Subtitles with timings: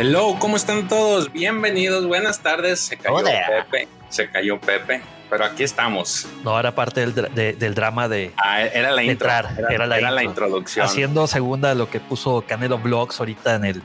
[0.00, 1.30] Hello, ¿cómo están todos?
[1.30, 2.80] Bienvenidos, buenas tardes.
[2.80, 6.26] Se cayó Pepe, se cayó Pepe, pero aquí estamos.
[6.42, 10.86] No, era parte del, del drama de, ah, era la entrar, era, la, introducción.
[10.86, 13.82] Haciendo segunda lo que puso Canelo Vlogs ahorita en el,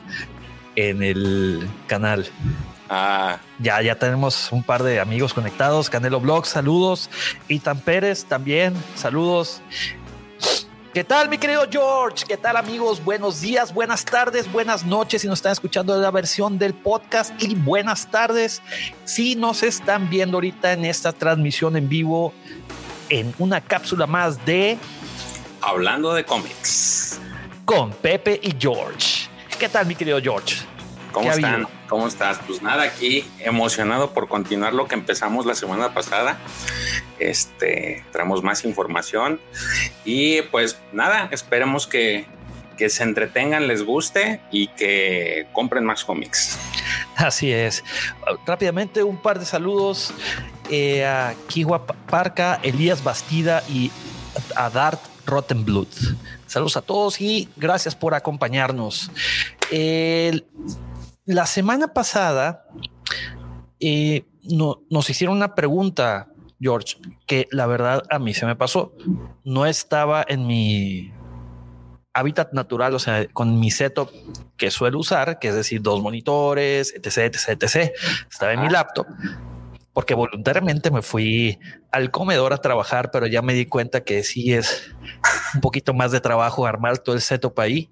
[0.77, 2.29] en el canal.
[2.87, 3.39] Ah.
[3.59, 5.89] Ya, ya tenemos un par de amigos conectados.
[5.89, 7.09] Canelo Vlogs, saludos.
[7.49, 9.61] Itan Pérez también, saludos.
[10.95, 12.23] ¿Qué tal, mi querido George?
[12.25, 13.03] ¿Qué tal, amigos?
[13.03, 15.23] Buenos días, buenas tardes, buenas noches.
[15.23, 18.61] Si nos están escuchando la versión del podcast y buenas tardes.
[19.03, 22.31] Si nos están viendo ahorita en esta transmisión en vivo,
[23.09, 24.77] en una cápsula más de
[25.59, 27.19] Hablando de cómics
[27.65, 29.27] con Pepe y George.
[29.59, 30.65] ¿Qué tal, mi querido George?
[31.15, 31.67] ¿Cómo están?
[31.87, 32.39] ¿Cómo estás?
[32.45, 36.37] Pues nada, aquí emocionado por continuar lo que empezamos la semana pasada.
[37.19, 39.39] Este, traemos más información
[40.03, 42.25] y pues nada, esperemos que,
[42.89, 46.59] se entretengan, les guste y que compren más cómics.
[47.15, 47.85] Así es.
[48.45, 50.13] Rápidamente un par de saludos
[50.69, 53.89] eh, a Kiwa Parca, Elías Bastida y
[54.57, 55.87] a Dart Rottenblut.
[56.45, 59.09] Saludos a todos y gracias por acompañarnos.
[59.71, 60.45] El,
[61.25, 62.65] la semana pasada
[63.79, 68.93] eh, no, nos hicieron una pregunta, George, que la verdad a mí se me pasó.
[69.43, 71.11] No estaba en mi
[72.13, 74.09] hábitat natural, o sea, con mi setup
[74.55, 77.91] que suelo usar, que es decir, dos monitores, etc, etc, etc.
[78.29, 79.07] Estaba en mi laptop
[79.95, 81.57] porque voluntariamente me fui
[81.89, 84.93] al comedor a trabajar, pero ya me di cuenta que sí es
[85.55, 87.89] un poquito más de trabajo armar todo el setup ahí.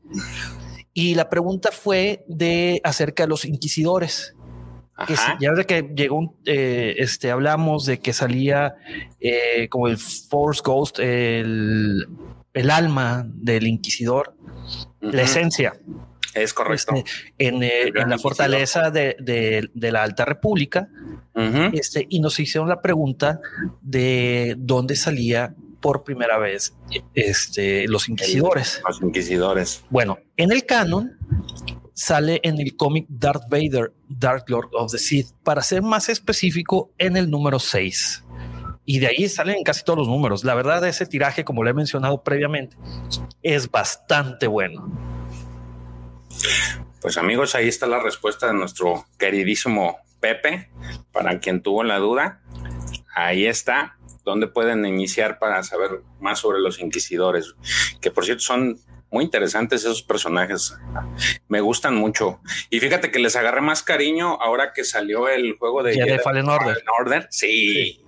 [0.94, 4.36] Y la pregunta fue de acerca de los inquisidores.
[5.08, 8.76] Que ya desde que llegó, eh, este, hablamos de que salía
[9.20, 12.08] eh, como el Force Ghost, el,
[12.54, 14.36] el alma del inquisidor,
[15.02, 15.74] la esencia.
[16.36, 16.94] Es correcto.
[16.96, 20.88] Este, en, eh, en, la fortaleza de, de, de, la Alta República.
[21.74, 23.40] este, y nos hicieron la pregunta
[23.82, 26.74] de dónde salía por primera vez
[27.14, 28.82] este, los inquisidores.
[28.88, 29.84] Los inquisidores.
[29.90, 31.18] Bueno, en el canon
[31.94, 36.92] sale en el cómic Darth Vader, Dark Lord of the Sith, para ser más específico
[36.98, 38.24] en el número 6.
[38.86, 40.46] Y de ahí salen casi todos los números.
[40.46, 42.78] La verdad, ese tiraje, como le he mencionado previamente,
[43.42, 44.90] es bastante bueno.
[47.02, 50.70] Pues amigos, ahí está la respuesta de nuestro queridísimo Pepe,
[51.12, 52.40] para quien tuvo la duda.
[53.16, 57.54] Ahí está dónde pueden iniciar para saber más sobre los inquisidores,
[58.02, 58.80] que por cierto son
[59.14, 60.76] muy interesantes esos personajes.
[61.48, 62.42] Me gustan mucho.
[62.72, 66.50] Y fíjate que les agarré más cariño ahora que salió el juego de, Jedi Fallen
[66.50, 67.28] Order.
[67.30, 68.04] Sí.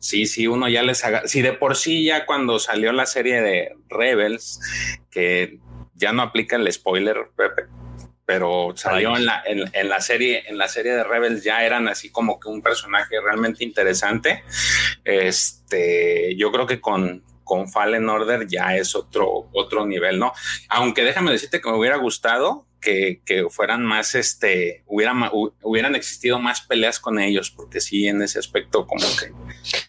[0.00, 0.26] sí.
[0.26, 1.28] Sí, uno ya les agarra.
[1.28, 4.60] Si de por sí ya cuando salió la serie de Rebels,
[5.10, 5.60] que
[5.94, 7.66] ya no aplica el spoiler, Pepe,
[8.30, 12.10] pero salió en la, en, la serie, en la serie de Rebels ya eran así
[12.10, 14.44] como que un personaje realmente interesante.
[15.02, 20.32] Este, yo creo que con, con Fallen Order ya es otro, otro nivel, ¿no?
[20.68, 23.20] Aunque déjame decirte que me hubiera gustado que,
[23.50, 25.28] fueran más, este, hubieran,
[25.62, 29.32] hubieran existido más peleas con ellos, porque sí, en ese aspecto como que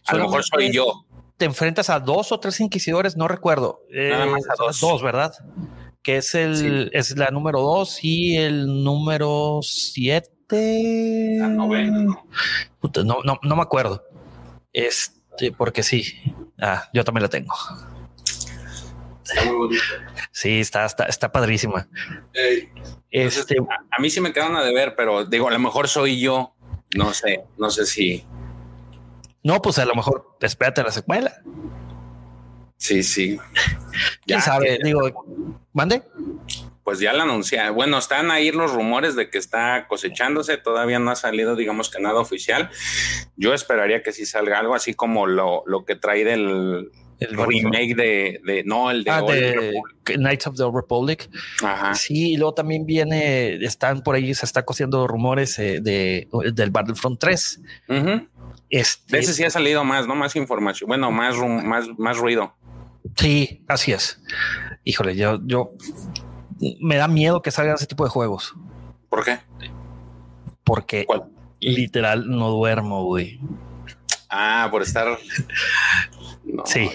[0.08, 1.06] a lo mejor soy yo.
[1.38, 3.84] Te enfrentas a dos o tres inquisidores, no recuerdo.
[3.92, 4.80] Nada más a dos.
[4.80, 5.32] Dos, ¿verdad?
[6.04, 11.38] Que es el es la número 2 y el número 7.
[11.40, 12.06] La novena.
[13.06, 14.04] No, no, no me acuerdo.
[14.74, 16.14] Este, porque sí.
[16.60, 17.54] Ah, yo también la tengo.
[19.24, 19.84] Está muy bonita.
[20.32, 21.88] Sí, está, está, está padrísima.
[23.10, 26.20] este, a, a, mí sí me quedan a deber, pero digo, a lo mejor soy
[26.20, 26.56] yo.
[26.96, 28.26] No sé, no sé si.
[29.44, 31.42] No, pues a lo mejor espérate la secuela.
[32.82, 33.38] Sí, sí.
[34.26, 35.02] Ya sabe, digo,
[35.74, 36.02] mande.
[36.84, 37.70] Pues ya la anuncia.
[37.70, 40.58] Bueno, están ahí los rumores de que está cosechándose.
[40.58, 42.70] Todavía no ha salido, digamos que nada oficial.
[43.36, 46.90] Yo esperaría que sí salga algo así como lo, lo que trae del
[47.20, 49.22] el remake de, no, el de, ah,
[50.06, 51.30] Knights of the Republic.
[51.64, 51.94] Ajá.
[51.94, 56.72] Sí, y luego también viene, están por ahí, se está cosiendo rumores eh, de, del
[56.72, 57.62] Battlefront 3.
[58.72, 60.16] este, de ese sí ha salido más, ¿no?
[60.16, 60.88] Más información.
[60.88, 62.56] Bueno, más, más, más ruido.
[63.16, 64.22] Sí, así es.
[64.84, 65.72] Híjole, yo, yo
[66.80, 68.54] me da miedo que salgan ese tipo de juegos.
[69.10, 69.40] ¿Por qué?
[70.64, 71.06] Porque
[71.60, 73.40] literal no duermo, güey.
[74.30, 75.18] Ah, por estar.
[76.66, 76.90] sí.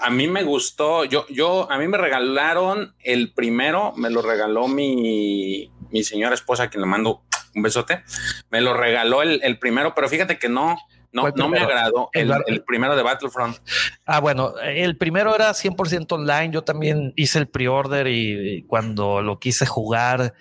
[0.00, 1.04] a mí me gustó.
[1.04, 6.68] Yo, yo, a mí me regalaron el primero, me lo regaló mi, mi señora esposa,
[6.68, 7.22] quien le mando
[7.54, 8.04] un besote.
[8.50, 10.78] Me lo regaló el, el primero, pero fíjate que no,
[11.12, 13.58] no, no me agradó el, primero de Battlefront.
[14.06, 16.50] Ah, bueno, el primero era 100% online.
[16.52, 20.34] Yo también hice el pre-order y cuando lo quise jugar,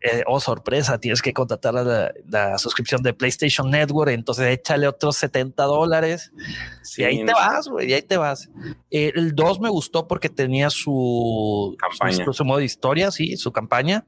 [0.00, 5.64] eh, oh sorpresa, tienes que contratar la, suscripción de PlayStation Network, entonces échale otros 70
[5.64, 6.32] dólares.
[6.96, 8.48] Y ahí te vas, güey, y ahí te vas.
[8.90, 13.50] Eh, el 2 me gustó porque tenía su campaña, su, modo de historia, sí, su
[13.50, 14.04] campaña,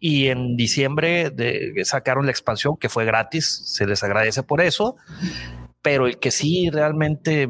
[0.00, 4.96] y en diciembre de, sacaron la expansión que fue gratis, se les agradece por eso,
[5.82, 7.48] pero el que sí realmente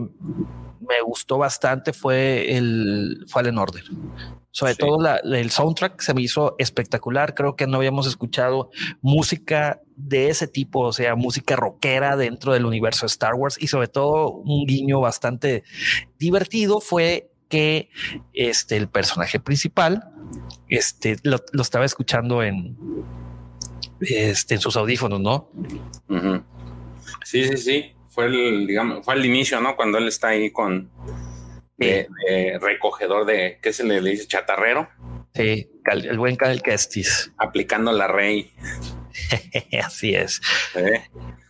[0.88, 3.84] me gustó bastante fue el Fallen Order.
[4.50, 7.34] Sobre todo el soundtrack se me hizo espectacular.
[7.34, 8.70] Creo que no habíamos escuchado
[9.02, 13.66] música de ese tipo, o sea, música rockera dentro del universo de Star Wars y
[13.66, 15.64] sobre todo un guiño bastante
[16.18, 17.90] divertido fue que
[18.32, 20.10] este el personaje principal
[20.68, 22.76] este lo, estaba escuchando en
[24.00, 25.50] este en sus audífonos, ¿no?
[27.24, 27.93] Sí, sí, sí.
[28.14, 29.74] Fue el, digamos, fue al inicio, ¿no?
[29.76, 30.90] Cuando él está ahí con
[31.76, 32.08] de,
[32.60, 34.26] recogedor de, ¿qué se le dice?
[34.26, 34.88] Chatarrero.
[35.34, 37.32] Sí, el buen Cal Kestis.
[37.38, 38.52] Aplicando la rey.
[39.84, 40.40] Así es.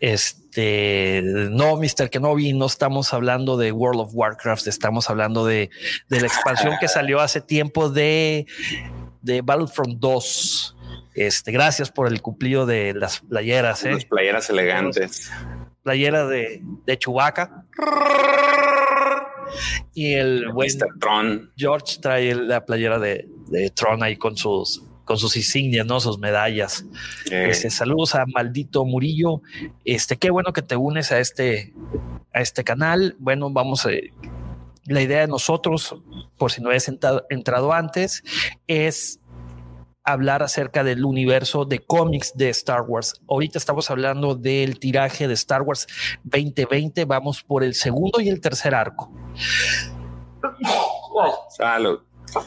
[0.01, 2.09] Este, no, Mr.
[2.11, 5.71] Kenobi, no estamos hablando de World of Warcraft, estamos hablando de,
[6.09, 8.47] de la expansión que salió hace tiempo de,
[9.23, 10.77] de Battlefront 2.
[11.15, 13.85] Este, gracias por el cumplido de las playeras.
[13.85, 13.93] ¿eh?
[13.93, 15.31] Las playeras elegantes.
[15.85, 17.67] Playera de, de Chewbacca.
[19.93, 21.53] Y el buen Tron.
[21.57, 23.29] George trae la playera de,
[23.75, 26.01] Tron ahí con sus con sus insignias, ¿no?
[26.01, 26.87] Sus medallas.
[27.31, 29.43] Este, saludos a Maldito Murillo.
[29.85, 31.75] Este, qué bueno que te unes a este,
[32.33, 33.15] a este canal.
[33.19, 33.91] Bueno, vamos a,
[34.87, 35.97] la idea de nosotros,
[36.37, 36.89] por si no hayas
[37.29, 38.23] entrado antes,
[38.67, 39.21] es
[40.05, 43.21] hablar acerca del universo de cómics de Star Wars.
[43.29, 45.87] Ahorita estamos hablando del tiraje de Star Wars
[46.25, 47.05] 2020.
[47.07, 49.11] Vamos por el segundo y el tercer arco.
[51.49, 52.01] Salud.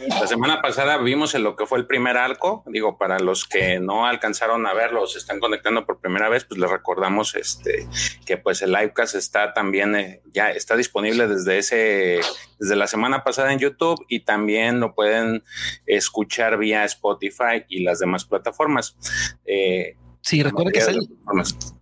[0.09, 2.63] La semana pasada vimos en lo que fue el primer arco.
[2.67, 6.59] Digo, para los que no alcanzaron a verlo, se están conectando por primera vez, pues
[6.59, 7.87] les recordamos este,
[8.25, 12.19] que pues el livecast está también, eh, ya está disponible desde ese,
[12.59, 15.43] desde la semana pasada en YouTube y también lo pueden
[15.85, 18.97] escuchar vía Spotify y las demás plataformas.
[19.45, 19.95] Eh,
[20.27, 20.81] Sí, recuerden que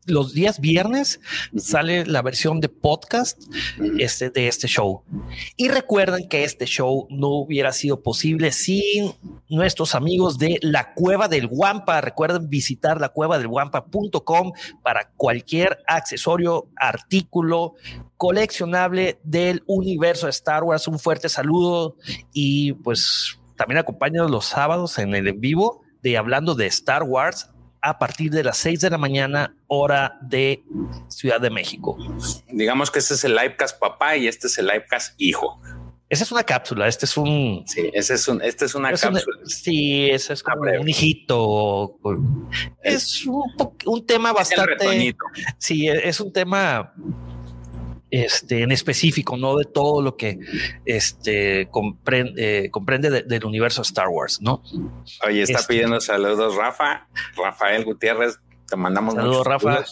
[0.05, 1.19] los días viernes
[1.57, 3.41] sale la versión de podcast
[3.97, 5.01] este, de este show.
[5.57, 9.13] Y recuerden que este show no hubiera sido posible sin
[9.49, 12.01] nuestros amigos de la Cueva del Guampa.
[12.01, 14.51] Recuerden visitar la cueva del guampa.com
[14.83, 17.73] para cualquier accesorio, artículo
[18.15, 20.87] coleccionable del universo de Star Wars.
[20.87, 21.95] Un fuerte saludo
[22.31, 27.49] y pues también acompáñanos los sábados en el en vivo de hablando de Star Wars
[27.85, 30.63] a partir de las 6 de la mañana, hora de
[31.07, 31.95] Ciudad de México.
[32.51, 35.61] Digamos que este es el livecast papá y este es el livecast hijo.
[36.09, 37.63] Esa es una cápsula, este es un...
[37.67, 39.21] Sí, ese es un, este es una cápsula.
[39.45, 41.99] sí, ese es como un hijito.
[42.81, 43.43] Es un,
[43.85, 45.15] un tema bastante...
[45.59, 46.91] Sí, es un tema
[48.23, 50.39] este, en específico, no de todo lo que
[50.85, 54.63] este, comprende, eh, comprende del universo Star Wars, ¿no?
[55.27, 59.85] Oye, está este, pidiendo saludos Rafa, Rafael Gutiérrez, te mandamos saludos, Rafa.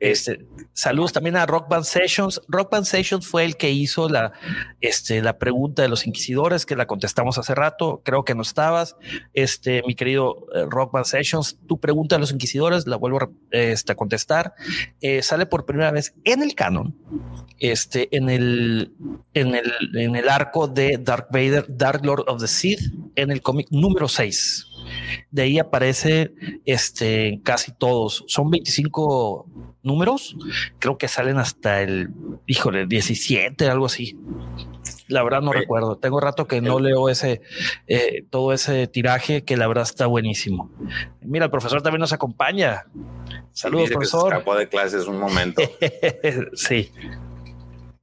[0.00, 2.40] Este, saludos también a Rock Band Sessions.
[2.48, 4.32] Rock Band Sessions fue el que hizo la,
[4.80, 8.00] este, la pregunta de los inquisidores, que la contestamos hace rato.
[8.04, 8.96] Creo que no estabas.
[9.34, 13.92] Este, mi querido eh, Rock Band Sessions, tu pregunta de los inquisidores la vuelvo este,
[13.92, 14.54] a contestar.
[15.00, 16.96] Eh, sale por primera vez en el canon,
[17.58, 18.92] este, en el
[20.28, 22.80] arco de Dark Vader, Dark Lord of the Sith,
[23.16, 24.66] en el cómic número 6.
[25.30, 26.32] De ahí aparece
[26.64, 28.24] este, casi todos.
[28.26, 29.46] Son 25
[29.88, 30.36] números.
[30.78, 32.10] Creo que salen hasta el,
[32.46, 34.16] híjole, 17, algo así.
[35.08, 35.96] La verdad no recuerdo.
[35.96, 37.40] Tengo rato que no leo ese
[37.86, 40.70] eh, todo ese tiraje que la verdad está buenísimo.
[41.22, 42.84] Mira, el profesor también nos acompaña.
[43.52, 44.44] Saludos, profesor.
[44.44, 45.62] Se de clases un momento.
[46.54, 46.92] sí.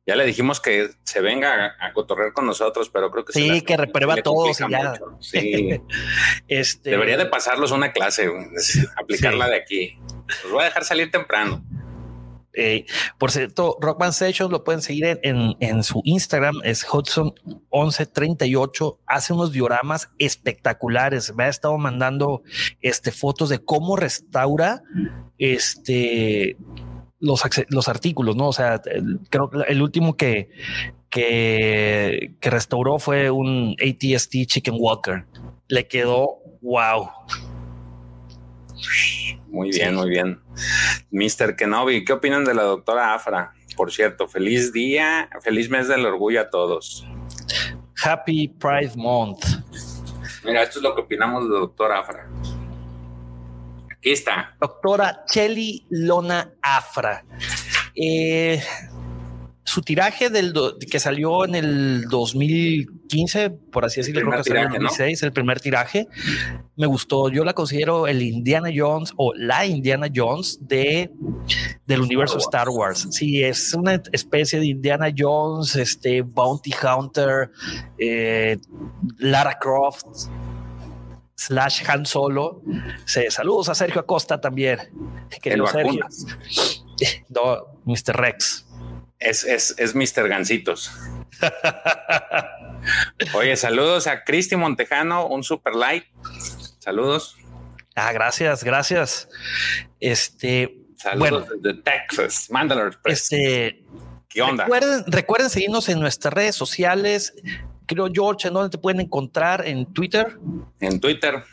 [0.07, 3.75] Ya le dijimos que se venga a, cotorrear con nosotros, pero creo que sí, que
[3.75, 4.99] reprueba a ya.
[5.19, 5.81] Sí.
[6.47, 6.91] este...
[6.91, 8.29] Debería de pasarlos una clase,
[8.97, 9.97] aplicarla de aquí.
[10.43, 11.63] Los voy a dejar salir temprano.
[12.55, 12.85] Eh,
[13.17, 18.97] por cierto, Rockman Sessions lo pueden seguir en, su Instagram, es Hudson1138.
[19.05, 21.35] Hace unos dioramas espectaculares.
[21.35, 22.41] Me ha estado mandando
[22.81, 24.81] este, fotos de cómo restaura
[25.37, 26.57] este
[27.19, 28.49] los, los artículos, ¿no?
[28.49, 28.81] O sea,
[29.29, 30.49] creo que el último que,
[31.09, 35.25] que restauró fue un ATST Chicken Walker.
[35.67, 37.09] Le quedó wow.
[39.47, 40.41] Muy bien, muy bien.
[41.11, 41.55] Mr.
[41.55, 43.53] Kenobi, ¿qué opinan de la doctora Afra?
[43.75, 47.05] Por cierto, feliz día, feliz mes del orgullo a todos.
[48.03, 49.45] Happy Pride Month.
[50.43, 52.27] Mira, esto es lo que opinamos de la doctora Afra.
[53.91, 54.55] Aquí está.
[54.59, 57.23] Doctora Chelly Lona Afra.
[57.95, 58.61] Eh,
[59.63, 60.53] su tiraje del
[60.89, 62.05] que salió en el
[63.05, 66.07] 2015, por así decirlo, creo que en el 2016, el primer tiraje,
[66.75, 67.29] me gustó.
[67.29, 71.11] Yo la considero el Indiana Jones o la Indiana Jones de
[71.85, 73.07] del universo Star Wars.
[73.11, 77.51] Sí, es una especie de Indiana Jones, este Bounty Hunter,
[77.97, 78.57] eh,
[79.19, 80.05] Lara Croft
[81.35, 82.61] slash Han Solo.
[83.05, 84.79] saludos a Sergio Acosta también.
[85.41, 85.63] Que el.
[87.27, 88.15] No, Mr.
[88.15, 88.65] Rex.
[89.19, 90.27] Es, es, es Mr.
[90.27, 90.91] Gancitos.
[93.33, 96.07] Oye, saludos a Cristi Montejano, un super like.
[96.79, 97.37] Saludos.
[97.95, 99.29] Ah, gracias, gracias.
[99.99, 102.97] Este, saludos de Texas, Mandalore.
[103.05, 103.83] Este,
[104.27, 104.65] ¿qué onda?
[104.65, 107.33] Recuerden, recuerden seguirnos en nuestras redes sociales.
[107.85, 109.65] Creo, George, ¿en dónde te pueden encontrar?
[109.67, 110.37] ¿En Twitter?
[110.79, 111.43] En Twitter,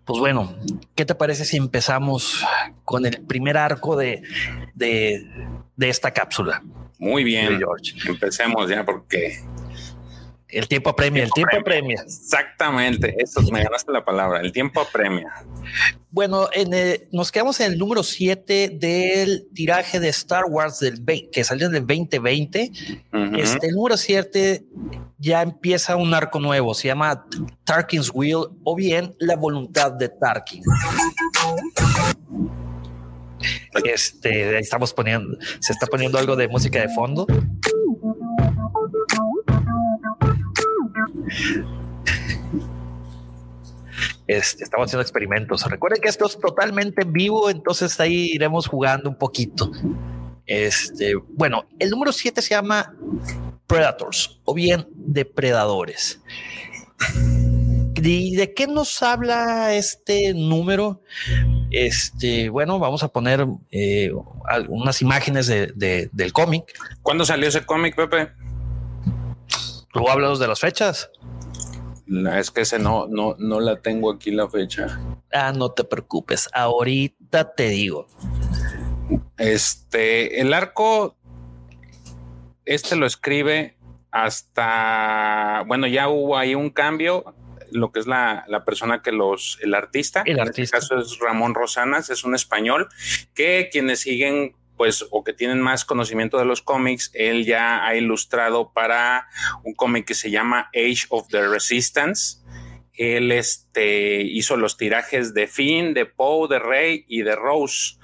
[0.03, 0.53] pues bueno,
[0.93, 2.45] ¿qué te parece si empezamos
[2.83, 4.21] con el primer arco de,
[4.73, 5.25] de,
[5.77, 6.61] de esta cápsula?
[6.99, 7.93] Muy bien, George.
[8.09, 9.39] Empecemos ya porque
[10.51, 12.01] el tiempo apremia, el tiempo apremia.
[12.01, 15.31] Exactamente, eso me ganaste la palabra, el tiempo apremia.
[16.09, 16.49] Bueno,
[17.11, 21.75] nos quedamos en el número 7 del tiraje de Star Wars del que salió en
[21.75, 22.71] el 2020.
[23.37, 24.65] Este el número 7
[25.17, 27.25] ya empieza un arco nuevo, se llama
[27.63, 30.63] Tarkin's Will o bien La voluntad de Tarkin.
[33.85, 37.25] Este, estamos poniendo, se está poniendo algo de música de fondo.
[44.27, 45.69] Este, estamos haciendo experimentos.
[45.69, 49.69] Recuerden que esto es totalmente vivo, entonces ahí iremos jugando un poquito.
[50.45, 52.95] Este, bueno, el número 7 se llama
[53.67, 56.21] Predators o bien Depredadores.
[58.03, 61.01] ¿Y de qué nos habla este número?
[61.69, 64.11] Este, bueno, vamos a poner eh,
[64.45, 66.73] algunas imágenes del cómic.
[67.01, 68.31] ¿Cuándo salió ese cómic, Pepe?
[69.93, 71.11] ¿Tú hablas de las fechas?
[72.37, 74.99] es que ese no, no, no la tengo aquí la fecha.
[75.31, 76.49] Ah, no te preocupes.
[76.53, 78.07] Ahorita te digo.
[79.37, 81.15] Este, el arco,
[82.65, 83.77] este lo escribe
[84.11, 87.33] hasta, bueno, ya hubo ahí un cambio,
[87.71, 90.77] lo que es la, la persona que los, el artista, el artista.
[90.77, 92.89] en este caso es Ramón Rosanas, es un español,
[93.33, 97.95] que quienes siguen pues, o que tienen más conocimiento de los cómics, él ya ha
[97.95, 99.27] ilustrado para
[99.63, 102.39] un cómic que se llama Age of the Resistance.
[102.95, 103.31] Él
[103.75, 107.97] hizo los tirajes de Finn, de Poe, de Rey y de Rose.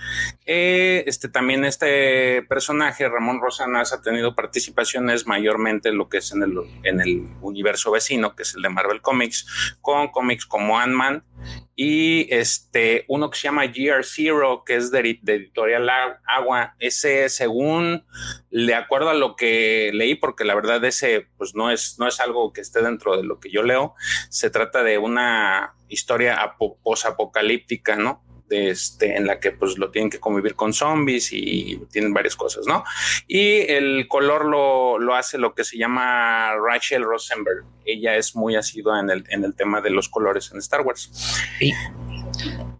[0.45, 6.31] Eh, este, también este personaje, Ramón Rosanas, ha tenido participaciones mayormente en lo que es
[6.31, 10.79] en el, en el universo vecino, que es el de Marvel Comics, con cómics como
[10.79, 11.23] Ant-Man
[11.79, 15.87] y este, uno que se llama GR Zero, que es de, editorial
[16.25, 16.75] Agua.
[16.79, 18.03] Ese, según
[18.49, 22.19] le acuerdo a lo que leí, porque la verdad ese pues no es, no es
[22.19, 23.93] algo que esté dentro de lo que yo leo,
[24.29, 25.56] se trata de una
[25.89, 28.23] historia posapocalíptica, ¿no?
[28.49, 32.65] este, en la que pues lo tienen que convivir con zombies y tienen varias cosas,
[32.67, 32.83] ¿no?
[33.27, 37.65] Y el color lo, lo hace lo que se llama Rachel Rosenberg.
[37.85, 41.11] Ella es muy asidua en el, en el tema de los colores en Star Wars.
[41.59, 41.73] Y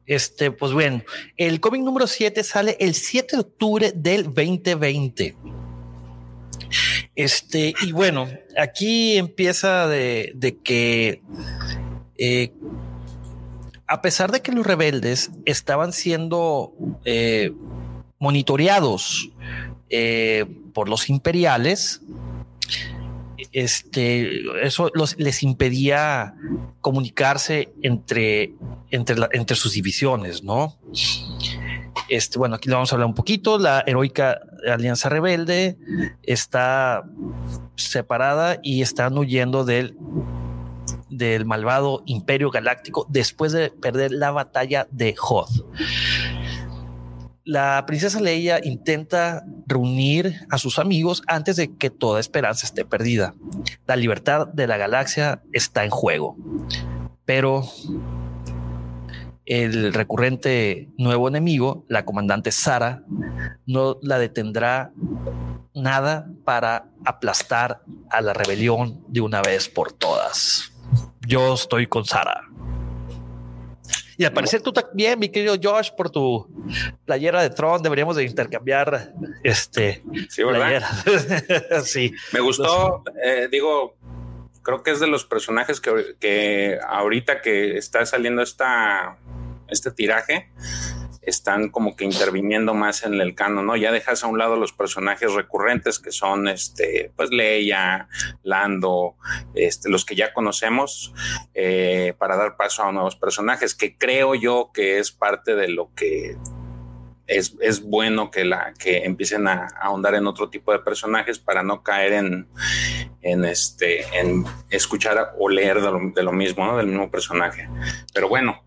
[0.06, 1.04] este, pues bueno,
[1.36, 5.36] el cómic número 7 sale el 7 de octubre del 2020.
[7.16, 11.22] Este, y bueno, aquí empieza de, de que
[12.18, 12.54] eh,
[13.88, 16.74] a pesar de que los rebeldes estaban siendo
[17.06, 17.54] eh,
[18.20, 19.30] monitoreados
[19.90, 22.02] eh, por los imperiales,
[23.54, 26.36] este, eso les impedía
[26.82, 28.54] comunicarse entre,
[28.92, 30.76] entre, entre sus divisiones, ¿no?
[32.10, 33.58] Este, bueno, aquí le vamos a hablar un poquito.
[33.58, 35.78] La heroica Alianza Rebelde
[36.24, 37.04] está
[37.76, 39.98] separada y están huyendo del
[41.10, 45.66] del malvado Imperio Galáctico después de perder la batalla de Hoth.
[47.44, 53.36] La princesa Leia intenta reunir a sus amigos antes de que toda esperanza esté perdida.
[53.86, 56.36] La libertad de la galaxia está en juego.
[57.24, 57.64] Pero
[59.46, 63.04] el recurrente nuevo enemigo, la comandante Sara,
[63.66, 64.92] no la detendrá
[65.74, 70.74] nada para aplastar a la rebelión de una vez por todas.
[71.28, 72.48] Yo estoy con Sara.
[74.18, 76.48] Y al parecer tú también, mi querido Josh, por tu
[77.06, 79.14] playera de Tron, deberíamos de intercambiar
[79.44, 80.42] este sí,
[81.84, 82.14] sí.
[82.34, 83.96] Me gustó, eh, digo,
[84.64, 89.20] creo que es de los personajes que, que ahorita que está saliendo esta,
[89.68, 90.50] este tiraje,
[91.28, 93.76] están como que interviniendo más en el canon, ¿no?
[93.76, 98.08] Ya dejas a un lado los personajes recurrentes que son, este, pues Leia,
[98.44, 99.18] Lando,
[99.54, 101.14] este, los que ya conocemos,
[101.54, 105.94] eh, para dar paso a nuevos personajes, que creo yo que es parte de lo
[105.94, 106.38] que
[107.28, 111.62] es, es, bueno que, la, que empiecen a, ahondar en otro tipo de personajes para
[111.62, 112.48] no caer en,
[113.22, 116.78] en, este, en escuchar o leer de lo, de lo mismo, ¿no?
[116.78, 117.68] del mismo personaje.
[118.14, 118.64] Pero bueno,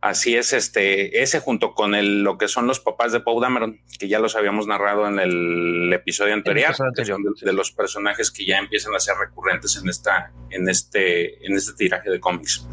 [0.00, 3.80] Así es, este, ese junto con el, lo que son los papás de Paul Dameron,
[3.98, 8.94] que ya los habíamos narrado en el episodio anterior, de, los personajes que ya empiezan
[8.94, 12.66] a ser recurrentes en esta, en este, en este tiraje de cómics.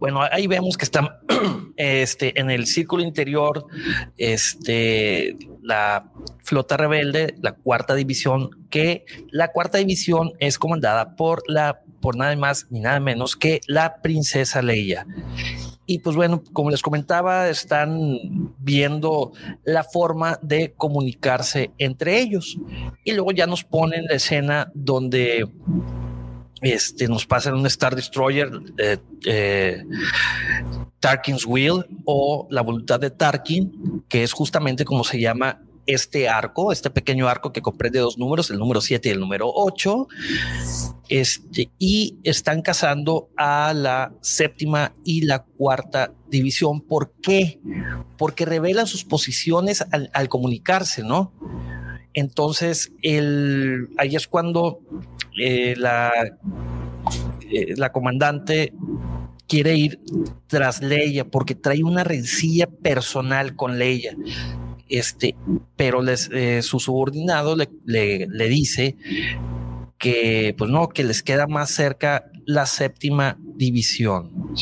[0.00, 1.18] Bueno, ahí vemos que están
[1.76, 3.66] este, en el círculo interior,
[4.18, 6.10] este, la
[6.42, 12.34] flota rebelde, la cuarta división, que la cuarta división es comandada por la, por nada
[12.34, 15.06] más ni nada menos que la princesa Leia.
[15.86, 19.32] Y pues bueno, como les comentaba, están viendo
[19.64, 22.58] la forma de comunicarse entre ellos.
[23.04, 25.48] Y luego ya nos ponen la escena donde
[26.60, 29.84] este, nos pasan un Star Destroyer, eh, eh,
[30.98, 36.72] Tarkin's Will o la voluntad de Tarkin, que es justamente como se llama este arco,
[36.72, 40.08] este pequeño arco que comprende dos números, el número 7 y el número 8,
[41.08, 46.80] este, y están cazando a la séptima y la cuarta división.
[46.80, 47.60] ¿Por qué?
[48.18, 51.32] Porque revelan sus posiciones al, comunicarse, ¿no?
[52.12, 54.80] Entonces, el, ahí es cuando
[55.40, 56.12] eh, la,
[57.50, 58.72] eh, la comandante
[59.46, 60.00] quiere ir
[60.48, 64.16] tras Leia porque trae una rencilla personal con Leia
[64.88, 65.36] este,
[65.76, 68.96] pero les, eh, su subordinado le, le, dice
[69.98, 74.54] que, pues no, que les queda más cerca la séptima división.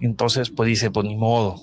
[0.00, 1.56] Entonces, pues dice, pues ni modo.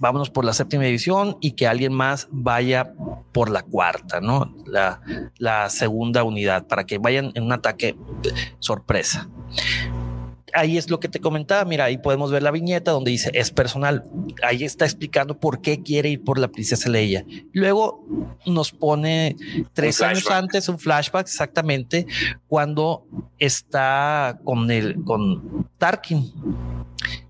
[0.00, 2.92] Vámonos por la séptima división y que alguien más vaya
[3.32, 4.54] por la cuarta, ¿no?
[4.66, 5.00] La,
[5.38, 7.96] la segunda unidad, para que vayan en un ataque
[8.58, 9.28] sorpresa
[10.54, 11.64] ahí es lo que te comentaba.
[11.64, 14.04] Mira, ahí podemos ver la viñeta donde dice es personal.
[14.42, 17.24] Ahí está explicando por qué quiere ir por la princesa Leia.
[17.52, 18.06] Luego
[18.46, 19.36] nos pone
[19.72, 22.06] tres años antes un flashback exactamente
[22.46, 23.06] cuando
[23.38, 26.32] está con el con Tarkin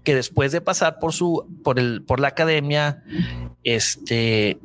[0.03, 3.03] que después de pasar por su por el por la academia
[3.65, 4.59] este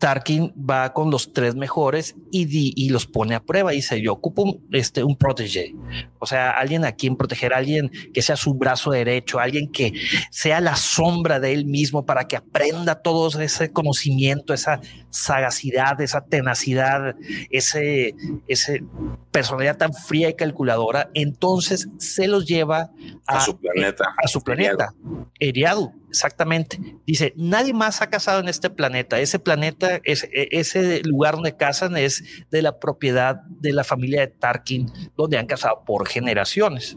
[0.00, 3.74] Tarkin va con los tres mejores y, y los pone a prueba.
[3.74, 5.74] Y dice, yo ocupo un, este, un protege.
[6.18, 9.92] O sea, alguien a quien proteger, alguien que sea su brazo derecho, alguien que
[10.30, 16.24] sea la sombra de él mismo para que aprenda todo ese conocimiento, esa sagacidad, esa
[16.24, 17.14] tenacidad,
[17.50, 18.14] ese,
[18.48, 18.82] ese
[19.30, 21.10] personalidad tan fría y calculadora.
[21.12, 22.90] Entonces se los lleva
[23.26, 24.14] a, su planeta.
[24.16, 24.94] A su planeta.
[25.38, 26.78] Eriadu Exactamente.
[27.06, 29.20] Dice, nadie más ha casado en este planeta.
[29.20, 34.20] Ese planeta, es, e, ese lugar donde casan es de la propiedad de la familia
[34.20, 36.96] de Tarkin, donde han casado por generaciones.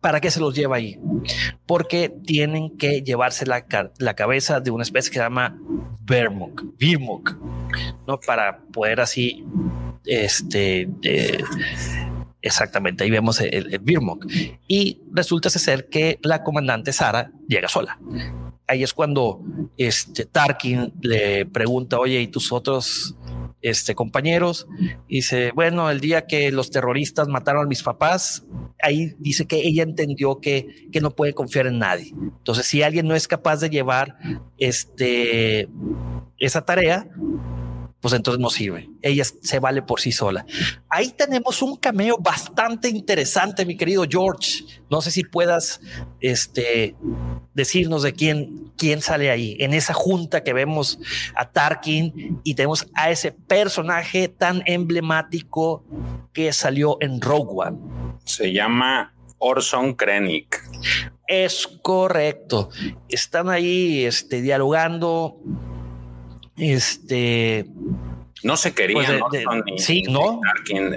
[0.00, 0.96] ¿Para qué se los lleva ahí?
[1.66, 3.66] Porque tienen que llevarse la,
[3.98, 5.58] la cabeza de una especie que se llama
[6.02, 7.36] Virmuk,
[8.06, 8.20] ¿no?
[8.20, 9.44] Para poder así,
[10.06, 11.42] este, eh,
[12.40, 13.80] Exactamente, ahí vemos el, el.
[14.68, 17.98] Y resulta ser que la comandante Sara llega sola.
[18.66, 19.42] Ahí es cuando
[19.76, 23.16] este Tarkin le pregunta, oye, ¿y tus otros
[23.60, 24.68] este, compañeros?
[25.08, 28.44] dice, bueno, el día que los terroristas mataron a mis papás,
[28.82, 32.12] ahí dice que ella entendió que, que no puede confiar en nadie.
[32.12, 34.16] Entonces, si alguien no es capaz de llevar
[34.58, 35.68] este,
[36.38, 37.08] esa tarea,
[38.00, 38.88] pues entonces no sirve.
[39.02, 40.46] Ella se vale por sí sola.
[40.88, 44.64] Ahí tenemos un cameo bastante interesante, mi querido George.
[44.88, 45.80] No sé si puedas
[46.20, 46.94] este,
[47.54, 49.56] decirnos de quién, quién sale ahí.
[49.58, 51.00] En esa junta que vemos
[51.34, 55.84] a Tarkin y tenemos a ese personaje tan emblemático
[56.32, 57.78] que salió en Rogue One.
[58.24, 60.62] Se llama Orson Krennic.
[61.26, 62.70] Es correcto.
[63.08, 65.40] Están ahí este, dialogando
[66.58, 67.66] este.
[68.42, 69.20] No se querían,
[69.66, 70.40] pues sí, ¿no?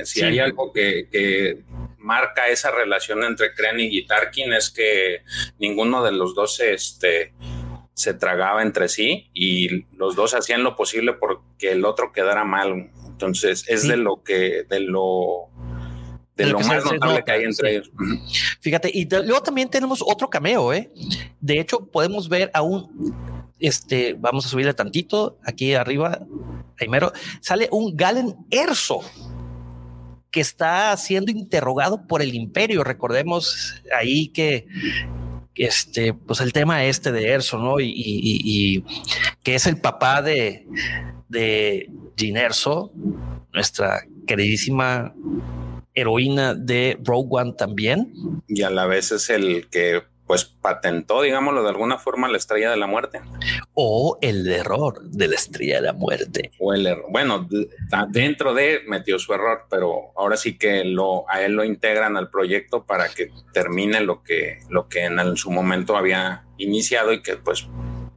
[0.03, 1.63] Si hay algo que,
[1.97, 5.23] marca esa relación entre Krennic y Tarkin es que
[5.59, 7.33] ninguno de los dos este,
[7.93, 12.89] se tragaba entre sí y los dos hacían lo posible porque el otro quedara mal.
[13.07, 15.49] Entonces es de lo que, de lo
[16.35, 17.91] de, lo, más notable que hay entre ellos.
[18.61, 20.91] Fíjate, y luego también tenemos otro cameo, ¿eh?
[21.39, 26.19] De hecho, podemos ver a un este, vamos a subirle tantito aquí arriba,
[26.75, 29.01] primero, sale un Galen Erso
[30.31, 32.83] que está siendo interrogado por el imperio.
[32.83, 34.65] Recordemos ahí que
[35.55, 37.79] este, pues el tema este de Erso, ¿no?
[37.79, 38.83] Y,
[39.43, 40.65] que es el papá de,
[41.29, 42.91] de Gin Erso,
[43.53, 45.13] nuestra queridísima
[45.93, 48.13] heroína de Rogue One también.
[48.47, 52.71] Y a la vez es el que pues patentó, digámoslo de alguna forma, la estrella
[52.71, 53.19] de la muerte.
[53.73, 56.51] O el error de la estrella de la muerte.
[56.57, 57.07] O el error.
[57.09, 57.49] Bueno,
[58.07, 62.29] dentro de metió su error, pero ahora sí que lo, a él lo integran al
[62.29, 67.35] proyecto para que termine lo que, lo que en su momento había iniciado y que
[67.35, 67.67] pues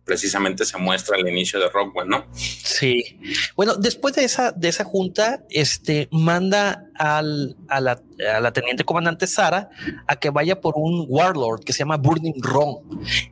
[0.05, 2.27] precisamente se muestra al inicio de Rockwell, ¿no?
[2.35, 3.19] Sí.
[3.57, 8.03] Bueno, después de esa, de esa junta, este manda al, a, la,
[8.35, 9.71] a la teniente comandante Sara
[10.07, 12.77] a que vaya por un warlord que se llama Burning Ron.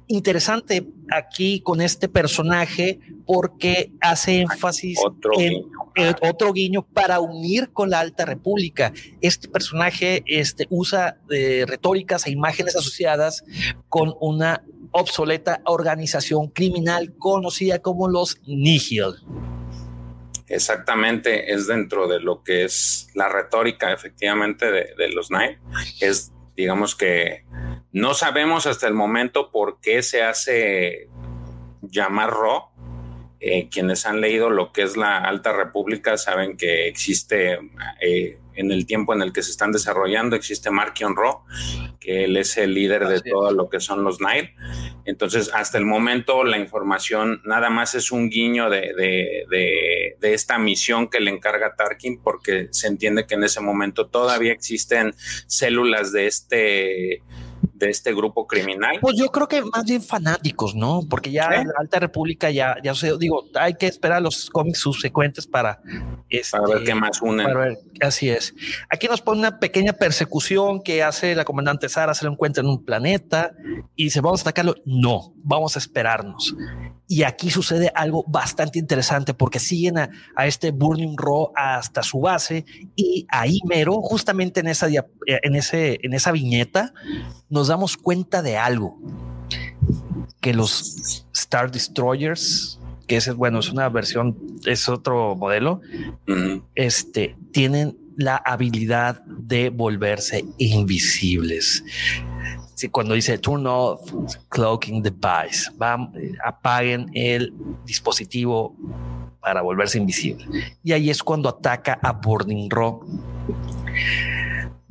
[0.06, 5.52] Interesante aquí con este personaje porque hace énfasis otro en
[5.94, 6.16] guiño.
[6.22, 8.92] otro guiño para unir con la Alta República.
[9.20, 13.44] Este personaje este, usa eh, retóricas e imágenes asociadas
[13.88, 19.14] con una obsoleta organización criminal conocida como los Nihil.
[20.46, 25.58] Exactamente, es dentro de lo que es la retórica efectivamente de, los Nine.
[26.00, 27.46] Es, digamos que
[27.92, 31.08] no sabemos hasta el momento por qué se hace
[31.80, 32.71] llamar Ro.
[33.44, 37.58] Eh, quienes han leído lo que es la Alta República saben que existe
[38.00, 40.36] eh, en el tiempo en el que se están desarrollando.
[40.36, 41.44] Existe Markion Ro,
[41.98, 44.54] que él es el líder de todo lo que son los Nile.
[45.06, 50.56] Entonces, hasta el momento, la información nada más es un guiño de, de, de, esta
[50.58, 55.16] misión que le encarga Tarkin, porque se entiende que en ese momento todavía existen
[55.48, 57.22] células de este
[57.74, 58.98] de este grupo criminal?
[59.00, 61.00] Pues yo creo que más bien fanáticos, ¿no?
[61.08, 65.80] Porque ya la Alta República ya, ya digo, hay que esperar los cómics subsecuentes para,
[66.28, 67.46] este, para ver qué más unen.
[68.00, 68.54] así es.
[68.88, 72.68] Aquí nos pone una pequeña persecución que hace la comandante Sara, se lo encuentra en
[72.68, 73.52] un planeta
[73.96, 74.74] y dice, vamos a atacarlo.
[74.84, 76.54] No, vamos a esperarnos.
[77.12, 80.08] Y aquí sucede algo bastante interesante porque siguen a,
[80.46, 82.64] este Burning Raw hasta su base
[82.96, 84.88] y ahí mero, justamente en esa,
[85.26, 86.94] en ese, en esa viñeta,
[87.50, 88.98] nos damos cuenta de algo
[90.40, 95.82] que los Star Destroyers, que es bueno, es una versión, es otro modelo,
[96.74, 101.84] este tienen la habilidad de volverse invisibles
[102.90, 104.00] cuando dice turn off
[104.48, 105.70] cloaking device,
[106.44, 107.52] apaguen el
[107.84, 108.76] dispositivo
[109.40, 110.46] para volverse invisible.
[110.82, 113.00] Y ahí es cuando ataca a Burning Raw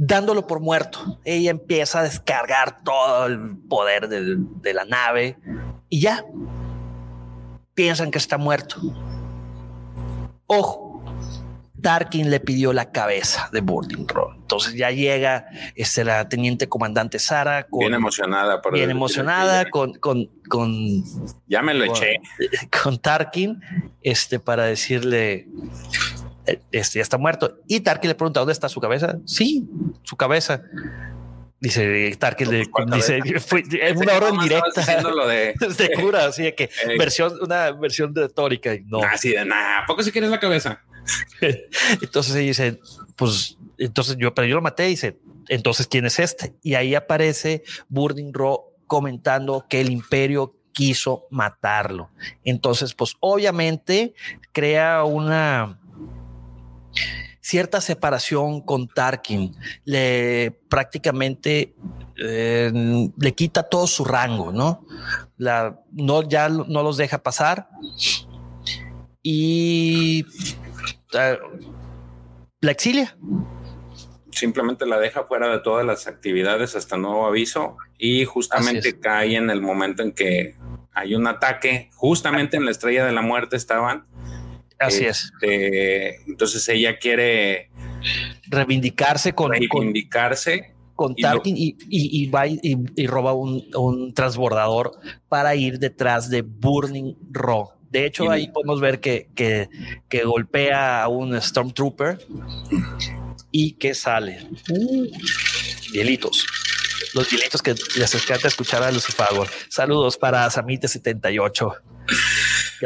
[0.03, 1.19] dándolo por muerto.
[1.23, 5.37] Ella empieza a descargar todo el poder de la nave
[5.89, 6.25] y ya
[7.75, 8.77] piensan que está muerto.
[10.47, 10.90] Ojo,
[11.81, 14.35] Tarkin le pidió la cabeza de Boarding Roll.
[14.37, 17.67] Entonces ya llega este, la teniente comandante Sara.
[17.71, 18.61] bien emocionada.
[18.61, 21.03] Por bien emocionada con, con, con,
[21.47, 22.17] Ya me lo eché.
[22.83, 23.61] Con Tarkin,
[24.01, 25.47] este, para decirle,
[26.45, 27.59] eh, este ya está muerto.
[27.67, 29.17] Y Tarkin le pregunta, ¿dónde está su cabeza?
[29.25, 29.67] Sí,
[30.03, 30.63] su cabeza.
[31.61, 33.51] Dice Tarkin, le, dice, es
[33.95, 35.01] una orden directa.
[35.03, 38.71] Lo de, de cura, así que eh, versión, una versión retórica.
[38.85, 39.85] No, así de nada.
[39.85, 40.81] ¿Poco si quieres la cabeza?
[42.01, 42.79] entonces ella dice,
[43.15, 46.55] pues, entonces yo, pero yo lo maté, dice, entonces, ¿quién es este?
[46.63, 52.09] Y ahí aparece Burning Raw comentando que el imperio quiso matarlo.
[52.43, 54.13] Entonces, pues obviamente
[54.53, 55.79] crea una
[57.41, 59.55] cierta separación con Tarkin.
[59.83, 61.75] Le prácticamente
[62.17, 64.85] eh, le quita todo su rango, ¿no?
[65.37, 67.67] La, no ya no los deja pasar
[69.23, 70.25] y
[71.11, 73.17] la exilia.
[74.31, 79.49] Simplemente la deja fuera de todas las actividades hasta nuevo aviso y justamente cae en
[79.49, 80.55] el momento en que
[80.93, 84.05] hay un ataque, justamente en la estrella de la muerte estaban.
[84.79, 85.31] Así es.
[85.33, 87.69] Este, entonces ella quiere
[88.49, 94.91] reivindicarse con reivindicarse con Tarkin y, y, va y, roba un, transbordador
[95.29, 97.71] para ir detrás de Burning Raw.
[97.91, 99.69] De hecho, ahí podemos ver que, que,
[100.07, 102.25] que, golpea a un Stormtrooper
[103.51, 104.47] y que sale.
[104.69, 105.07] Uh,
[105.91, 106.47] hielitos.
[107.13, 109.49] Los hielitos que les encanta escuchar a Lucifagor.
[109.69, 111.81] Saludos para Samite78.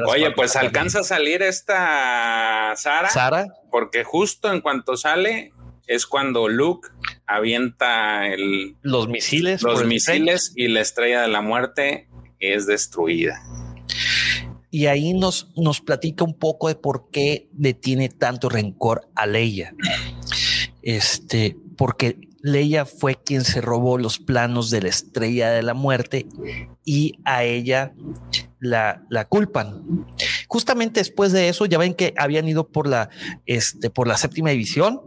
[0.07, 3.09] Oye, pues alcanza a salir esta Sara.
[3.09, 3.45] Sara.
[3.69, 5.53] Porque justo en cuanto sale
[5.87, 6.89] es cuando Luke
[7.27, 13.39] avienta el, los misiles, los misiles y la estrella de la muerte es destruida.
[14.75, 19.25] Y ahí nos, nos platica un poco de por qué le tiene tanto rencor a
[19.25, 19.73] Leia.
[20.81, 26.27] Este, porque Leia fue quien se robó los planos de la estrella de la muerte
[26.83, 27.93] y a ella
[28.59, 30.07] la, la culpan.
[30.49, 33.09] Justamente después de eso, ya ven que habían ido por la,
[33.45, 34.99] este, por la séptima división.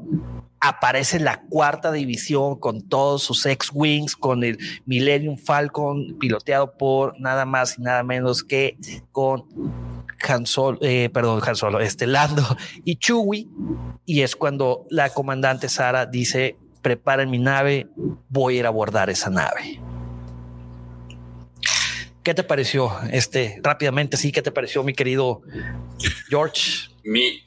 [0.61, 7.45] Aparece la cuarta división con todos sus ex-wings, con el Millennium Falcon piloteado por nada
[7.45, 8.77] más y nada menos que
[9.13, 9.45] con
[10.29, 12.45] Han Solo, eh, perdón, Han Solo, este Lando
[12.85, 13.47] y Chewie.
[14.05, 17.89] Y es cuando la comandante Sara dice: Preparen mi nave,
[18.29, 19.81] voy a ir a abordar esa nave.
[22.25, 24.17] ¿Qué te pareció este rápidamente?
[24.17, 25.41] Sí, ¿qué te pareció, mi querido
[26.29, 26.91] George?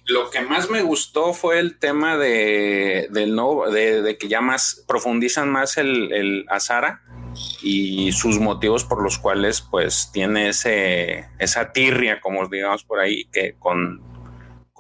[0.08, 4.84] Lo que más me gustó fue el tema de, del no, de, que ya más
[4.88, 7.02] profundizan más el, el a Sara
[7.62, 13.26] y sus motivos por los cuales pues tiene ese, esa tirria, como digamos por ahí,
[13.26, 14.02] que con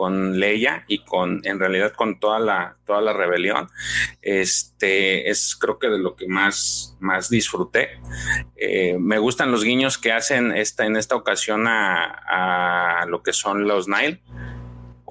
[0.01, 3.69] con Leia y con, en realidad, con toda la, toda la rebelión.
[4.23, 8.01] Este es, creo que de lo que más, más disfruté.
[8.55, 13.67] Eh, me gustan los guiños que hacen esta, en esta ocasión a, lo que son
[13.67, 14.23] los Nile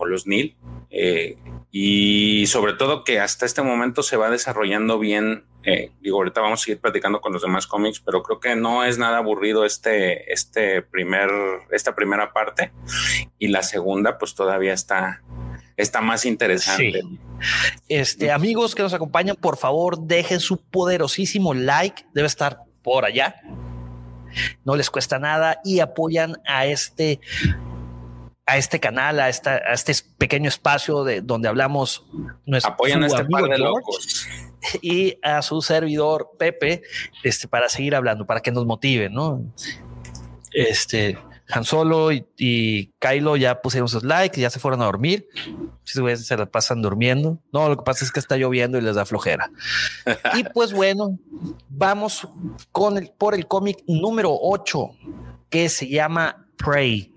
[0.09, 0.57] los Nil.
[0.91, 1.37] Eh,
[1.71, 6.63] y sobre todo que hasta este momento se va desarrollando bien eh, digo, ahorita vamos
[6.63, 10.33] a seguir platicando con los demás cómics, pero creo que no es nada aburrido este,
[10.33, 11.29] este primer,
[11.71, 12.73] esta primera parte.
[13.39, 15.23] Y la segunda, pues todavía está,
[15.77, 17.03] está más interesante.
[17.89, 22.07] Este, amigos que nos acompañan, por favor, dejen su poderosísimo like.
[22.15, 23.37] Debe estar por allá.
[24.65, 27.21] No les cuesta nada y apoyan a este
[28.51, 32.05] a este canal, a, esta, a este pequeño espacio de donde hablamos.
[32.65, 34.27] Apoyan a este par de locos
[34.83, 36.83] y a su servidor Pepe
[37.23, 39.45] este, para seguir hablando, para que nos motive, ¿no?
[40.53, 41.17] Este,
[41.49, 45.29] Han Solo y, y Kylo ya pusieron sus likes, ya se fueron a dormir.
[45.85, 47.39] Si se la pasan durmiendo.
[47.53, 49.49] No, lo que pasa es que está lloviendo y les da flojera.
[50.37, 51.17] y pues bueno,
[51.69, 52.27] vamos
[52.73, 54.91] con el, por el cómic número 8
[55.49, 57.15] que se llama Prey.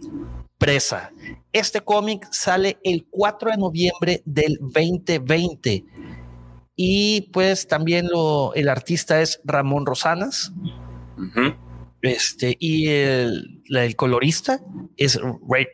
[0.63, 1.11] Presa.
[1.51, 5.83] Este cómic sale el 4 de noviembre del 2020
[6.77, 10.53] y pues también lo, el artista es Ramón Rosanas.
[12.01, 13.61] Este, y el,
[13.97, 14.61] colorista
[14.95, 15.19] es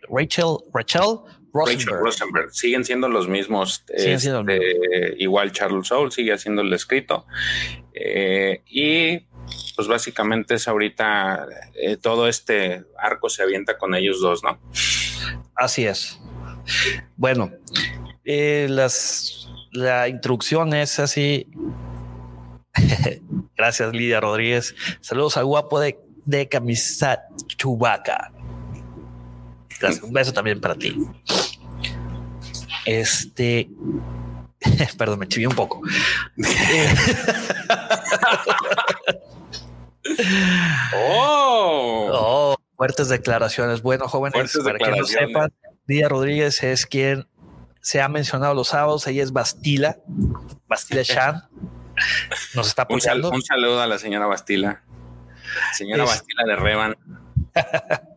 [0.10, 1.19] Rachel, Rachel
[1.54, 2.52] Rosenberg.
[2.52, 3.84] Siguen siendo los mismos.
[3.89, 4.32] Este,
[5.19, 7.28] igual Charles Soule sigue haciendo el escrito.
[7.93, 9.19] Eh, y
[9.75, 14.59] pues básicamente es ahorita eh, todo este arco se avienta con ellos dos, ¿no?
[15.55, 16.19] Así es.
[17.15, 17.51] Bueno,
[18.25, 21.47] eh, las la introducción es así.
[23.57, 24.75] Gracias, Lidia Rodríguez.
[25.01, 27.23] Saludos al guapo de, de camisa
[27.57, 28.31] chubaca.
[30.03, 30.95] Un beso también para ti.
[32.85, 33.69] Este,
[34.97, 35.81] perdón, me chiví un poco.
[40.95, 42.10] oh.
[42.12, 42.55] oh.
[42.75, 43.82] fuertes declaraciones.
[43.82, 45.51] Bueno, jóvenes, para que no sepan,
[45.88, 47.27] Lidia Rodríguez es quien
[47.82, 49.97] se ha mencionado los sábados, ella es Bastila,
[50.67, 51.43] Bastila Chan.
[52.53, 53.32] Nos está apoyando.
[53.32, 54.84] Un, saludo a la señora Bastila.
[55.73, 56.95] Señora Bastila de Revan.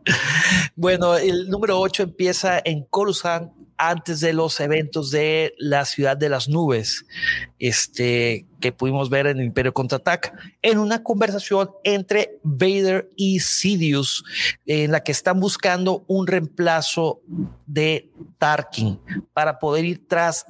[0.77, 3.51] bueno, el número 8 empieza en Coruscant,
[3.83, 7.05] antes de los eventos de la ciudad de las nubes,
[7.59, 14.23] este que pudimos ver en el Imperio Contraataca, en una conversación entre Vader y Sidious,
[14.67, 17.23] en la que están buscando un reemplazo
[17.67, 19.01] de Tarkin
[19.33, 20.47] para poder ir tras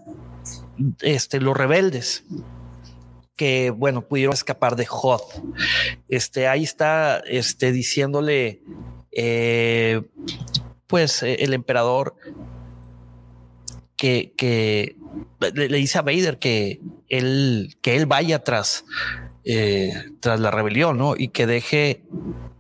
[1.01, 2.25] este, los rebeldes
[3.35, 5.43] que bueno pudieron escapar de Hoth.
[6.09, 8.63] Este ahí está este diciéndole
[9.13, 10.03] eh,
[10.87, 12.17] pues eh, el emperador
[13.97, 14.97] que, que
[15.55, 18.85] le, dice a Vader que él, que él vaya tras,
[19.45, 21.15] eh, tras la rebelión, ¿no?
[21.17, 22.03] Y que deje...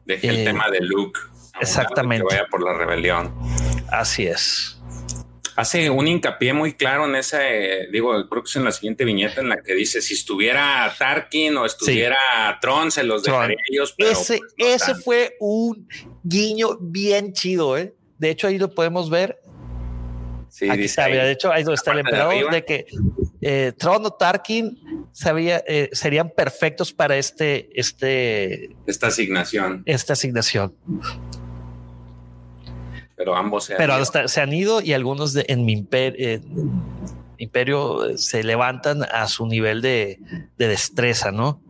[0.04, 1.18] Deje el tema de Luke.
[1.60, 2.26] Exactamente.
[2.28, 3.34] Que vaya por la rebelión.
[3.88, 4.81] Así es
[5.56, 9.40] hace un hincapié muy claro en ese, digo, creo que es en la siguiente viñeta
[9.40, 12.16] en la que dice si estuviera Tarkin o estuviera
[12.60, 13.94] Tron, se los dejaría ellos.
[13.98, 15.88] ese, pues ese fue un
[16.22, 17.94] guiño bien chido, ¿eh?
[18.18, 19.40] De hecho, ahí lo podemos ver.
[20.48, 22.86] Sí, Aquí está, de hecho, ahí donde está el emperador de, que
[23.40, 29.82] eh, Tron o Tarkin sabía, eh, serían perfectos para este, este, esta asignación.
[29.86, 30.74] Esta asignación
[33.16, 34.28] pero ambos se han pero ido.
[34.28, 39.82] se han ido y algunos de, en mi imperio, eh, se levantan a su nivel
[39.82, 40.18] de,
[40.56, 41.62] destreza, ¿no?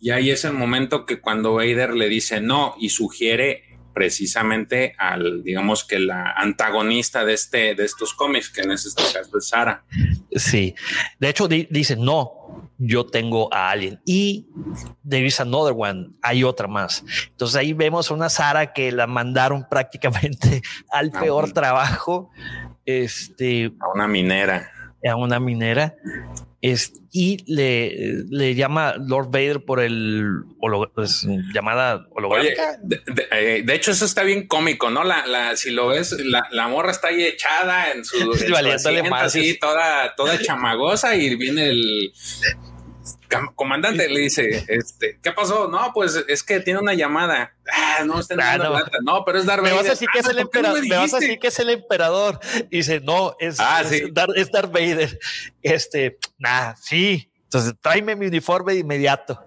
[0.00, 5.42] Y ahí es el momento que cuando Vader le dice no y sugiere precisamente al,
[5.42, 9.84] digamos que la antagonista de este, de estos cómics, que en este caso es Sara.
[10.32, 10.74] Sí,
[11.18, 12.43] de hecho dice no,
[12.78, 14.48] yo tengo a alguien y
[15.08, 17.04] there is another one, hay otra más.
[17.30, 22.30] Entonces ahí vemos a una Sara que la mandaron prácticamente al ah, peor trabajo.
[22.84, 24.70] Este, a una minera.
[25.06, 25.94] A una minera.
[26.66, 30.44] Es, y le, le llama Lord Vader por el
[30.94, 32.80] pues, llamada holográfica.
[33.32, 35.04] Eh, de, hecho, eso está bien cómico, ¿no?
[35.04, 39.58] La, la, si lo ves, la, la morra está ahí echada en su, en así,
[39.58, 42.14] toda, toda chamagosa, y viene el
[43.54, 45.68] comandante le dice, este, ¿qué pasó?
[45.68, 47.54] No, pues es que tiene una llamada.
[47.70, 48.78] Ah, no, está ah, no.
[49.02, 49.74] no, pero es Darth Vader.
[49.74, 50.80] Me vas a decir que es el emperador.
[50.86, 52.40] Me, vas a decir que es el emperador.
[52.70, 55.18] Y dice, no, es, ah, es, Darth, Vader.
[55.62, 57.30] Este, nada, sí.
[57.44, 59.38] Entonces, tráeme mi uniforme de inmediato.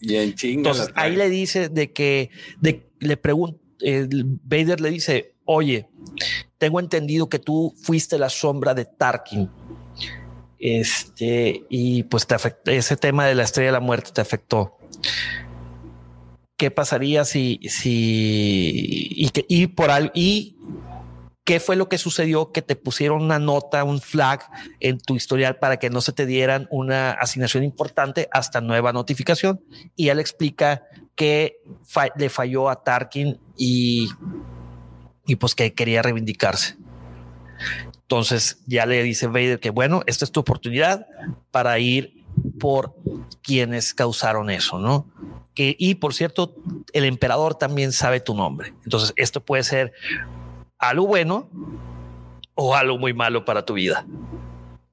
[0.00, 0.70] Y en chinga.
[0.70, 5.88] Entonces, ahí le dice de que, de, le pregunta, Vader le dice, oye,
[6.58, 9.50] tengo entendido que tú fuiste la sombra de Tarkin
[10.58, 14.78] este, y pues te afectó, ese tema de la estrella de la muerte te afectó.
[16.56, 20.56] ¿Qué pasaría si, si, y, que, y por algo, y
[21.44, 24.48] qué fue lo que sucedió que te pusieron una nota, un flag
[24.80, 29.60] en tu historial para que no se te dieran una asignación importante hasta nueva notificación?
[29.96, 31.58] Y él explica que
[32.16, 34.08] le falló a Tarkin y,
[35.26, 36.76] y pues que quería reivindicarse.
[38.06, 41.08] Entonces ya le dice Vader que bueno, esta es tu oportunidad
[41.50, 42.24] para ir
[42.60, 42.94] por
[43.42, 45.06] quienes causaron eso, ¿no?
[45.54, 46.54] Que, y por cierto,
[46.92, 48.74] el emperador también sabe tu nombre.
[48.84, 49.92] Entonces esto puede ser
[50.78, 51.50] algo bueno
[52.54, 54.06] o algo muy malo para tu vida.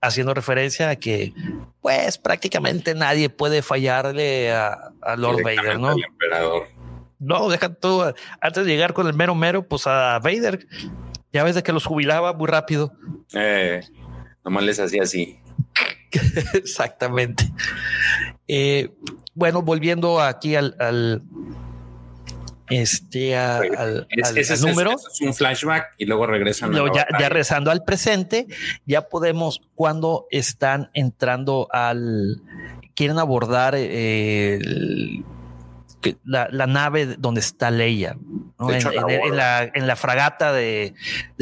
[0.02, 1.34] Haciendo referencia a que,
[1.82, 5.92] pues prácticamente nadie puede fallarle a, Lord Vader, ¿no?
[5.92, 6.64] emperador.
[7.20, 8.16] No, deja todo.
[8.42, 10.68] Antes de llegar con el mero mero, pues a Vader
[11.34, 12.94] ya ves de que los jubilaba muy rápido.
[13.34, 13.82] Eh,
[14.46, 15.40] nomás les hacía así.
[16.54, 17.52] Exactamente.
[18.48, 18.92] Eh,
[19.34, 20.76] bueno, volviendo aquí al,
[22.70, 24.08] este al,
[24.62, 24.92] número.
[24.92, 26.72] Es, un flashback y luego regresan.
[26.72, 28.48] ya, ya, regresando al presente,
[28.86, 32.42] ya podemos cuando están entrando al
[32.96, 34.60] quieren abordar eh,
[36.24, 38.18] la, nave donde está Leia,
[38.60, 40.94] en, la, fragata de,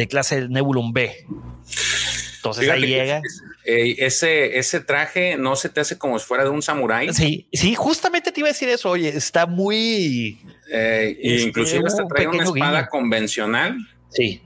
[0.10, 1.26] clase Nebulum B.
[2.38, 3.22] Entonces ahí llega.
[3.64, 7.14] Eh, ese, ese traje no se te hace como si fuera de un samurái.
[7.14, 8.90] Sí, sí, justamente te iba a decir eso.
[8.90, 10.40] Oye, está muy.
[10.72, 13.78] Eh, este, inclusive hasta trae una espada convencional.
[14.10, 14.42] Sí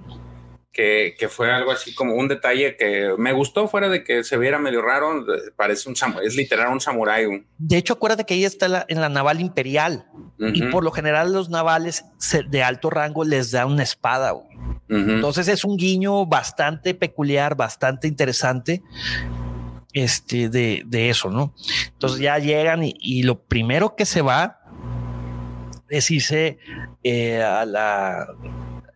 [0.75, 4.59] que, fue algo así como un detalle que me gustó, fuera de que se viera
[4.59, 7.45] medio raro, parece un samurái, es literal un samurái.
[7.57, 10.05] De hecho, acuérdate que ella está en la naval imperial
[10.37, 12.03] y por lo general los navales
[12.49, 14.33] de alto rango les da una espada.
[14.89, 18.83] Entonces es un guiño bastante peculiar, bastante interesante
[19.93, 21.55] este, de, eso, ¿no?
[21.93, 24.59] Entonces ya llegan y, lo primero que se va
[25.87, 26.57] es irse
[27.03, 28.27] eh, a la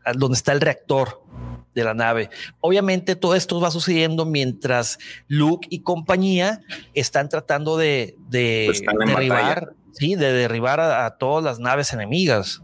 [0.06, 1.29] a donde está el reactor
[1.74, 2.30] de la nave.
[2.62, 4.98] Obviamente todo esto va sucediendo mientras
[5.28, 6.62] Luke y compañía
[6.94, 12.62] están tratando de, pues derribar, sí, de derribar a, todas las naves enemigas.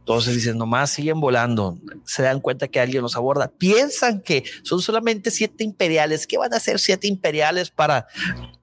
[0.00, 4.80] Entonces dicen, nomás siguen volando, se dan cuenta que alguien los aborda, piensan que son
[4.80, 8.08] solamente siete imperiales, ¿qué van a hacer siete imperiales para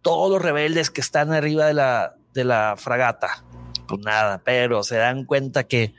[0.02, 3.46] todos los rebeldes que están arriba de la, de la fragata?
[3.88, 5.94] Pues nada, pero se dan cuenta que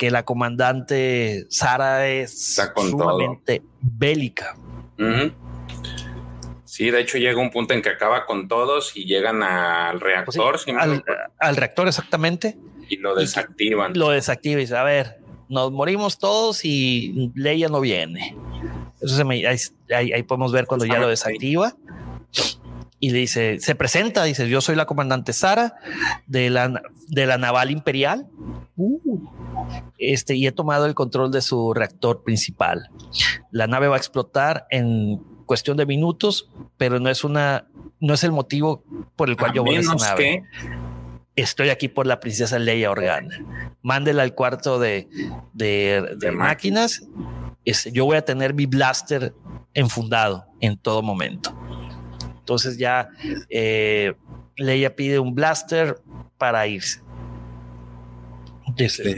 [0.00, 4.56] que la comandante Sara es sumamente bélica.
[6.64, 10.58] Sí, de hecho llega un punto en que acaba con todos y llegan al reactor.
[11.38, 12.56] al, reactor, exactamente.
[12.88, 13.92] Y lo desactivan.
[13.94, 15.18] lo desactiva y dice, a ver,
[15.50, 18.34] nos morimos todos y Leia no viene.
[19.02, 21.76] Eso se me, ahí, podemos ver cuando ya lo desactiva.
[23.02, 25.74] Y le dice, se presenta, dice, yo soy la comandante Sara
[26.26, 28.26] de la, de la naval imperial.
[28.76, 29.26] Uh.
[29.98, 32.90] este, y he tomado el control de su reactor principal.
[33.50, 37.66] La nave va a explotar en cuestión de minutos, pero no es una,
[37.98, 38.84] no es el motivo
[39.16, 40.44] por el cual yo voy a esa nave.
[41.36, 43.36] Estoy aquí por la princesa Leia Organa.
[43.82, 45.08] Mándela al cuarto de,
[45.54, 47.02] de, máquinas.
[47.64, 49.34] Este, yo voy a tener mi blaster
[49.74, 51.52] enfundado en todo momento.
[52.50, 53.10] Entonces ya
[53.48, 54.14] eh,
[54.56, 56.00] Leia pide un blaster
[56.36, 57.00] para irse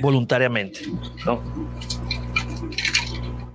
[0.02, 0.80] voluntariamente.
[1.24, 1.42] ¿no?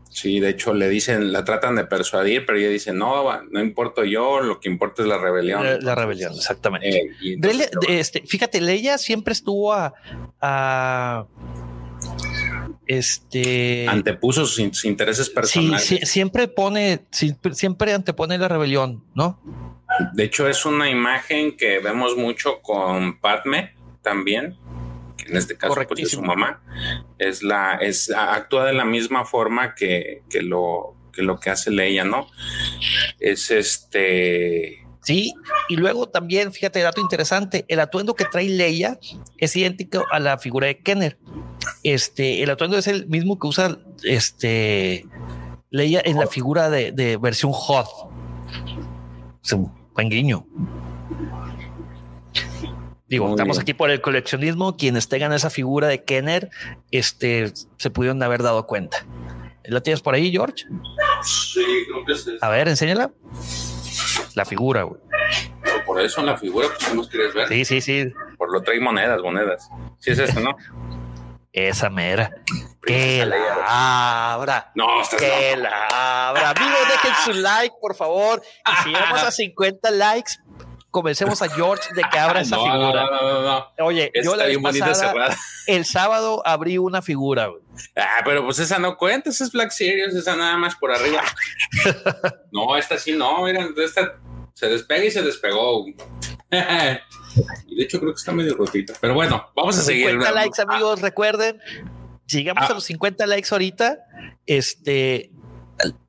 [0.10, 4.04] Sí, de hecho le dicen, la tratan de persuadir, pero ella dice, no, no importo
[4.04, 5.64] yo, lo que importa es la rebelión.
[5.82, 6.90] La, rebelión, exactamente.
[6.90, 11.28] Eh, este, fíjate, Leia siempre estuvo a,
[12.88, 15.84] este antepuso sus, intereses personales.
[15.84, 19.40] Sí, siempre pone, siempre antepone la rebelión, ¿no?
[20.14, 24.58] De hecho, es una imagen que vemos mucho con Padme también
[25.30, 26.62] en este caso pues, es su mamá,
[27.18, 31.72] es la, es, actúa de la misma forma que, que lo que lo que hace
[31.72, 32.28] Leia, ¿no?
[33.20, 34.86] Es este.
[35.02, 35.34] Sí,
[35.70, 39.00] y luego también, fíjate, dato interesante, el atuendo que trae Leia
[39.38, 41.18] es idéntico a la figura de Kenner.
[41.84, 45.06] Este, el atuendo es el mismo que usa este
[45.70, 47.88] Leia en la figura de, de versión Hot.
[49.43, 50.45] Es un buen guiño.
[53.08, 54.78] Digo, estamos aquí por el coleccionismo.
[54.78, 56.52] Quienes tengan esa figura de Kenner,
[56.91, 59.06] este, se pudieron haber dado cuenta.
[59.64, 60.66] ¿La tienes por ahí, George?
[61.24, 62.38] Sí, creo que sí.
[62.41, 63.12] A ver, enséñala.
[64.36, 65.02] La figura, güey.
[65.86, 67.48] por eso la figura, pues, ¿cómo quieres ver?
[67.48, 68.14] Sí, sí, sí.
[68.38, 69.68] Por lo trae monedas, monedas.
[69.98, 70.56] Sí es eso, ¿no?
[71.52, 72.32] Esa mera.
[72.88, 74.72] Que la abra.
[74.76, 76.52] No, que la abra.
[76.52, 78.42] Amigos, dejen su like, por favor.
[78.66, 80.34] Y si llegamos a 50 likes,
[80.90, 83.68] comencemos a George de que abra esa figura.
[83.80, 84.46] Oye, yo la
[85.68, 87.50] el sábado abrí una figura.
[87.96, 91.22] Ah, pero pues esa no cuenta, esa es Black Series, esa nada más por arriba.
[92.52, 94.16] no, esta sí no, mira, esta
[94.54, 95.86] se despega y se despegó.
[95.88, 98.94] y de hecho creo que está medio rotita.
[99.02, 100.10] Pero bueno, vamos a seguir.
[100.10, 101.60] 50 likes, amigos, recuerden.
[102.28, 102.74] Llegamos a ah.
[102.76, 103.98] los 50 likes ahorita.
[104.46, 105.32] Este,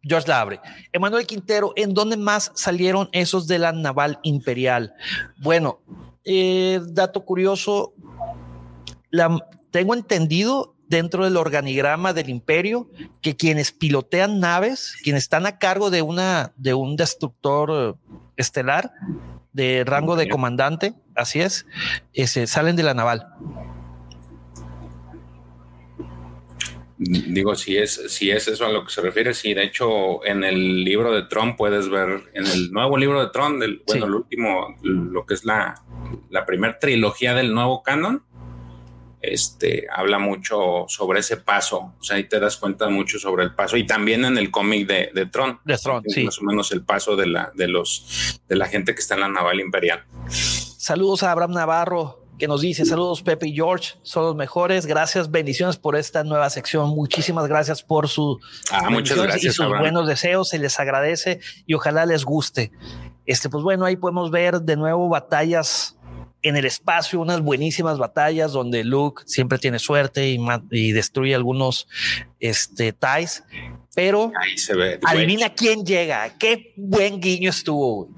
[0.03, 0.61] George Labre.
[0.93, 4.95] Emanuel Quintero, ¿en dónde más salieron esos de la naval imperial?
[5.39, 5.81] Bueno,
[6.25, 7.95] eh, dato curioso,
[9.71, 12.91] tengo entendido dentro del organigrama del imperio
[13.21, 18.93] que quienes pilotean naves, quienes están a cargo de una de un destructor eh, estelar
[19.53, 21.67] de rango de comandante, así es,
[22.13, 23.27] ese, salen de la naval.
[27.01, 30.43] Digo, si es, si es eso a lo que se refiere, sí, de hecho, en
[30.43, 34.15] el libro de Tron puedes ver, en el nuevo libro de Tron, del, bueno, el
[34.15, 35.81] último, lo que es la,
[36.29, 38.25] la primera trilogía del nuevo canon,
[39.21, 43.55] este, habla mucho sobre ese paso, o sea, ahí te das cuenta mucho sobre el
[43.55, 46.25] paso, y también en el cómic de, de Tron, de Tron sí.
[46.25, 49.21] más o menos el paso de la, de los, de la gente que está en
[49.21, 50.03] la naval imperial.
[50.29, 54.87] Saludos a Abraham Navarro, que nos dice saludos Pepe y George, son los mejores.
[54.87, 56.91] Gracias, bendiciones por esta nueva sección.
[56.91, 58.39] Muchísimas gracias por su
[58.71, 60.49] ah, gracias, y sus buenos deseos.
[60.49, 62.71] Se les agradece y ojalá les guste.
[63.27, 65.97] Este, pues bueno, ahí podemos ver de nuevo batallas
[66.43, 70.29] en el espacio, unas buenísimas batallas donde Luke siempre tiene suerte
[70.71, 71.89] y, destruye algunos
[72.39, 73.43] este, ties.
[73.95, 74.33] Pero
[75.05, 76.39] adivina quién llega.
[76.39, 78.09] Qué buen guiño estuvo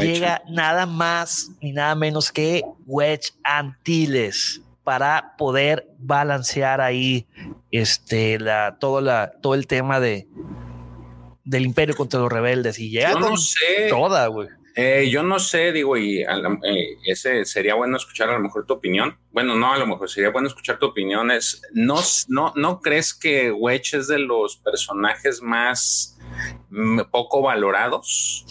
[0.00, 7.26] llega nada más ni nada menos que Wedge Antilles para poder balancear ahí
[7.70, 10.28] este la todo la todo el tema de
[11.44, 13.88] del imperio contra los rebeldes y llega no sé.
[13.88, 16.26] toda güey eh, yo no sé, digo, y eh,
[17.06, 19.16] ese sería bueno escuchar a lo mejor tu opinión.
[19.32, 21.30] Bueno, no, a lo mejor sería bueno escuchar tu opinión.
[21.30, 26.15] Es, no, no, ¿No crees que Wedge es de los personajes más
[27.10, 28.46] poco valorados?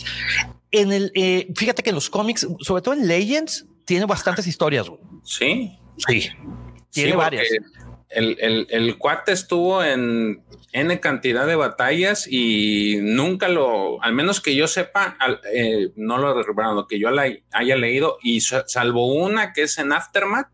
[0.82, 4.92] en el, eh, fíjate que en los cómics, sobre todo en Legends, tiene bastantes historias.
[5.24, 5.78] Sí.
[5.98, 6.30] Sí.
[6.92, 7.48] Tiene varias.
[8.10, 14.42] El, el, el, cuate estuvo en N cantidad de batallas y nunca lo, al menos
[14.42, 15.18] que yo sepa,
[15.54, 19.78] eh, no lo recuerdo, lo que yo la, haya leído, y salvo una que es
[19.78, 20.48] en Aftermath,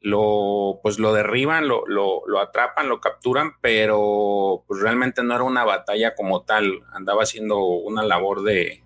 [0.00, 5.44] lo, pues lo derriban, lo, lo, lo, atrapan, lo capturan, pero pues realmente no era
[5.44, 8.82] una batalla como tal, andaba haciendo una labor de,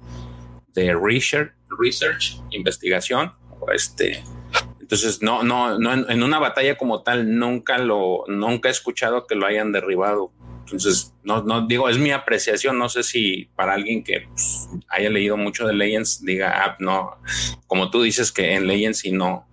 [0.68, 3.32] de research, research, investigación,
[3.72, 4.24] este,
[4.80, 9.34] Entonces, no, no, no, en, una batalla como tal, nunca lo, nunca he escuchado que
[9.34, 10.32] lo hayan derribado.
[10.64, 12.78] Entonces, no, no digo, es mi apreciación.
[12.78, 17.18] No sé si para alguien que pues, haya leído mucho de Legends diga, ah, no,
[17.66, 19.46] como tú dices que en Legends y no,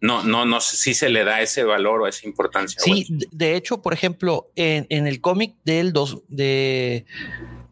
[0.00, 2.80] no, no, no sé si se le da ese valor o esa importancia.
[2.80, 7.06] Sí, de hecho, por ejemplo, en, en el cómic del dos, de,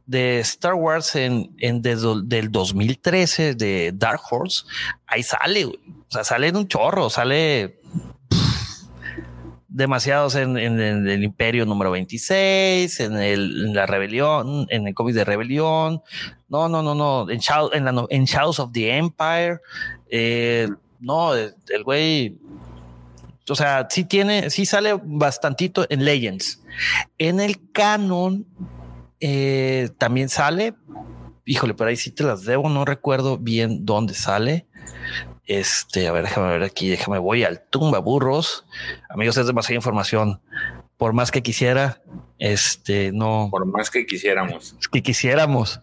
[0.07, 4.64] de Star Wars en, en del 2013 de Dark Horse,
[5.07, 5.74] ahí sale, o
[6.09, 7.80] sea, sale en un chorro, sale
[9.75, 16.01] demasiados en, el Imperio número 26, en, el, la rebelión, en el cómic de rebelión.
[16.49, 17.29] No, no, no, no.
[17.29, 17.41] En,
[17.72, 19.59] en, la, en Shadows of the Empire.
[20.09, 20.68] Eh,
[21.01, 21.55] no, el,
[21.85, 22.39] güey.
[23.49, 26.62] O sea, sí tiene, sí sale bastantito en Legends.
[27.18, 28.47] En el canon
[29.18, 30.75] eh, también sale.
[31.45, 32.68] Híjole, pero ahí sí te las debo.
[32.68, 34.66] No recuerdo bien dónde sale.
[35.47, 38.64] Este, a ver, déjame ver aquí, déjame, voy al tumba burros.
[39.09, 40.40] Amigos, es demasiada información.
[40.97, 42.03] Por más que quisiera,
[42.38, 43.49] este, no.
[43.51, 44.76] Por más que quisiéramos.
[44.90, 45.80] Que quisiéramos.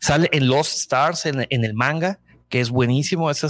[0.00, 3.30] Sale en Lost Stars, en, el manga, que es buenísimo.
[3.30, 3.48] Eso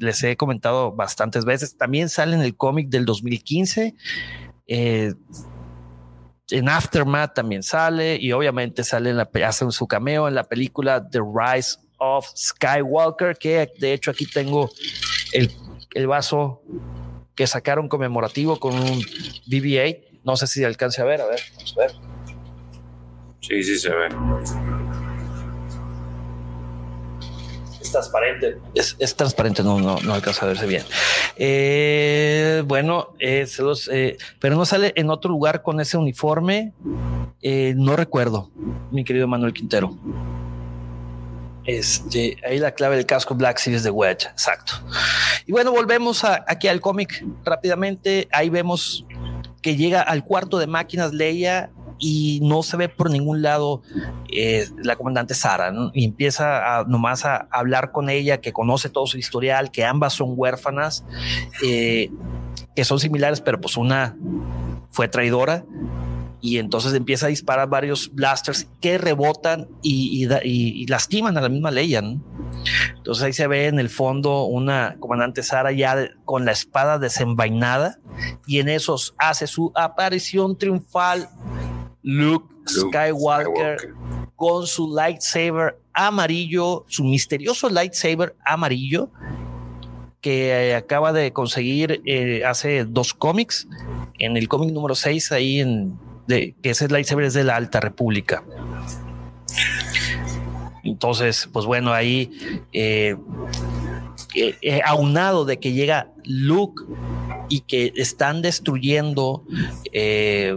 [0.00, 1.76] les he comentado bastantes veces.
[1.78, 3.94] También sale en el cómic del 2015.
[4.66, 5.14] Eh,
[6.50, 11.08] en Aftermath también sale y obviamente sale en la, hace su cameo en la película
[11.08, 14.70] The Rise of Skywalker, que de hecho aquí tengo
[15.32, 15.50] el,
[15.94, 16.62] el vaso
[17.34, 19.00] que sacaron conmemorativo con un
[19.46, 20.20] BB-8.
[20.24, 21.92] No sé si alcance a ver, a ver, vamos a ver.
[23.40, 24.08] Sí, sí se ve.
[27.80, 28.58] Es transparente.
[28.74, 30.82] Es, transparente, no, no, no, alcanza a verse bien.
[31.36, 33.46] Eh, bueno, eh,
[33.92, 36.72] eh, pero no sale en otro lugar con ese uniforme.
[37.42, 38.50] no recuerdo,
[38.90, 39.96] mi querido Manuel Quintero.
[41.66, 44.74] Este, ahí la clave del casco Black Series de Wedge, exacto.
[45.46, 48.28] Y bueno, volvemos aquí al cómic rápidamente.
[48.32, 49.04] Ahí vemos
[49.62, 53.82] que llega al cuarto de máquinas Leia y no se ve por ningún lado
[54.30, 59.06] eh, la comandante Sara y empieza a, nomás a, hablar con ella, que conoce todo
[59.06, 61.04] su historial, que ambas son huérfanas,
[61.64, 62.10] eh,
[62.74, 64.16] que son similares, pero pues una
[64.90, 65.64] fue traidora
[66.40, 70.26] y entonces empieza a disparar varios blasters que rebotan y,
[70.86, 72.02] lastiman a la misma Leia.
[72.96, 77.98] Entonces ahí se ve en el fondo una comandante Sara ya con la espada desenvainada
[78.46, 81.28] y en esos hace su aparición triunfal
[82.02, 83.94] Luke, Skywalker,
[84.36, 89.10] con su lightsaber amarillo, su misterioso lightsaber amarillo
[90.20, 93.68] que acaba de conseguir eh, hace dos cómics.
[94.18, 97.80] En el cómic número 6, ahí en de que ese lightsaber es de la Alta
[97.80, 98.42] República.
[100.86, 102.30] Entonces, pues bueno, ahí
[102.72, 103.16] eh,
[104.34, 106.84] eh, eh, aunado de que llega Luke
[107.48, 109.44] y que están destruyendo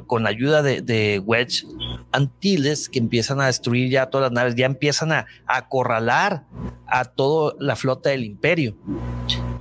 [0.07, 1.65] con la ayuda de, Wedge
[2.11, 6.45] Antilles, que empiezan a destruir ya todas las naves, ya empiezan a, acorralar
[6.87, 8.75] a toda la flota del imperio.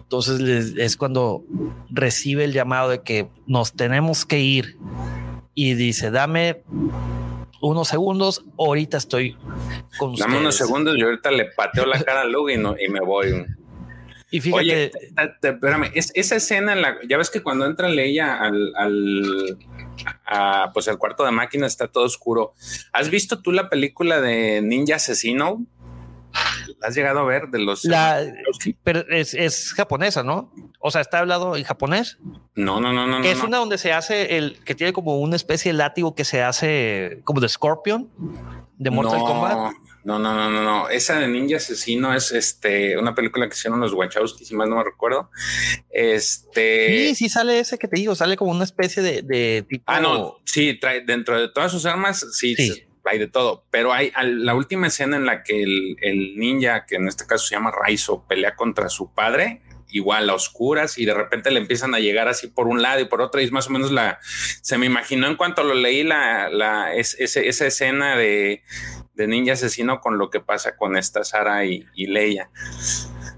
[0.02, 1.44] Entonces es cuando
[1.90, 4.78] recibe el llamado de que nos tenemos que ir
[5.61, 6.62] y dice, dame
[7.61, 9.36] unos segundos, ahorita estoy
[9.98, 13.00] con Dame unos segundos y ahorita le pateo la cara a Luke y, y me
[13.00, 13.44] voy.
[14.30, 14.92] Y fíjate, Oye,
[15.42, 19.59] espérame, esa escena, en la, ya ves que cuando entra Leia al, al
[20.72, 22.54] pues al cuarto de máquina está todo oscuro.
[22.92, 25.66] ¿Has visto tú la película de Ninja Asesino?
[26.82, 27.82] Has llegado a ver de los...
[28.82, 30.53] pero es, japonesa, ¿no?
[30.80, 32.18] O sea, ¿está hablado en japonés?
[32.55, 33.22] No, no, no, no.
[33.24, 36.43] es una donde se hace el que tiene como una especie de látigo que se
[36.43, 38.11] hace como de Scorpion
[38.76, 39.74] de Mortal Kombat.
[40.05, 40.89] No, no, no, no, no.
[40.89, 44.76] Esa de Ninja Asesino es este una película que hicieron los Wachowski, si más no
[44.76, 45.30] me recuerdo.
[45.91, 47.09] Este.
[47.09, 49.84] Sí, sí sale ese que te digo, sale como una especie de, tipo.
[49.86, 53.92] Ah, no, sí, trae dentro de todas sus armas, sí, sí hay de todo, pero
[53.92, 57.70] hay la última escena en la que el, ninja, que en este caso se llama
[57.70, 62.28] Raizo, pelea contra su padre, igual a oscuras y de repente le empiezan a llegar
[62.28, 64.86] así por un lado y por otro y es más o menos la se me
[64.86, 68.62] imaginó en cuanto lo leí la, esa escena de,
[69.16, 72.50] ninja asesino con lo que pasa con esta Sara y, Leia.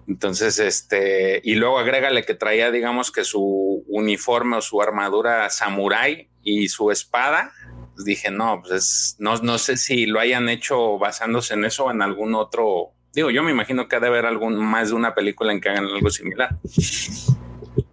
[0.08, 6.28] Entonces este y luego agrégale que traía digamos que su uniforme o su armadura samurai
[6.42, 7.52] y su espada
[8.00, 11.90] pues dije, no, pues no, no sé si lo hayan hecho basándose en eso o
[11.90, 12.92] en algún otro.
[13.12, 15.68] Digo, yo me imagino que ha de haber algún más de una película en que
[15.68, 16.56] hagan algo similar.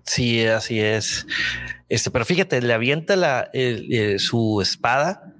[0.06, 1.28] Sí, así es.
[1.90, 3.52] Este, pero fíjate, le avienta la,
[4.18, 5.34] su espada.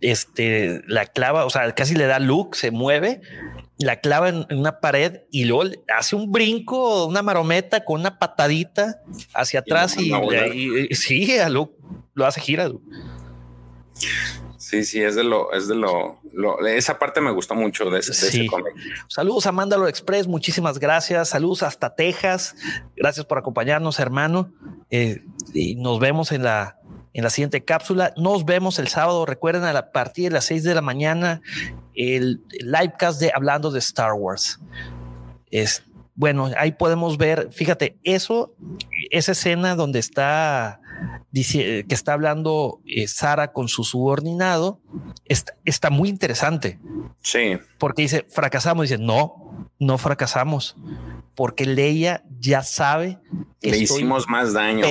[0.00, 3.20] Este la clava, o sea, casi le da look, se mueve
[3.78, 9.00] la clava en, una pared y luego hace un brinco, una marometa con una patadita
[9.34, 10.12] hacia atrás y,
[10.94, 11.72] sí, lo,
[12.14, 12.72] lo hace girar.
[14.58, 16.18] Sí, sí, es de lo, es de lo,
[16.66, 18.74] esa parte me gustó mucho de ese, cómic.
[19.08, 21.28] Saludos a Mándalo Express, muchísimas gracias.
[21.28, 22.56] Saludos hasta Texas.
[22.96, 24.52] Gracias por acompañarnos, hermano.
[24.90, 26.78] Eh, y nos vemos en la,
[27.12, 28.14] en la siguiente cápsula.
[28.16, 29.26] Nos vemos el sábado.
[29.26, 31.42] Recuerden a, la, partir de las 6 de la mañana
[31.94, 34.60] el, el livecast de Hablando de Star Wars.
[35.50, 35.84] Es
[36.16, 38.54] bueno, ahí podemos ver, fíjate, eso,
[39.10, 40.80] esa escena donde está
[41.30, 44.80] dice que está hablando eh, Sara con su subordinado,
[45.24, 46.78] está, está, muy interesante.
[47.20, 47.58] Sí.
[47.78, 50.76] Porque dice, fracasamos, dice, no, no fracasamos
[51.34, 53.18] porque Leia ya sabe
[53.60, 54.86] que le hicimos más daño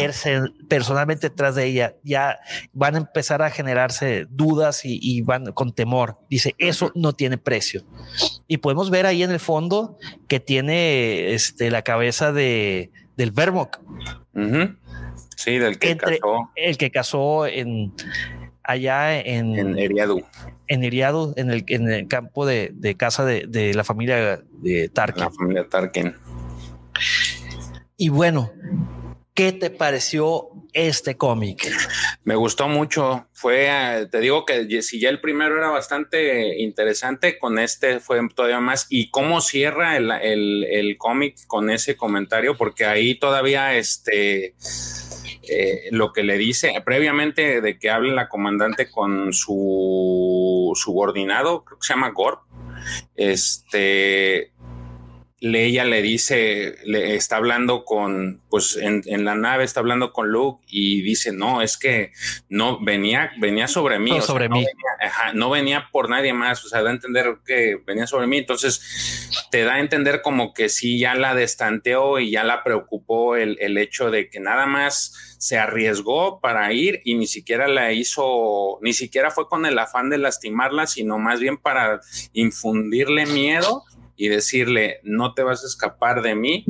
[0.68, 1.96] personalmente detrás de ella.
[2.04, 2.40] Ya
[2.74, 6.20] van a empezar a generarse dudas y, van con temor.
[6.30, 7.84] Dice eso no tiene precio.
[8.48, 9.98] Y podemos ver ahí en el fondo
[10.28, 13.80] que tiene este, la cabeza de del Vermok.
[15.36, 16.52] Sí, del que casó.
[16.56, 17.94] El que casó en
[18.64, 20.24] allá en, en Eriadu.
[20.68, 24.90] En Eriadu, en el, en el campo de, de casa de, de, la familia de
[24.90, 25.24] Tarkin.
[25.24, 26.16] La familia Tarkin.
[27.98, 28.52] Y bueno,
[29.34, 31.72] ¿qué te pareció este cómic?
[32.24, 33.28] Me gustó mucho.
[33.44, 38.62] Fue, te digo que si ya el primero era bastante interesante, con este fue todavía
[38.62, 38.88] más.
[38.90, 44.56] Y cómo cierra el, el, cómic con ese comentario, porque ahí todavía este.
[45.50, 51.80] Eh, lo que le dice previamente de que hable la comandante con su subordinado, creo
[51.80, 52.44] que se llama Gorp,
[53.18, 54.53] este,
[55.44, 60.64] Leia le dice, le está hablando con, pues en, la nave está hablando con Luke
[60.70, 62.14] y dice, no, es que
[62.48, 64.12] no venía, venía sobre mí.
[64.12, 64.60] No, sobre mí.
[64.60, 68.38] Venía, no venía por nadie más, o sea, da a entender que venía sobre mí.
[68.38, 73.36] Entonces, te da a entender como que sí, ya la destanteó y ya la preocupó
[73.36, 77.92] el, el hecho de que nada más se arriesgó para ir y ni siquiera la
[77.92, 82.00] hizo, ni siquiera fue con el afán de lastimarla, sino más bien para
[82.32, 83.84] infundirle miedo
[84.16, 86.66] y decirle, no te vas a escapar de mí.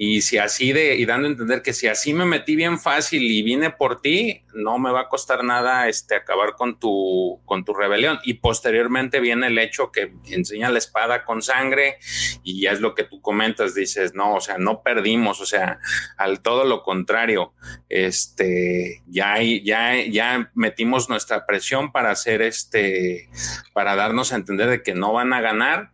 [0.00, 3.20] Y si así de, y dando a entender que si así me metí bien fácil
[3.20, 7.64] y vine por ti, no me va a costar nada este, acabar con tu, con
[7.64, 8.20] tu rebelión.
[8.22, 11.98] Y posteriormente viene el hecho que enseña la espada con sangre
[12.44, 15.80] y ya es lo que tú comentas, dices, no, o sea, no perdimos, o sea,
[16.16, 17.54] al todo lo contrario,
[17.88, 23.28] este, ya, ya, ya metimos nuestra presión para hacer este,
[23.72, 25.90] para darnos a entender de que no van a ganar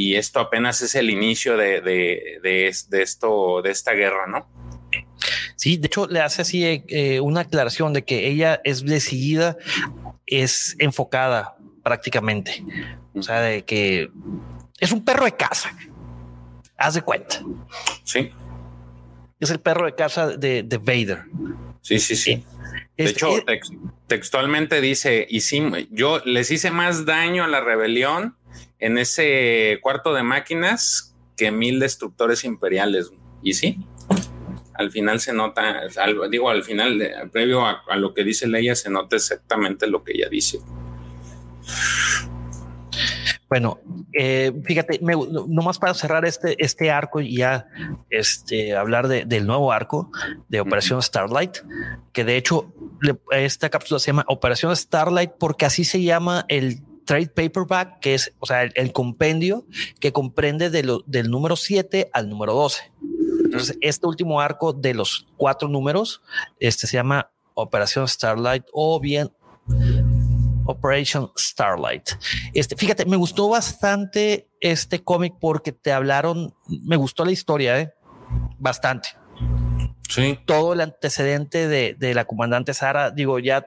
[0.00, 2.88] y esto apenas es el inicio de, de, esto,
[3.62, 4.46] de esta guerra, ¿no?
[5.56, 9.56] Sí, de hecho le hace así eh, una aclaración de que ella es decidida,
[10.26, 12.64] es enfocada prácticamente.
[13.14, 14.10] O sea, de que
[14.78, 15.76] es un perro de casa.
[16.76, 17.42] Haz de cuenta.
[18.04, 18.30] Sí.
[19.40, 21.24] Es el perro de casa de, de Vader.
[21.80, 22.44] Sí, sí, sí.
[22.96, 23.28] De hecho,
[24.06, 25.26] textualmente dice,
[25.90, 28.36] yo les hice más daño a la rebelión
[28.80, 33.10] en ese cuarto de máquinas que mil destructores imperiales.
[33.42, 33.78] Y sí,
[34.74, 35.82] al final se nota,
[36.30, 40.28] digo, al final, previo a, lo que dice Leia, se nota exactamente lo que ella
[40.28, 40.60] dice.
[43.48, 43.80] Bueno,
[44.12, 47.66] eh, fíjate, nomás para cerrar este, este arco y ya
[48.10, 50.12] este, hablar del nuevo arco
[50.48, 51.58] de Operación Starlight,
[52.12, 52.72] que de hecho
[53.32, 58.34] esta cápsula se llama Operación Starlight porque así se llama el trade paperback, que es,
[58.38, 59.64] o sea, el, compendio
[59.98, 62.92] que comprende de del número 7 al número 12.
[63.48, 66.20] Entonces, este último arco de los cuatro números,
[66.60, 69.32] este se llama Operación Starlight o bien
[70.66, 72.10] Operation Starlight.
[72.52, 77.94] Este, fíjate, me gustó bastante este cómic porque te hablaron, me gustó la historia, ¿eh?
[78.58, 79.08] bastante.
[80.10, 80.38] Sí.
[80.44, 83.66] Todo el antecedente de, la comandante Sara, digo, ya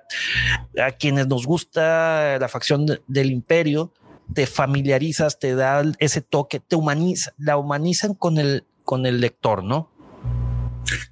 [0.79, 3.93] a quienes nos gusta la facción del imperio,
[4.36, 9.63] te familiarizas, te da ese toque, te humaniza, la humanizan con el, con el lector,
[9.63, 9.91] ¿no?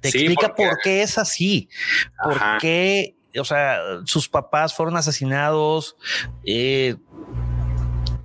[0.00, 1.68] Te explica por qué es así,
[2.22, 5.96] por qué, o sea, sus papás fueron asesinados,
[6.44, 6.96] eh,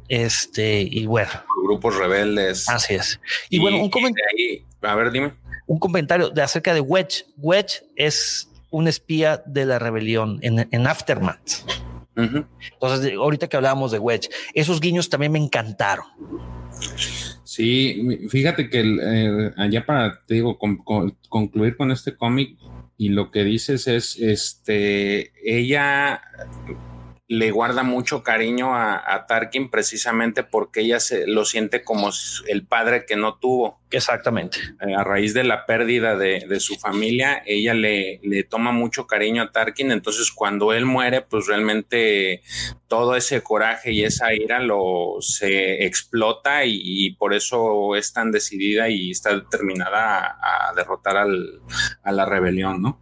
[0.07, 1.31] este, y bueno.
[1.63, 2.67] Grupos rebeldes.
[2.69, 3.19] Así es.
[3.49, 4.63] Y, bueno, un comentario.
[4.81, 5.33] A ver, dime
[5.67, 7.25] un comentario de acerca de Wedge.
[7.37, 11.63] Wedge es un espía de la rebelión en, Aftermath.
[12.15, 16.05] Entonces, ahorita que hablábamos de Wedge, esos guiños también me encantaron.
[17.55, 22.57] Sí, fíjate que eh, allá para, te digo, concluir con este cómic
[22.97, 26.21] y lo que dices es, este, ella
[27.27, 32.11] le guarda mucho cariño a, Tarkin precisamente porque ella se lo siente como
[32.47, 33.79] el padre que no tuvo.
[33.89, 34.59] Exactamente.
[34.81, 39.41] Eh, a raíz de la pérdida de, su familia, ella le, le, toma mucho cariño
[39.41, 39.91] a Tarkin.
[39.91, 42.41] Entonces, cuando él muere, pues realmente
[42.87, 48.89] todo ese coraje y esa ira lo se explota y, por eso es tan decidida
[48.89, 51.61] y está determinada a, a derrotar al,
[52.03, 52.99] a la rebelión, ¿no?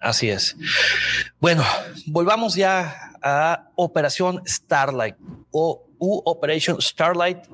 [0.00, 0.56] Así es.
[1.40, 1.62] Bueno,
[2.06, 5.16] volvamos ya a Operación Starlight
[5.50, 7.46] o U Operation Starlight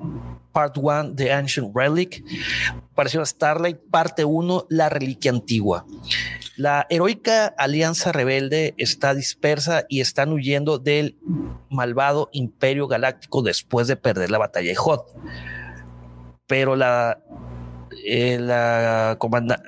[0.53, 2.23] Part 1 The Ancient Relic.
[2.93, 5.85] Operación Starlight Parte 1 La Reliquia Antigua.
[6.55, 11.17] La heroica alianza rebelde está dispersa y están huyendo del
[11.69, 15.13] malvado Imperio Galáctico después de perder la batalla de Hot.
[16.47, 17.19] Pero la
[18.05, 19.61] eh, la comanda,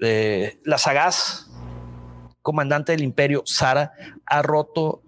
[0.00, 1.50] eh, la sagaz
[2.44, 3.92] comandante del imperio, Sara,
[4.26, 5.02] ha roto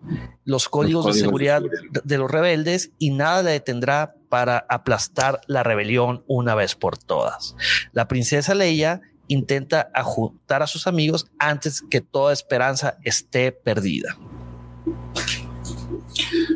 [0.45, 1.61] los códigos, de seguridad
[2.03, 7.55] de, los rebeldes y nada le detendrá para aplastar la rebelión una vez por todas.
[7.93, 14.17] La princesa Leia intenta ajuntar a sus amigos antes que toda esperanza esté perdida.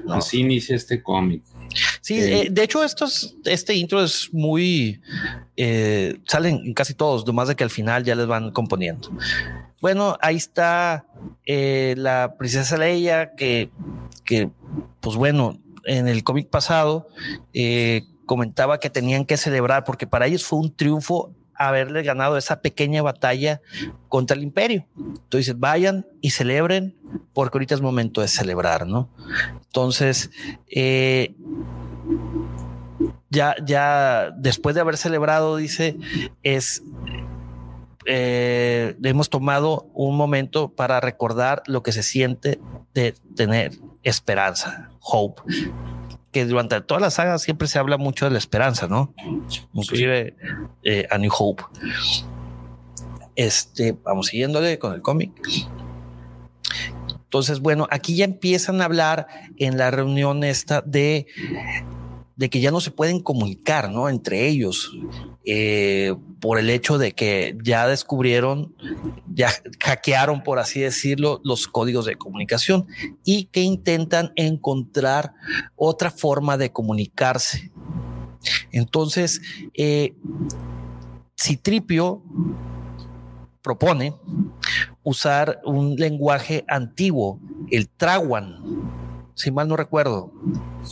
[0.09, 1.43] Así inicia este cómic.
[2.01, 5.03] Sí, eh, de hecho, estos, este intro es muy.
[5.57, 9.11] Eh, salen en casi todos, nomás de que al final ya les van componiendo.
[9.81, 11.07] Bueno, ahí está
[11.47, 13.71] eh, la princesa Leia, que,
[14.25, 14.51] que,
[15.01, 17.09] pues bueno, en el cómic pasado
[18.27, 23.03] comentaba que tenían que celebrar, porque para ellos fue un triunfo haberle ganado esa pequeña
[23.03, 23.61] batalla
[24.09, 24.87] contra el imperio.
[24.97, 26.97] Entonces vayan y celebren,
[27.35, 29.11] porque ahorita es momento de celebrar, ¿no?
[29.67, 30.31] Entonces,
[30.69, 31.35] eh,
[33.29, 35.99] ya, ya después de haber celebrado, dice,
[36.43, 36.83] es
[38.07, 42.61] eh, hemos tomado un momento para recordar lo que se siente
[42.95, 43.73] de tener
[44.03, 45.43] esperanza, hope.
[46.33, 49.13] Que durante toda la saga siempre se habla mucho de la esperanza, ¿no?
[49.73, 50.37] Inclusive
[50.85, 51.65] eh, a New Hope.
[53.35, 55.33] Este, vamos siguiéndole con el cómic.
[57.31, 59.27] Entonces, bueno, aquí ya empiezan a hablar
[59.57, 61.27] en la reunión esta de
[62.41, 64.09] de que ya no se pueden comunicar, ¿no?
[64.09, 64.97] Entre ellos,
[65.45, 68.75] eh, por el hecho de que ya descubrieron,
[69.31, 69.51] ya
[69.85, 72.87] hackearon, por así decirlo, los códigos de comunicación
[73.27, 75.35] y que intentan encontrar
[75.77, 77.71] otra forma de comunicarse.
[78.73, 79.43] Entonces,
[79.75, 80.15] eh,
[81.39, 82.23] Citripio
[83.61, 84.15] propone
[85.03, 87.39] usar un lenguaje antiguo,
[87.71, 88.90] el Trawan,
[89.41, 90.33] si mal no recuerdo.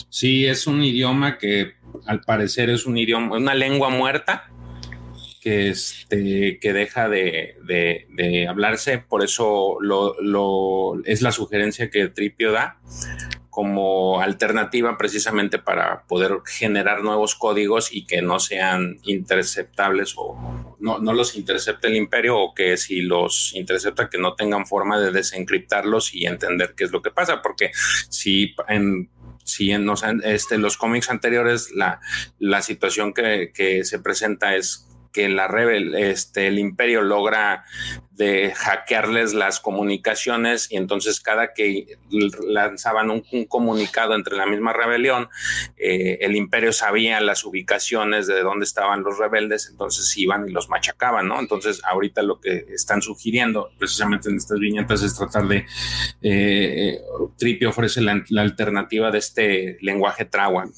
[0.09, 1.75] Sí, es un idioma que
[2.07, 4.51] al parecer es un idioma, una lengua muerta
[5.41, 12.81] que, este, que deja de, hablarse, por eso lo, es la sugerencia que Tripio da
[13.59, 21.01] como alternativa precisamente para poder generar nuevos códigos y que no sean interceptables o no,
[21.01, 25.11] no, los intercepte el imperio o que si los intercepta que no tengan forma de
[25.11, 27.73] desencriptarlos y entender qué es lo que pasa, porque
[28.09, 29.11] si en
[29.43, 32.01] si en los, este, los cómics anteriores la,
[32.39, 33.51] la situación que,
[33.83, 37.65] se presenta es que la rebel, este, el imperio logra
[38.19, 41.99] de hackearles las comunicaciones y entonces cada que
[42.49, 45.29] lanzaban un, comunicado entre la misma rebelión,
[45.77, 50.69] eh, el imperio sabía las ubicaciones de dónde estaban los rebeldes, entonces iban y los
[50.69, 51.39] machacaban, ¿no?
[51.39, 55.65] Entonces ahorita lo que están sugiriendo precisamente en estas viñetas es tratar de, eh,
[56.23, 57.01] eh
[57.37, 60.73] Tripio ofrece la, la alternativa de este lenguaje Trawan.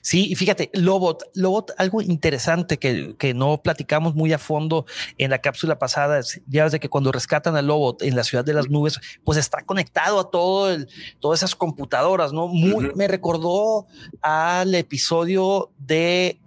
[0.00, 4.86] Sí, y fíjate, Lobot, Lobot, algo interesante que, que, no platicamos muy a fondo
[5.18, 8.52] en la cápsula pasada, ya desde que cuando rescatan a Lobot en la ciudad de
[8.52, 10.88] las nubes, pues está conectado a todo el,
[11.20, 12.48] todas esas computadoras, ¿no?
[12.48, 13.86] Muy, Me recordó
[14.20, 16.38] al episodio de,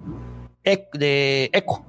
[0.94, 1.86] de Echo.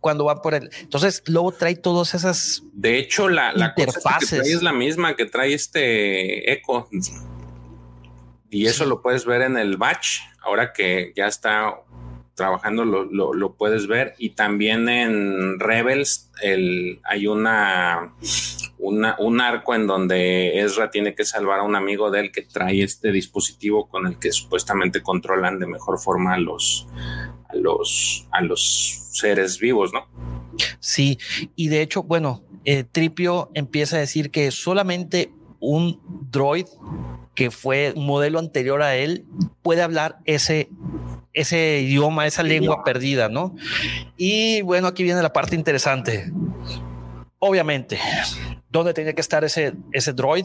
[0.00, 0.70] Cuando va por él.
[0.80, 2.62] Entonces, Lobot trae todas esas.
[2.72, 4.46] De hecho, la, la interfaces.
[4.46, 6.88] es la misma que trae este Echo.
[8.50, 11.74] Y eso lo puedes ver en el batch, ahora que ya está
[12.36, 18.14] trabajando lo, lo, puedes ver y también en Rebels el, hay una,
[18.78, 22.42] una, un arco en donde Ezra tiene que salvar a un amigo de él que
[22.42, 26.86] trae este dispositivo con el que supuestamente controlan de mejor forma a los,
[27.48, 30.06] a los, a los seres vivos, ¿no?
[30.78, 31.18] Sí,
[31.56, 36.66] y de hecho, bueno, eh, Tripio empieza a decir que solamente un droid
[37.36, 39.24] que fue un modelo anterior a él,
[39.62, 40.68] puede hablar ese,
[41.32, 43.54] ese idioma, esa lengua perdida, ¿no?
[44.16, 46.32] Y bueno, aquí viene la parte interesante.
[47.38, 47.98] Obviamente,
[48.76, 50.44] ¿Dónde tenía que estar ese, ese droid?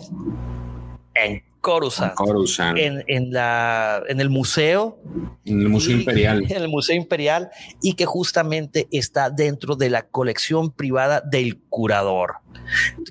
[1.16, 2.14] En Coruscant.
[2.14, 2.78] Coruscant.
[2.78, 5.02] En, en, la, en el museo.
[5.44, 6.46] En el Museo Imperial.
[6.50, 7.50] En el Museo Imperial
[7.82, 12.36] y que justamente está dentro de la colección privada del curador.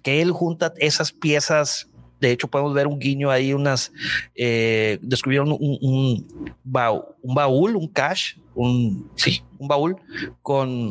[0.02, 1.89] Que él junta esas piezas
[2.20, 3.92] de hecho, podemos ver un guiño ahí, unas
[4.34, 9.96] eh, descubrieron un, baúl, un baúl, un cache, un sí, un baúl
[10.42, 10.90] con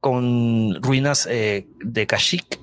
[0.00, 2.60] con ruinas eh, de Kashyyyk,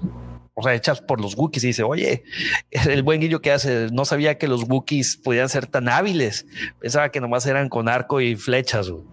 [0.54, 1.64] o sea, hechas por los Wookiees.
[1.66, 2.24] Y dice, oye,
[2.72, 6.46] el buen guillo que hace, no sabía que los Wookiees podían ser tan hábiles.
[6.80, 8.90] Pensaba que nomás eran con arco y flechas.
[8.90, 9.04] Güey.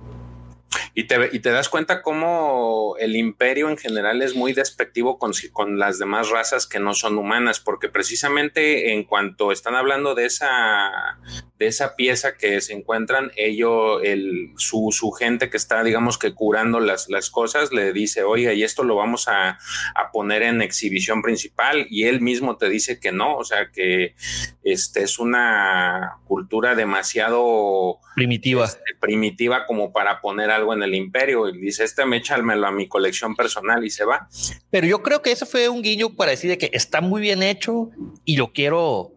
[0.95, 5.33] Y te, y te das cuenta cómo el imperio en general es muy despectivo con,
[5.53, 10.27] con, las demás razas que no son humanas, porque precisamente en cuanto están hablando de
[10.27, 11.19] esa,
[11.59, 16.35] de esa pieza que se encuentran, ellos, el, su, su, gente que está, digamos que
[16.35, 19.59] curando las, las cosas, le dice, oiga, y esto lo vamos a,
[19.95, 24.15] a, poner en exhibición principal, y él mismo te dice que no, o sea, que
[24.63, 31.49] este es una cultura demasiado primitiva, este, primitiva como para poner algo en el imperio
[31.49, 34.29] y dice, este me échamelo a mi colección personal y se va.
[34.71, 37.43] Pero yo creo que eso fue un guiño para decir de que está muy bien
[37.43, 37.91] hecho
[38.25, 39.13] y lo quiero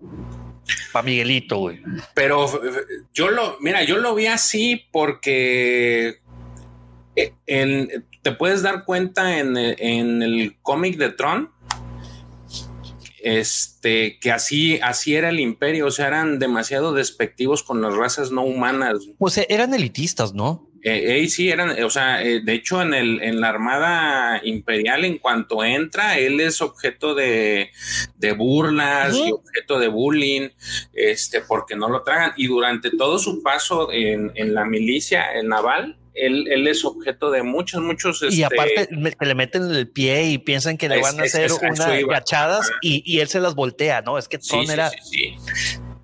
[0.92, 1.82] para Miguelito, güey.
[2.14, 2.48] Pero
[3.14, 6.20] yo lo, mira, yo lo vi así porque
[7.46, 11.54] en, te puedes dar cuenta en el, en el cómic de Tron
[13.24, 18.32] este, que así, así era el imperio, o sea, eran demasiado despectivos con las razas
[18.32, 18.98] no humanas.
[19.18, 20.70] Pues eran elitistas, ¿no?
[20.84, 25.06] Eh, eh, sí, eran, o sea, eh, de hecho en, el, en la Armada Imperial,
[25.06, 27.72] en cuanto entra, él es objeto de,
[28.18, 30.50] de burlas y objeto de bullying,
[30.94, 32.34] este, porque no lo tragan.
[32.36, 37.32] Y durante todo su paso en, en la milicia en naval, él, él, es objeto
[37.32, 38.22] de muchos, muchos.
[38.22, 38.36] Este...
[38.36, 41.60] Y aparte que le meten el pie y piensan que le van a hacer es,
[41.62, 44.18] unas gachadas y, y, él se las voltea, ¿no?
[44.18, 44.90] Es que Tron sí, era.
[44.90, 45.36] Sí,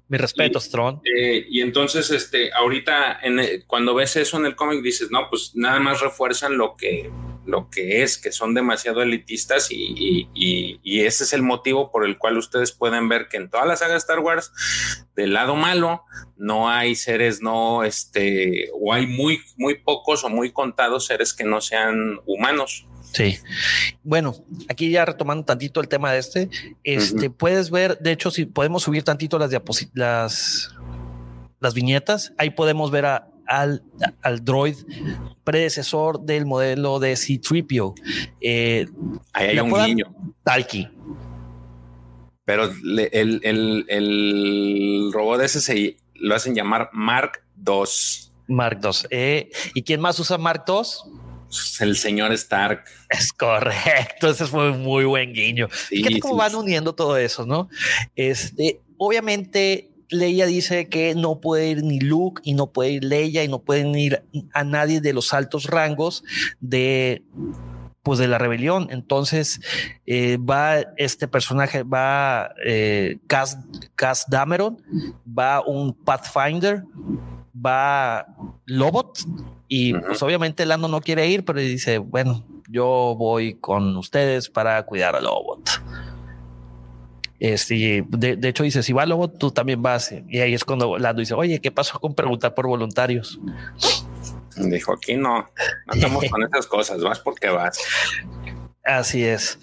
[0.09, 0.59] Mi respeto.
[1.05, 5.29] Eh, y entonces, este, ahorita, en el, cuando ves eso en el cómic, dices, no,
[5.29, 7.11] pues nada más refuerzan lo que,
[7.45, 11.91] lo que es, que son demasiado elitistas y, y, y, y, ese es el motivo
[11.91, 14.51] por el cual ustedes pueden ver que en toda la saga Star Wars,
[15.15, 16.03] del lado malo,
[16.37, 21.43] no hay seres no, este, o hay muy, muy pocos o muy contados seres que
[21.43, 22.87] no sean humanos.
[23.11, 23.37] Sí.
[24.03, 24.35] Bueno,
[24.67, 26.49] aquí ya retomando tantito el tema de este,
[26.83, 27.35] este, uh -huh.
[27.35, 29.51] puedes ver, de hecho, si podemos subir tantito las
[29.93, 30.75] las,
[31.59, 33.83] las viñetas, ahí podemos ver a, al,
[34.21, 34.75] al, droid
[35.43, 37.95] predecesor del modelo de C-Tripio.
[38.41, 38.87] Eh,
[39.33, 40.15] Ahí hay un guiño.
[40.43, 40.87] Talki.
[42.45, 48.31] Pero le, el, el, el, robot ese se lo hacen llamar Mark II.
[48.47, 48.91] Mark II.
[49.09, 51.11] Eh, ¿Y quién más usa Mark II?
[51.79, 52.85] El señor Stark.
[53.09, 54.29] Es correcto.
[54.29, 55.67] Ese fue un muy buen guiño.
[55.71, 56.39] Sí, Fíjate cómo sí.
[56.39, 57.69] van uniendo todo eso, ¿no?
[58.15, 63.43] Este, obviamente, Leia dice que no puede ir ni Luke y no puede ir Leia
[63.43, 64.23] y no pueden ir
[64.53, 66.23] a nadie de los altos rangos
[66.59, 67.23] de
[68.03, 68.87] pues de la rebelión.
[68.91, 69.59] Entonces
[70.05, 73.57] eh, va este personaje, va eh, Cass,
[73.95, 74.81] Cass Dameron,
[75.27, 76.83] va un Pathfinder,
[77.65, 78.25] va
[78.65, 79.19] Lobot
[79.67, 80.05] y uh -huh.
[80.07, 85.15] pues obviamente Lando no quiere ir, pero dice, bueno, yo voy con ustedes para cuidar
[85.15, 85.69] a Lobot.
[87.39, 90.13] Este, de, de, hecho dice, si va Lobo, tú también vas.
[90.27, 93.39] Y ahí es cuando Lando dice, oye, ¿qué pasó con preguntar por voluntarios?
[94.57, 95.47] Dijo, aquí no, no
[95.87, 97.79] andamos con esas cosas, vas porque vas.
[98.83, 99.57] Así es.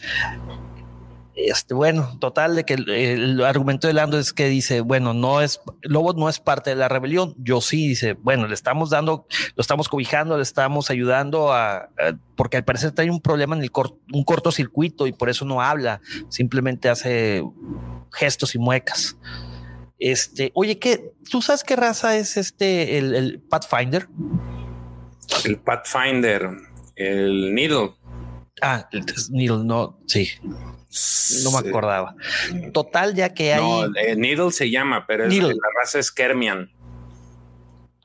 [1.37, 5.61] Este, bueno, total de que el, argumento de Lando es que dice, bueno, no es,
[5.83, 7.35] Lobo no es parte de la rebelión.
[7.37, 11.91] Yo sí, dice, bueno, le estamos dando, lo estamos cobijando, le estamos ayudando a,
[12.37, 15.61] porque al parecer hay un problema en el cor, un cortocircuito y por eso no
[15.61, 17.45] habla, simplemente hace
[18.15, 19.19] gestos y muecas.
[19.99, 24.09] Este, oye, ¿qué, ¿tú sabes qué raza es este, el Pathfinder?
[25.45, 26.51] El Pathfinder,
[26.95, 27.95] el Needle.
[28.63, 30.31] Ah, el Needle, no, sí.
[31.45, 32.15] No me acordaba.
[32.73, 33.61] Total, ya que hay.
[33.61, 36.71] No, eh, Needle se llama, pero es, la raza es Kermian.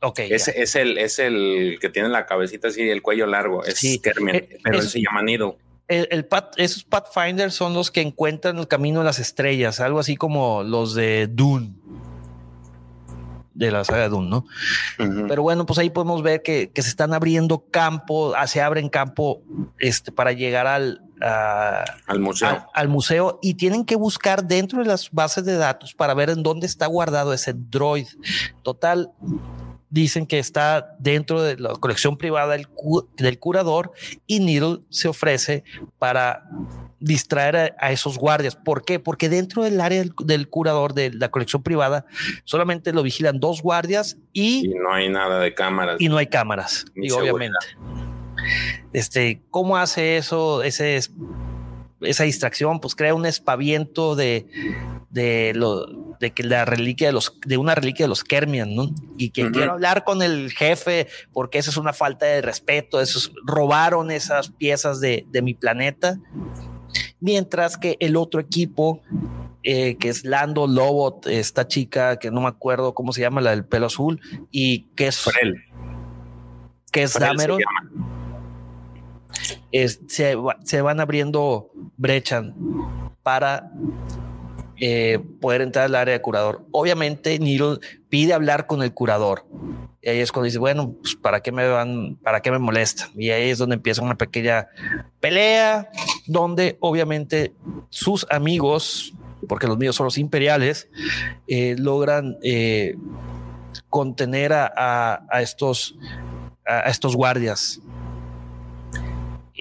[0.02, 0.20] Ok.
[0.20, 3.64] Es, es, el, es el que tiene la cabecita así y el cuello largo.
[3.64, 3.99] Es sí.
[3.99, 5.56] Kermian, eh, pero es, él se llama Needle.
[5.88, 9.99] El, el Pat, esos Pathfinders son los que encuentran el camino de las estrellas, algo
[9.99, 11.81] así como los de Dune
[13.54, 14.45] de la saga de Dune, ¿no?
[14.99, 15.28] Uh -huh.
[15.28, 18.89] Pero bueno, pues ahí podemos ver que, que, se están abriendo campo, ah, se abren
[18.89, 19.41] campo
[19.80, 22.49] este, para llegar al, a, al museo.
[22.49, 26.30] A, al museo y tienen que buscar dentro de las bases de datos para ver
[26.30, 28.08] en dónde está guardado ese droid.
[28.64, 29.12] Total,
[29.89, 32.68] dicen que está dentro de la colección privada del,
[33.18, 33.91] del curador
[34.26, 35.64] y Needle se ofrece
[35.99, 36.43] para
[37.02, 38.56] distraer a, esos guardias.
[38.56, 38.99] ¿Por qué?
[38.99, 42.06] Porque dentro del área del, curador de la colección privada
[42.45, 45.97] solamente lo vigilan dos guardias y, no hay nada de cámaras.
[45.99, 47.58] Y no hay cámaras, y obviamente.
[48.93, 50.64] Este, ¿cómo hace eso?
[50.64, 50.99] Ese
[52.02, 54.47] esa distracción, pues crea un espaviento de,
[55.10, 55.86] de lo
[56.20, 58.89] de que la reliquia de los de una reliquia de los Kermian, ¿no?
[59.18, 63.32] Y que quiero hablar con el jefe porque eso es una falta de respeto, esos
[63.43, 66.20] robaron esas piezas de, de mi planeta
[67.22, 69.01] mientras que el otro equipo,
[69.63, 73.51] eh, que es Lando Lobot, esta chica que no me acuerdo cómo se llama, la
[73.51, 74.19] del pelo azul,
[74.51, 75.63] y que es Frel.
[76.91, 77.59] que es Dameron.
[79.72, 82.45] se, se, van abriendo brechas
[83.24, 83.72] para
[84.84, 86.66] eh, poder entrar al área de curador.
[86.72, 87.80] Obviamente, Neil
[88.10, 89.46] pide hablar con el curador.
[90.02, 93.08] Y ahí es cuando dice, bueno, pues para qué me van, para qué me molesta.
[93.16, 94.70] Y ahí es donde empieza una pequeña
[95.20, 95.92] pelea,
[96.26, 97.54] donde obviamente
[97.90, 99.14] sus amigos,
[99.48, 100.90] porque los míos son los imperiales,
[101.48, 102.96] eh, logran eh,
[103.88, 105.96] contener a, estos,
[106.66, 107.80] a estos guardias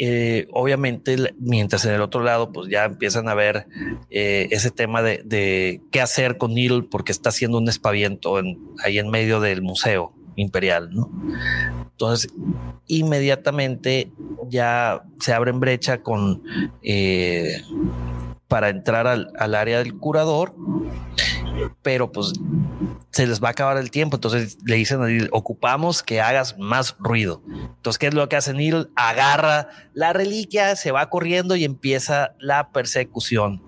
[0.03, 3.66] eh, obviamente, mientras en el otro lado, pues ya empiezan a ver
[4.09, 8.40] eh, ese tema de, qué hacer con Needle porque está haciendo un espaviento
[8.82, 10.90] ahí en medio del museo imperial.
[11.90, 12.32] Entonces,
[12.86, 14.11] inmediatamente
[14.48, 16.42] ya se abren brecha con
[16.82, 17.61] eh,
[18.48, 20.55] para entrar al, al área del curador,
[21.82, 22.32] pero pues
[23.11, 24.16] se les va a acabar el tiempo.
[24.16, 27.42] Entonces le dicen a Neil, ocupamos que hagas más ruido.
[27.46, 28.90] Entonces, ¿qué es lo que hace Neil?
[28.94, 33.62] Agarra la reliquia, se va corriendo y empieza la persecución.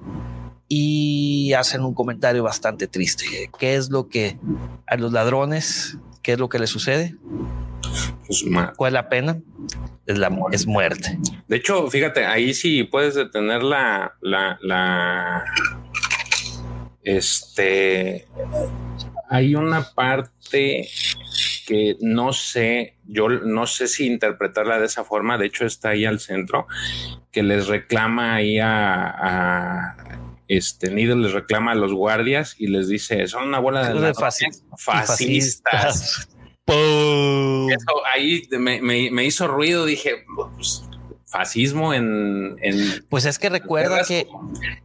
[0.68, 3.50] Y hacen un comentario bastante triste.
[3.58, 4.38] ¿Qué es lo que
[4.86, 7.16] a los ladrones, qué es lo que les sucede?
[8.26, 8.44] Pues,
[8.76, 9.38] ¿Cuál es la pena?
[10.06, 11.18] Es, la, es muerte.
[11.46, 15.44] De hecho, fíjate, ahí sí puedes detener la, la, la
[17.02, 18.26] este,
[19.28, 20.88] hay una parte
[21.66, 26.04] que no sé, yo no sé si interpretarla de esa forma, de hecho está ahí
[26.04, 26.66] al centro,
[27.30, 29.96] que les reclama ahí a,
[30.48, 34.12] este Nido les reclama a los guardias y les dice, son una bola de,
[34.76, 36.28] fascistas.
[36.66, 40.84] Eso ahí me, hizo ruido, dije, pues,
[41.32, 42.56] fascismo en,
[43.08, 44.28] Pues es que recuerda que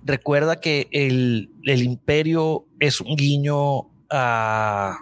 [0.03, 4.99] recuerda que el, el imperio es un guiño a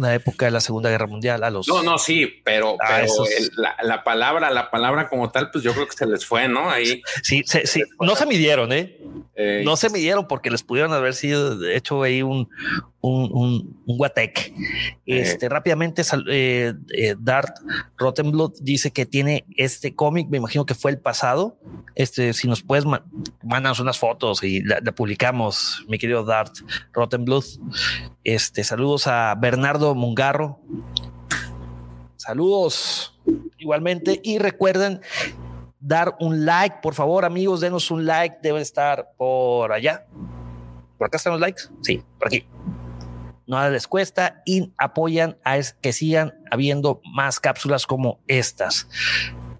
[0.00, 1.68] la época de la Segunda Guerra Mundial, a los.
[1.68, 3.02] No, no, sí, pero, ah,
[3.82, 6.70] la, palabra, la palabra como tal, pues yo creo que se les fue, ¿no?
[6.70, 7.02] Ahí.
[7.22, 8.98] Sí, sí, no se midieron, ¿eh?
[9.34, 9.62] ¿eh?
[9.64, 12.48] No se midieron porque les pudieron haber sido hecho ahí un,
[13.00, 14.52] un, un, un guatec.
[15.06, 17.56] Este, rápidamente, eh, eh, Dart
[17.96, 21.58] Rottenblood dice que tiene este cómic, me imagino que fue el pasado.
[21.94, 22.84] Este, si nos puedes,
[23.42, 26.54] mandar unas fotos y la, publicamos, mi querido Dart
[26.92, 27.44] Rottenblood.
[28.24, 30.60] Este, saludos a Bernardo Mungarro.
[32.16, 33.18] Saludos
[33.58, 35.00] igualmente y recuerden
[35.80, 40.04] dar un like, por favor, amigos, denos un like, deben estar por allá.
[40.98, 41.62] ¿Por acá están los likes?
[41.80, 42.44] Sí, por aquí
[43.50, 48.88] no les cuesta y apoyan a que sigan habiendo más cápsulas como estas.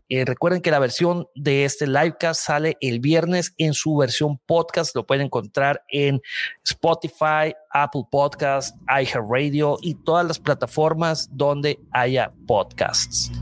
[0.09, 4.95] Eh, recuerden que la versión de este livecast sale el viernes en su versión podcast.
[4.95, 6.21] Lo pueden encontrar en
[6.65, 13.33] Spotify, Apple Podcast, iHeartRadio y todas las plataformas donde haya podcasts.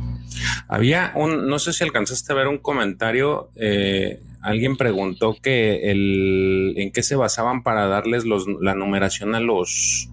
[0.67, 3.51] Había un, no sé si alcanzaste a ver un comentario.
[3.57, 10.11] Eh, alguien preguntó que el, en qué se basaban para darles la numeración a los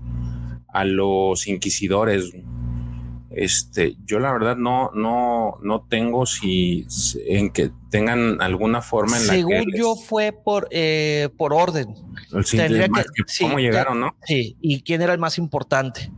[0.75, 2.33] a los inquisidores.
[3.29, 6.85] Este, yo la verdad no, no, no tengo si
[7.27, 11.95] en que tengan alguna forma en la Según yo fue por, eh, por orden.
[13.39, 14.15] cómo llegaron, ¿no?
[14.25, 16.11] Sí, y quién era el más importante.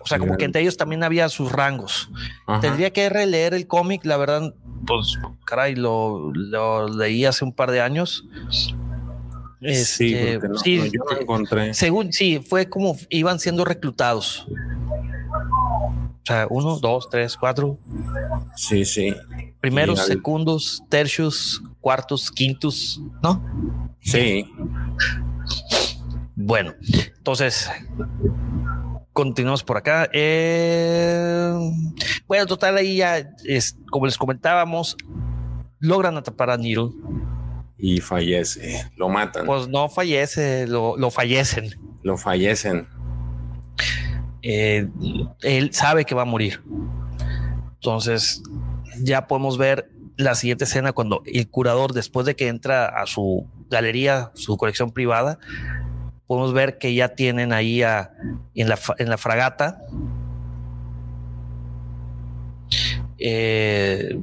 [0.00, 2.10] O sea, como que entre ellos también había sus rangos.
[2.60, 4.54] Tendría que releer el cómic, la verdad,
[4.86, 8.24] pues, caray, lo, lo leí hace un par de años
[9.60, 11.74] sí, este, sí yo lo encontré.
[11.74, 14.46] Según, sí, fue como iban siendo reclutados.
[16.22, 17.78] O sea, uno, dos, tres, cuatro.
[18.56, 19.14] Sí, sí.
[19.60, 23.42] Primeros, segundos, tercios, cuartos, quintos, ¿no?
[24.00, 24.46] Sí.
[26.34, 26.74] Bueno,
[27.16, 27.70] entonces
[29.12, 30.08] continuamos por acá.
[30.12, 31.52] Eh,
[32.26, 34.96] bueno, total, ahí ya es como les comentábamos,
[35.78, 36.90] logran atrapar a Needle
[37.80, 39.46] y fallece, lo matan.
[39.46, 41.70] Pues no fallece, lo, fallecen.
[42.02, 42.88] Lo fallecen.
[44.42, 44.88] eh,
[45.42, 46.62] él sabe que va a morir.
[47.74, 48.42] Entonces
[49.02, 53.46] ya podemos ver la siguiente escena cuando el curador, después de que entra a su
[53.70, 55.38] galería, su colección privada,
[56.26, 59.80] podemos ver que ya tienen ahí en, la, en la fragata.
[63.18, 64.20] Eh,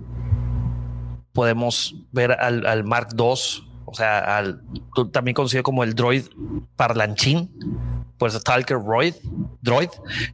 [1.38, 4.64] podemos ver al, Mark II, o sea, al,
[5.12, 6.24] también conocido como el droid
[6.76, 7.52] parlanchín,
[8.18, 9.14] pues Talker droid,
[9.62, 9.90] droid,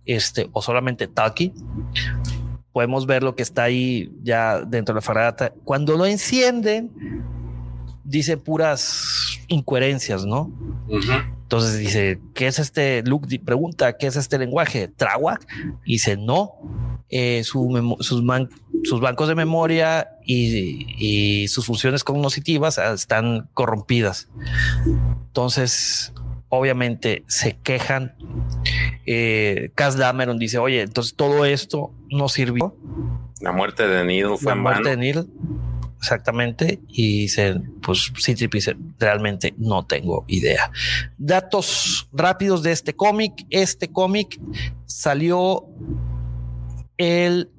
[0.06, 1.52] este, o solamente Talkie
[2.72, 5.54] podemos ver lo que está ahí ya dentro de la fragata.
[5.66, 6.90] Cuando lo encienden,
[8.06, 10.54] dice puras incoherencias, ¿no?
[11.42, 13.04] Entonces dice, ¿qué es este?
[13.04, 14.88] Luke pregunta, ¿qué es este lenguaje?
[14.88, 15.46] ¿Trawak?
[15.86, 16.54] Dice, no.
[17.16, 17.68] Eh, sus,
[18.00, 24.30] sus, bancos de memoria y, y, sus funciones cognitivas están corrompidas.
[25.28, 26.12] Entonces,
[26.50, 28.16] obviamente se quejan.
[29.06, 32.76] Eh, Cass Dameron dice, oye, entonces todo esto no sirvió.
[33.42, 35.28] La muerte de Neil fue La muerte de Neil,
[36.00, 36.80] exactamente.
[36.88, 38.36] Y dice, pues sí,
[38.98, 40.72] realmente no tengo idea.
[41.20, 43.46] Datos rápidos de este cómic.
[43.52, 44.40] Este cómic
[44.88, 45.68] salió
[47.04, 47.50] el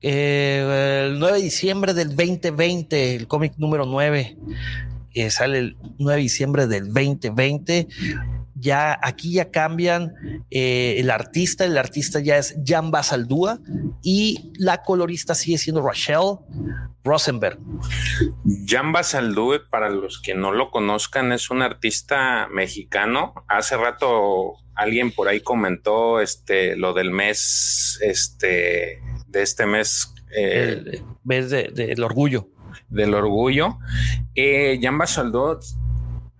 [0.00, 4.36] eh, el 9 de diciembre del 2020, el cómic número 9
[5.30, 7.88] sale el 9 de diciembre del 2020.
[8.64, 10.14] Ya aquí ya cambian
[10.50, 13.58] eh, el artista, el artista ya es Jan Basaldúa
[14.02, 16.38] y la colorista sigue siendo Rachel
[17.04, 17.58] Rosenberg.
[18.66, 23.34] Jan Basaldúa, para los que no lo conozcan, es un artista mexicano.
[23.48, 30.14] Hace rato alguien por ahí comentó este lo del mes, este de este mes.
[30.34, 32.48] Eh, el mes del orgullo
[32.88, 33.78] del orgullo.
[34.34, 35.60] Eh, Jan Basaldó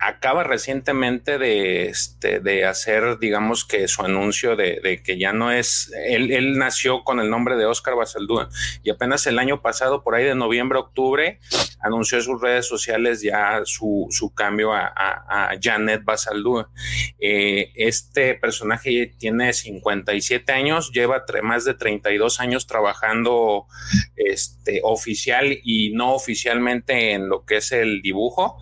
[0.07, 5.93] acaba recientemente de, este, de hacer, digamos que su anuncio de, que ya no es,
[6.07, 8.51] él, nació con el nombre de Oscar Basaldúa
[8.83, 11.41] y apenas el año pasado, por ahí de noviembre, octubre,
[11.81, 14.93] anunció en sus redes sociales ya su, cambio a,
[15.61, 16.71] Janet Basaldúa.
[17.19, 23.67] Eh, este personaje tiene 57 años, lleva más de 32 años trabajando
[24.17, 28.59] este, oficial y no oficialmente en lo que es el dibujo.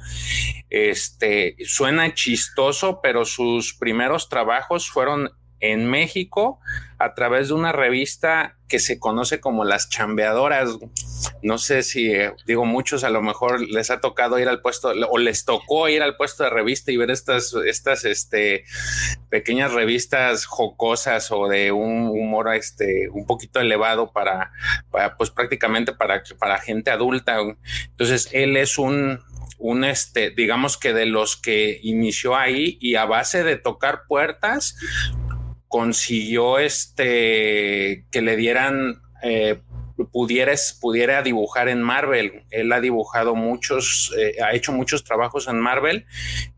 [0.70, 1.31] Este,
[1.64, 5.30] suena chistoso, pero sus primeros trabajos fueron
[5.62, 6.58] en México
[6.98, 10.70] a través de una revista que se conoce como Las Chambeadoras.
[11.42, 14.92] No sé si, eh, digo, muchos a lo mejor les ha tocado ir al puesto
[15.08, 18.64] o les tocó ir al puesto de revista y ver estas, estas este,
[19.30, 24.52] pequeñas revistas jocosas o de un humor este, un poquito elevado para,
[24.90, 27.38] para pues prácticamente para, para gente adulta.
[27.90, 29.20] Entonces, él es un,
[29.62, 34.76] un este, digamos que de los que inició ahí y a base de tocar puertas
[35.68, 39.60] consiguió este que le dieran eh,
[40.10, 42.44] pudiera dibujar en Marvel.
[42.50, 46.06] Él ha dibujado muchos, eh, ha hecho muchos trabajos en Marvel.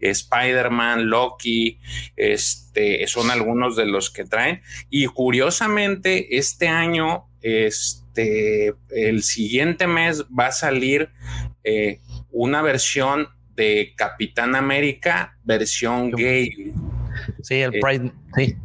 [0.01, 1.81] Spider-Man, Loki,
[2.17, 4.63] este, son algunos de los que traen.
[4.89, 11.11] Y curiosamente, este año, este, el siguiente mes va a salir
[11.65, 12.01] eh,
[12.35, 16.73] una versión de Capitán América, versión gay.
[17.43, 18.57] Sí, el eh, Pride, sí.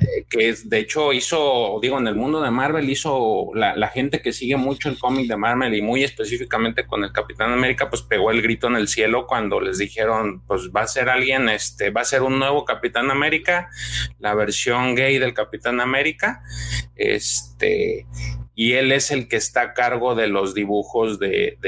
[0.00, 4.32] Eh, que de hecho hizo, digo, en el mundo de Marvel hizo la, gente que
[4.32, 8.30] sigue mucho el cómic de Marvel y muy específicamente con el Capitán América, pues pegó
[8.30, 12.02] el grito en el cielo cuando les dijeron, pues va a ser alguien, este, va
[12.02, 13.70] a ser un nuevo Capitán América,
[14.18, 16.42] la versión gay del Capitán América,
[16.94, 18.06] este,
[18.56, 21.58] y él es el que está a cargo de los dibujos de,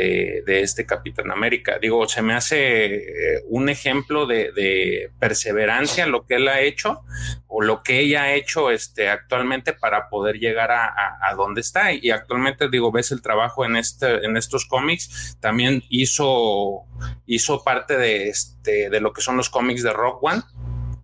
[0.47, 1.79] este Capitán América.
[1.81, 7.03] Digo, se me hace eh, un ejemplo de, perseverancia lo que él ha hecho
[7.49, 11.93] o lo que ella ha hecho este, actualmente para poder llegar a, donde está.
[11.93, 16.85] Y actualmente, digo, ves el trabajo en, este, en estos cómics, también hizo,
[17.27, 20.43] hizo parte de, este, de lo que son los cómics de Rock One.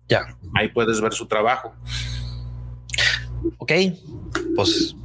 [0.07, 1.75] Ya, ahí puedes ver su trabajo.
[3.57, 3.71] Ok,
[4.55, 4.95] pues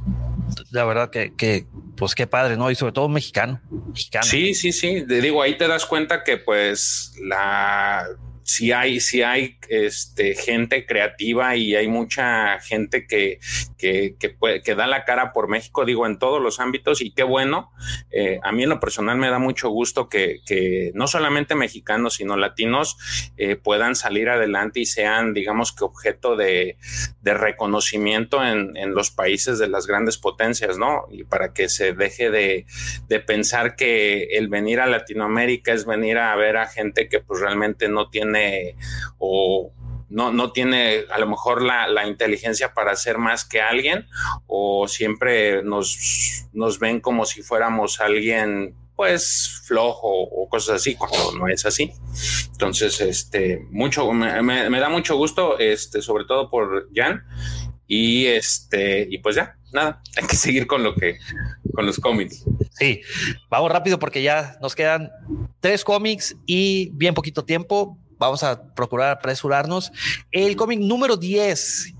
[0.71, 1.65] la verdad que,
[1.95, 2.69] pues qué padre, ¿no?
[2.71, 4.25] Y sobre todo mexicano, mexicano.
[4.25, 5.05] Sí, sí, sí.
[5.07, 8.07] Te digo, ahí te das cuenta que pues la
[8.49, 13.39] si hay, si hay este, gente creativa y hay mucha gente que,
[13.77, 17.71] que, que, da la cara por México, digo, en todos los ámbitos y qué bueno.
[18.09, 22.15] Eh, a mí en lo personal me da mucho gusto que, que no solamente mexicanos,
[22.15, 22.97] sino latinos
[23.37, 26.77] eh, puedan salir adelante y sean, digamos que objeto de,
[27.21, 31.05] de reconocimiento en, en, los países de las grandes potencias, ¿no?
[31.11, 32.65] Y para que se deje de,
[33.07, 37.41] de pensar que el venir a Latinoamérica es venir a ver a gente que pues
[37.41, 38.38] realmente no tiene
[39.17, 39.71] o
[40.09, 44.07] no, no tiene a lo mejor la, la, inteligencia para hacer más que alguien
[44.47, 51.31] o siempre nos, nos ven como si fuéramos alguien pues flojo o cosas así cuando
[51.31, 51.93] no es así.
[52.51, 57.23] Entonces, este, mucho, me, me, da mucho gusto, este, sobre todo por Jan
[57.87, 61.17] y este, y pues ya, nada, hay que seguir con lo que,
[61.73, 62.43] con los cómics.
[62.71, 62.99] Sí,
[63.49, 65.09] vamos rápido porque ya nos quedan
[65.61, 67.97] tres cómics y bien poquito tiempo.
[68.19, 69.91] Vamos a procurar apresurarnos.
[70.31, 71.95] El cómic número 10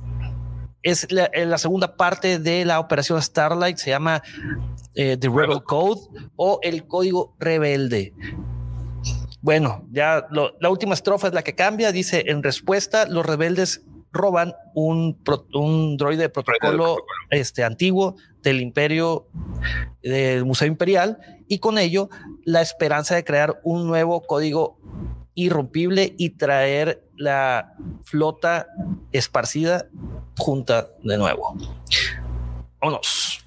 [0.83, 4.21] es la, la, segunda parte de la operación Starlight, se llama
[4.95, 6.01] eh, The Rebel Code
[6.35, 8.13] o el código rebelde.
[9.41, 11.91] Bueno, ya lo, la última estrofa es la que cambia.
[11.91, 15.17] Dice, en respuesta, los rebeldes roban un,
[15.53, 16.97] un droide de protocolo
[17.29, 19.27] este, antiguo del imperio,
[20.01, 22.09] del Museo Imperial, y con ello
[22.43, 24.77] la esperanza de crear un nuevo código
[25.35, 28.67] irrompible y traer la flota
[29.11, 29.87] esparcida
[30.37, 31.55] junta de nuevo.
[32.81, 33.45] Vámonos.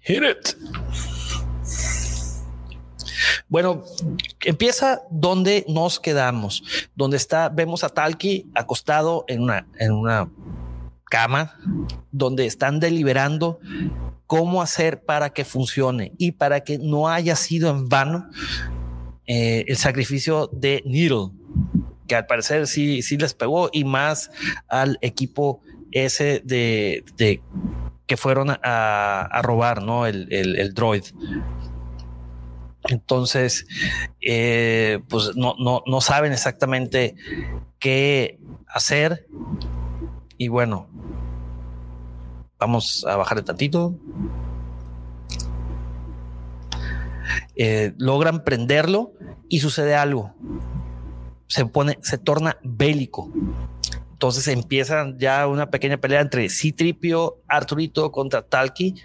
[0.00, 0.56] Hit it.
[3.48, 3.82] Bueno,
[4.44, 6.62] empieza donde nos quedamos,
[6.94, 10.30] donde está, vemos a Talki acostado en una, en una
[11.04, 11.58] cama,
[12.12, 13.58] donde están deliberando
[14.26, 18.28] cómo hacer para que funcione y para que no haya sido en vano
[19.28, 21.32] eh, el sacrificio de Needle,
[22.06, 24.30] que al parecer sí, sí les pegó y más
[24.68, 25.60] al equipo
[25.92, 27.42] ese de, de
[28.06, 30.06] que fueron a, a robar, ¿no?
[30.06, 31.04] El, el, droid.
[32.84, 33.66] Entonces,
[34.22, 37.14] eh, pues no, no, no saben exactamente
[37.78, 39.26] qué hacer.
[40.38, 40.88] Y bueno,
[42.58, 43.94] vamos a bajar tantito.
[47.56, 49.12] Eh, logran prenderlo
[49.48, 50.34] y sucede algo.
[51.46, 53.32] Se pone, se torna bélico.
[54.12, 58.96] Entonces empiezan ya una pequeña pelea entre Citripio, Arturito contra Talki.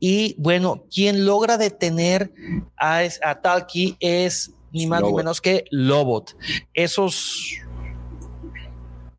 [0.00, 2.32] Y bueno, quien logra detener
[2.76, 6.36] a, a Talki es ni más ni menos que Lobot.
[6.74, 7.58] Esos,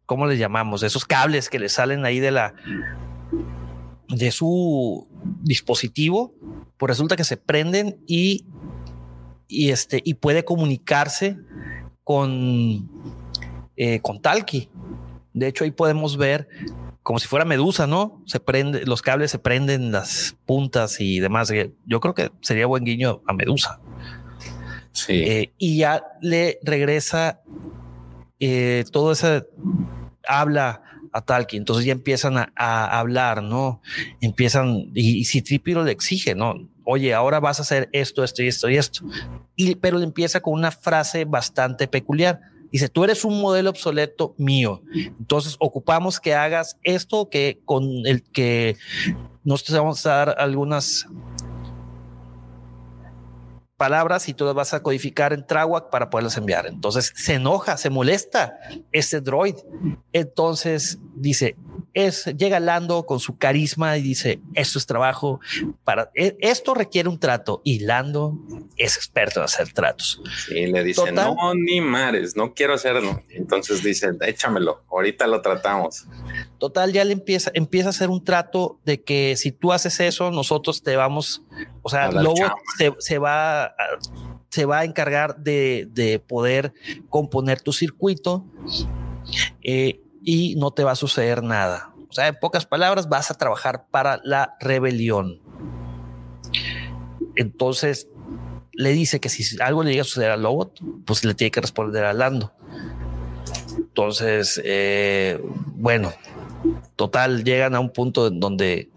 [0.06, 0.84] ¿cómo les llamamos?
[0.84, 2.54] Esos cables que le salen ahí de la
[4.10, 5.08] de su
[5.41, 6.34] dispositivo,
[6.78, 8.45] pues resulta que se prenden y,
[9.48, 11.38] y este y puede comunicarse
[12.03, 12.90] con
[13.76, 14.69] eh, con Talki.
[15.34, 16.48] De hecho, ahí podemos ver
[17.03, 18.22] como si fuera medusa, ¿no?
[18.26, 21.52] Se prende, los cables se prenden, las puntas y demás.
[21.86, 23.80] Yo creo que sería buen guiño a medusa.
[24.91, 25.14] Sí.
[25.14, 27.41] Eh, y ya le regresa
[28.40, 29.45] eh, todo ese
[30.28, 30.82] habla
[31.14, 31.57] a Talki.
[31.57, 33.82] Entonces ya empiezan a, hablar, ¿no?
[34.22, 36.68] Empiezan y, si Tripiro le exige, ¿no?
[36.89, 39.01] Oye, ahora vas a hacer esto, esto y esto y esto.
[39.55, 42.39] Y, pero empieza con una frase bastante peculiar
[42.72, 44.81] Dice, tú eres un modelo obsoleto mío.
[44.93, 48.76] Entonces ocupamos que hagas esto que con el que
[49.43, 51.07] nosotros vamos a dar algunas
[53.78, 56.66] palabras y tú las vas a codificar en Trawak para poderlas enviar.
[56.68, 58.58] Entonces se enoja, se molesta
[58.91, 59.56] este droid.
[60.12, 61.56] Entonces dice,
[61.94, 65.40] es, llega Lando con su carisma y dice, esto es trabajo
[65.84, 68.38] para, e, esto requiere un trato y Lando
[68.76, 70.22] es experto en hacer tratos.
[70.49, 73.24] Y le dice, no, ni mares, no quiero hacerlo.
[73.30, 76.06] Entonces dice, échamelo, ahorita lo tratamos.
[76.58, 80.32] Total, ya le empieza, empieza a hacer un trato de que si tú haces eso,
[80.32, 81.44] nosotros te vamos,
[81.88, 82.35] o sea, Lobo
[82.99, 83.73] se, va
[84.49, 86.73] se va a encargar de, de poder
[87.07, 88.45] componer tu circuito
[89.64, 91.93] eh, y no te va a suceder nada.
[92.09, 95.39] O sea, en pocas palabras, vas a trabajar para la rebelión.
[97.38, 98.09] Entonces
[98.73, 101.61] le dice que si algo le llega a suceder a Lobot, pues le tiene que
[101.61, 102.51] responder a Lando.
[103.77, 105.41] Entonces, eh,
[105.77, 106.11] bueno,
[106.97, 108.91] total, llegan a un punto donde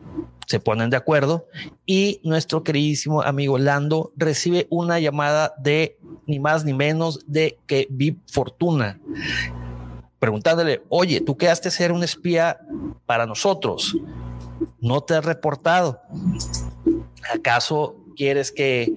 [0.51, 1.47] se ponen de acuerdo
[1.87, 5.97] y nuestro queridísimo amigo Lando recibe una llamada de
[6.27, 8.99] ni más ni menos de que Vip Fortuna
[10.19, 12.59] preguntándole, oye, tú quedaste ser un espía
[13.07, 13.97] para nosotros,
[14.81, 16.03] no te has reportado.
[17.33, 18.93] ¿Acaso quieres que,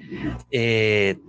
[0.49, 1.19] eh,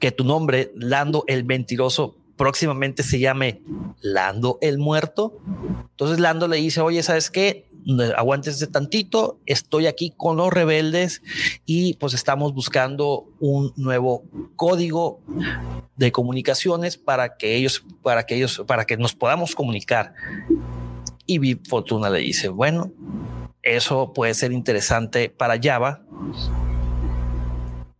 [0.00, 3.62] que tu nombre, Lando el Mentiroso, próximamente se llame
[4.02, 5.38] Lando el Muerto?
[5.92, 7.67] Entonces Lando le dice, oye, ¿sabes qué?
[8.16, 11.22] Aguántese tantito, estoy aquí con los rebeldes
[11.64, 14.24] y pues estamos buscando un nuevo
[14.56, 15.20] código
[15.96, 20.14] de comunicaciones para que ellos, para que ellos, para que nos podamos comunicar.
[21.26, 22.92] Y Vip Fortuna le dice, bueno,
[23.62, 26.02] eso puede ser interesante para Java.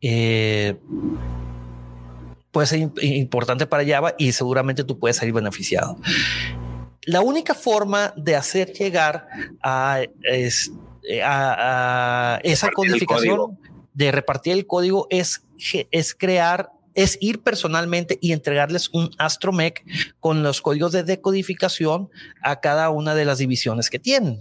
[0.01, 0.77] Eh,
[2.51, 5.97] puede ser importante para Java y seguramente tú puedes salir beneficiado.
[7.03, 9.29] La única forma de hacer llegar
[9.63, 10.01] a,
[12.43, 13.59] esa codificación
[13.95, 15.43] de repartir el código es,
[15.91, 19.85] es crear es ir personalmente y entregarles un astromech
[20.19, 22.11] con los códigos de decodificación
[22.43, 24.41] a cada una de las divisiones que tienen.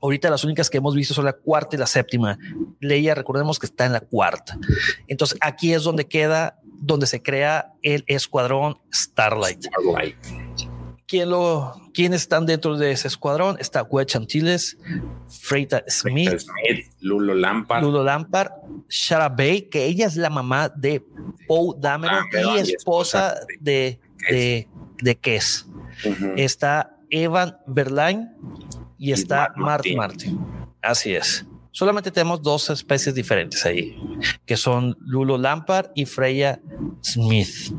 [0.00, 2.38] Ahorita las únicas que hemos visto son la cuarta y la séptima.
[2.80, 4.56] Leia, recordemos que está en la cuarta.
[5.06, 9.64] Entonces aquí es donde queda, donde se crea el escuadrón Starlight.
[9.64, 10.16] Starlight.
[11.08, 13.56] ¿Quién lo, ¿Quiénes están dentro de ese escuadrón?
[13.58, 14.76] Está Wedge Antilles,
[15.26, 16.44] Freita Smith,
[17.00, 18.50] Lulo Lampard, Lulo Lampard,
[18.90, 21.02] Shara Bay, que ella es la mamá de
[21.46, 23.98] Poe Dameron y esposa de,
[24.28, 24.68] de,
[25.00, 25.66] de Kess.
[26.36, 28.28] Está Evan Berlain
[28.98, 30.38] y está Martin Martin.
[30.82, 31.46] Así es.
[31.70, 33.96] Solamente tenemos dos especies diferentes ahí,
[34.44, 36.60] que son Lulo Lampard y Freya
[37.02, 37.72] Smith.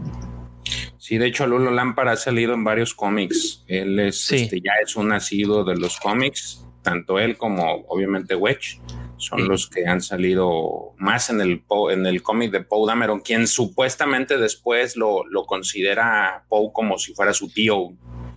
[1.10, 3.64] Sí, de hecho, Lulo Lampard ha salido en varios cómics.
[3.66, 8.80] Él es, este, ya es un nacido de los cómics, tanto él como obviamente Wedge
[9.18, 13.48] son los que han salido más en el, en el cómic de Poe Dameron, quien
[13.48, 17.92] supuestamente después lo, lo considera Poe como si fuera su tío.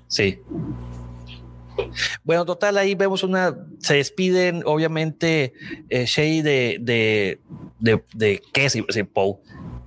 [0.06, 0.38] Sí.
[2.24, 5.52] Bueno, total, ahí vemos una, se despiden, obviamente,
[5.90, 7.38] eh, Shay de, de,
[7.80, 8.78] de, de qué es
[9.12, 9.40] Poe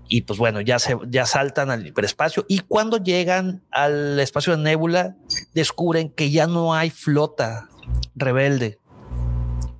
[0.07, 2.45] y pues bueno, ya se ya saltan al hiperespacio.
[2.47, 5.15] Y cuando llegan al espacio de Nebula
[5.53, 7.69] descubren que ya no hay flota
[8.15, 8.79] rebelde.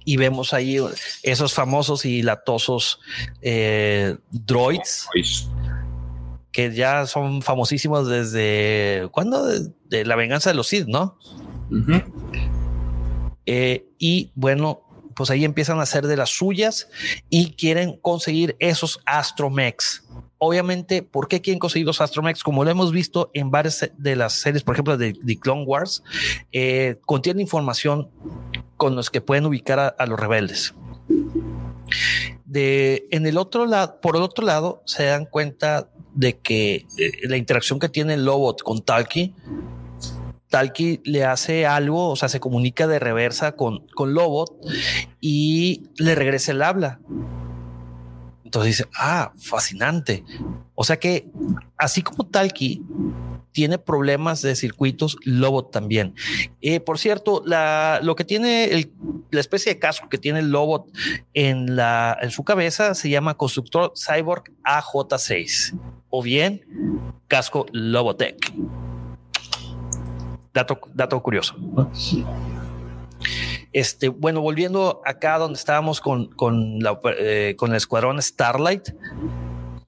[0.04, 0.78] Y vemos ahí
[1.24, 3.00] esos famosos y latosos
[3.42, 5.08] eh, droids
[6.52, 11.18] que ya son famosísimos desde cuando de, la venganza de los Sith, ¿no?
[13.46, 14.85] Eh, y bueno,
[15.16, 16.90] pues ahí empiezan a hacer de las suyas
[17.30, 20.06] y quieren conseguir esos astromechs
[20.38, 22.44] obviamente, ¿por qué quieren conseguir los Astromex?
[22.44, 26.04] Como lo hemos visto en varias de las series, por ejemplo, de, The Clone Wars,
[26.52, 28.10] eh, contiene información
[28.78, 30.74] con los que pueden ubicar a, los rebeldes.
[32.46, 37.12] De, en el otro lado, por el otro lado, se dan cuenta de que eh,
[37.24, 39.34] la interacción que tiene el Lobot con Talki,
[40.56, 44.56] Talki le hace algo, o sea, se comunica de reversa con, con Lobot
[45.20, 47.02] y le regresa el habla.
[48.46, 50.24] Entonces dice, ah, fascinante.
[50.74, 51.28] O sea que
[51.78, 52.82] así como Talki
[53.52, 56.16] tiene problemas de circuitos, Lobo también.
[56.62, 58.90] Eh, por cierto, la, lo que tiene
[59.32, 60.88] la especie de casco que tiene el Lobo
[61.34, 65.78] en, la, en su cabeza se llama constructor Cyborg AJ6
[66.10, 66.62] o bien
[67.28, 68.54] casco Lobotech.
[70.56, 71.54] Dato, curioso.
[73.74, 76.80] Este, bueno, volviendo acá donde estábamos con, con,
[77.20, 78.90] eh, el escuadrón Starlight.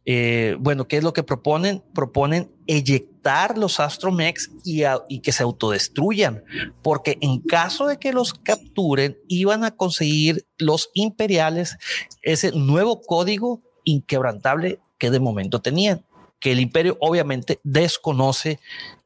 [0.03, 1.83] Eh, bueno, ¿qué es lo que proponen?
[1.93, 6.43] Proponen eyectar los Astromex y, que se autodestruyan,
[6.81, 11.77] porque en caso de que los capturen, iban a conseguir los imperiales
[12.23, 16.05] ese nuevo código inquebrantable que de momento tenían,
[16.39, 18.59] que el imperio obviamente desconoce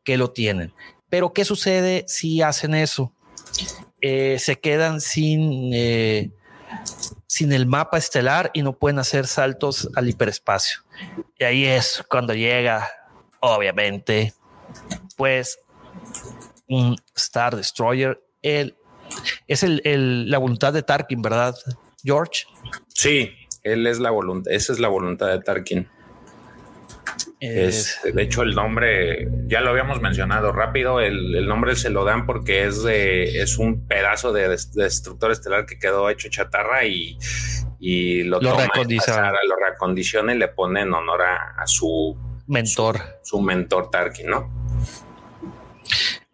[0.03, 0.73] que lo tienen.
[1.11, 3.13] Pero ¿qué sucede si hacen eso?
[3.99, 6.31] Eh, se quedan sin, eh,
[7.27, 10.79] sin el mapa estelar y no pueden hacer saltos al hiperespacio.
[11.37, 12.89] Y ahí es cuando llega,
[13.41, 14.33] obviamente,
[15.17, 15.59] pues
[16.69, 18.23] un Star Destroyer.
[18.41, 18.77] El,
[19.47, 21.55] es el, la voluntad de Tarkin, ¿verdad,
[22.01, 22.45] George?
[22.87, 23.31] Sí,
[23.63, 25.89] él es la voluntad, esa es la voluntad de Tarkin.
[27.39, 32.25] Es, de hecho, el nombre, ya lo habíamos mencionado rápido, el, nombre se lo dan
[32.25, 37.17] porque es, de, es un pedazo de, destructor estelar que quedó hecho chatarra y,
[38.23, 42.15] lo, lo recondiciona y le pone en honor a, su
[42.47, 44.61] mentor, su, mentor Tarkin, ¿no?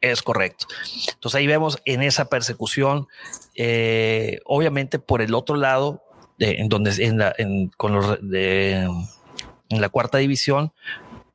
[0.02, 0.68] Es correcto.
[1.14, 3.08] Entonces ahí vemos en esa persecución,
[3.56, 6.04] eh, obviamente por el otro lado,
[6.40, 7.36] en donde en la,
[7.78, 8.88] con los de,
[9.70, 10.72] en la cuarta división,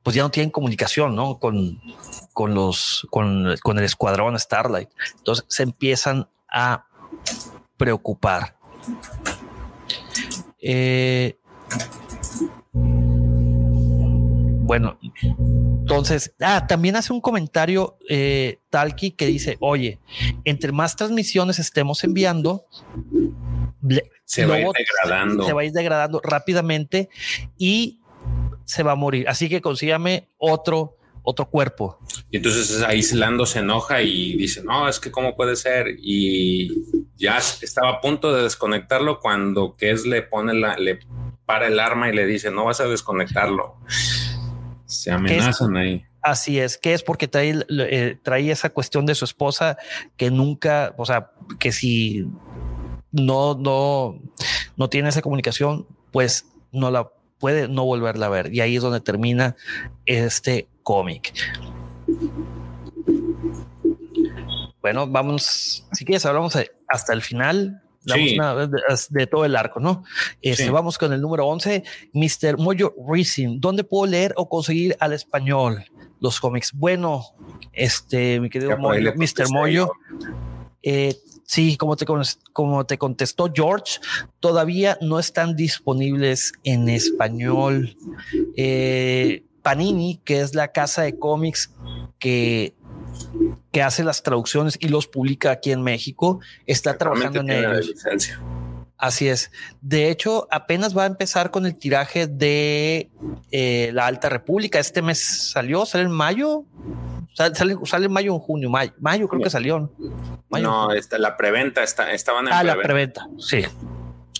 [0.02, 1.38] pues ya no tienen comunicación, ¿no?
[1.38, 1.80] Con,
[2.32, 4.88] con los, con, el escuadrón Starlight.
[5.18, 6.86] Entonces se empiezan a
[7.76, 8.56] preocupar.
[10.58, 11.36] Eh,
[14.64, 20.00] bueno, entonces, ah, también hace un comentario eh, Talki que dice, oye,
[20.44, 22.66] entre más transmisiones estemos enviando,
[24.24, 25.44] se va a ir degradando.
[25.44, 27.08] Se va a ir degradando rápidamente
[27.58, 28.00] y
[28.72, 29.28] se va a morir.
[29.28, 31.98] Así que consígame otro, otro cuerpo.
[32.30, 35.88] Y entonces Aislando se enoja y dice, no, es que cómo puede ser.
[35.98, 36.72] Y
[37.16, 41.00] ya estaba a punto de desconectarlo cuando Kes le pone la, le
[41.44, 43.76] para el arma y le dice, no vas a desconectarlo.
[44.86, 46.04] Se amenazan ahí.
[46.22, 49.76] Así es, que es porque trae, eh, trae esa cuestión de su esposa
[50.16, 52.26] que nunca, o sea, que si
[53.10, 54.18] no, no,
[54.76, 57.10] no tiene esa comunicación, pues no la
[57.42, 58.54] puede no volverla a ver.
[58.54, 59.56] Y ahí es donde termina
[60.06, 61.34] este cómic.
[64.80, 66.56] Bueno, vamos, si quieres, hablamos
[66.86, 67.82] hasta el final.
[68.04, 70.04] de, todo el arco, ¿no?
[70.40, 71.82] Este, Vamos con el número 11,
[72.12, 72.58] Mr.
[72.58, 73.58] Moyo Racing.
[73.58, 75.84] ¿Dónde puedo leer o conseguir al español
[76.20, 76.72] los cómics?
[76.72, 77.24] Bueno,
[77.72, 79.50] este, mi querido Mr.
[79.50, 79.90] Moyo,
[80.84, 81.16] eh,
[81.52, 82.06] Sí, como te,
[82.54, 84.00] como te contestó George,
[84.40, 87.94] todavía no están disponibles en español.
[88.56, 91.70] Eh, Panini, que es la casa de cómics
[92.18, 92.74] que,
[93.70, 97.92] que hace las traducciones y los publica aquí en México, está trabajando en ellos.
[98.96, 99.50] Así es.
[99.82, 103.10] De hecho, apenas va a empezar con el tiraje de
[103.50, 104.78] eh, la Alta República.
[104.78, 106.64] Este mes salió, sale en mayo.
[107.34, 107.54] Sale,
[107.84, 108.68] sale, en mayo o junio.
[108.68, 109.90] Mayo, mayo creo que salió.
[110.50, 113.64] no, está, la preventa está, estaban en ah, la preventa, sí.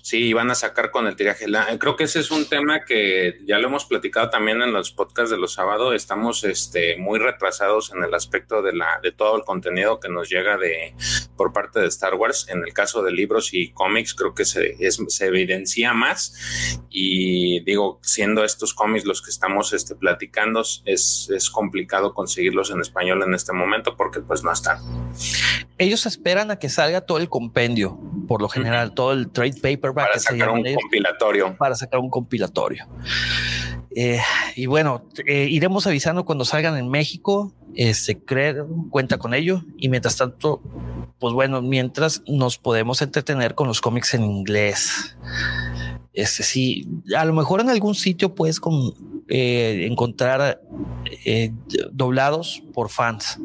[0.02, 1.46] Sí, van a sacar con el tiraje.
[1.78, 5.30] creo que ese es un tema que ya lo hemos platicado también en los podcasts
[5.30, 5.94] de los sábados.
[5.94, 10.28] Estamos este, muy retrasados en el aspecto de, la, de todo el contenido que nos
[10.28, 10.96] llega de,
[11.36, 12.48] por parte de Star Wars.
[12.48, 16.34] En el caso de libros y cómics, creo que se, se evidencia más.
[16.90, 22.80] Y digo, siendo estos cómics los que estamos este, platicando, es, es complicado conseguirlos en
[22.80, 24.78] español en este momento porque pues no están.
[25.78, 27.98] Ellos esperan a que salga todo el compendio,
[28.28, 31.56] por lo general, todo el trade paper para sacar un compilatorio.
[31.56, 32.86] Para sacar un compilatorio.
[33.94, 34.20] Eh,
[34.56, 37.52] y bueno, eh, iremos avisando cuando salgan en México.
[37.74, 38.20] Este,
[38.90, 39.62] cuenta con ello.
[39.78, 40.60] Y mientras tanto,
[41.18, 45.16] pues bueno, mientras nos podemos entretener con los cómics en inglés.
[46.12, 46.86] Este sí,
[47.16, 48.60] a lo mejor en algún sitio puedes
[49.28, 50.60] eh, encontrar
[51.90, 53.38] doblados por fans.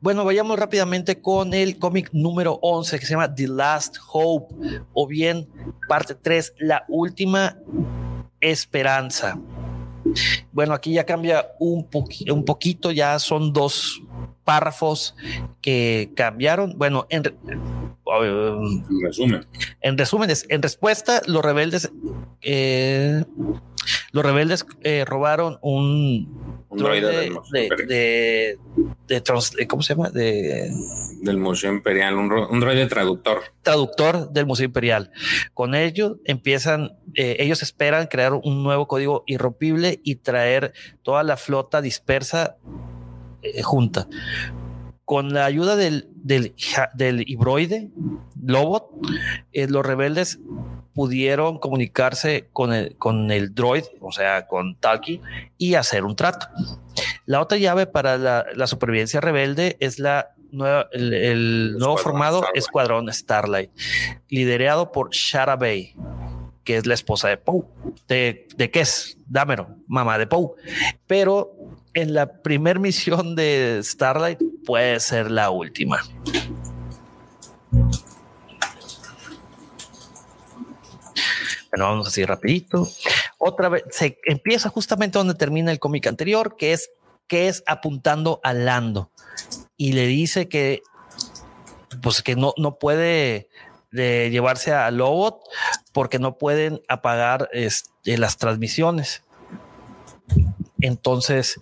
[0.00, 4.54] Bueno, vayamos rápidamente con el cómic número 11 que se llama The Last Hope
[4.92, 5.48] o bien
[5.88, 7.56] parte 3, La Última
[8.40, 9.38] Esperanza.
[10.52, 11.88] Bueno, aquí ya cambia un,
[12.30, 14.02] un poquito, ya son dos
[14.44, 15.16] párrafos
[15.60, 16.74] que cambiaron.
[16.76, 17.24] Bueno, en,
[19.02, 19.46] resumen.
[19.80, 21.90] En resumen, en respuesta, los rebeldes,
[22.42, 23.24] eh,
[24.12, 27.30] los rebeldes eh, robaron un, un droide
[27.88, 28.58] de,
[29.08, 30.10] de, ¿cómo se llama?
[30.10, 30.70] De,
[31.22, 33.42] del Museo Imperial, un, un, droide traductor.
[33.62, 35.10] Traductor del Museo Imperial.
[35.54, 40.72] Con ello empiezan, eh, ellos esperan crear un nuevo código irrompible y traer
[41.02, 42.56] toda la flota dispersa
[43.44, 44.08] eh, junta.
[45.04, 46.54] Con la ayuda del, del,
[46.94, 47.90] del hibroide,
[48.42, 48.88] Lobot,
[49.52, 50.40] eh, los rebeldes
[50.94, 55.20] pudieron comunicarse con el, con el droid, o sea, con Talki,
[55.58, 56.46] y hacer un trato.
[57.26, 63.70] La otra llave para la, supervivencia rebelde es la nueva, el, nuevo formado Escuadrón Starlight,
[64.28, 65.94] liderado por Shara Bay,
[66.62, 67.64] que es la esposa de Poe.
[68.08, 69.18] ¿De, de qué es?
[69.26, 70.52] Dámelo, mamá de Poe.
[71.06, 71.56] Pero
[71.94, 76.02] en la primer misión de Starlight puede ser la última.
[81.70, 82.88] Bueno, vamos así rapidito.
[83.38, 86.90] Otra vez se empieza justamente donde termina el cómic anterior, que es
[87.26, 89.10] que es apuntando a Lando
[89.76, 90.82] y le dice que
[92.02, 93.48] pues que no, no puede
[93.90, 95.40] de llevarse a Lobot
[95.92, 99.22] porque no pueden apagar este, las transmisiones.
[100.84, 101.58] Entonces,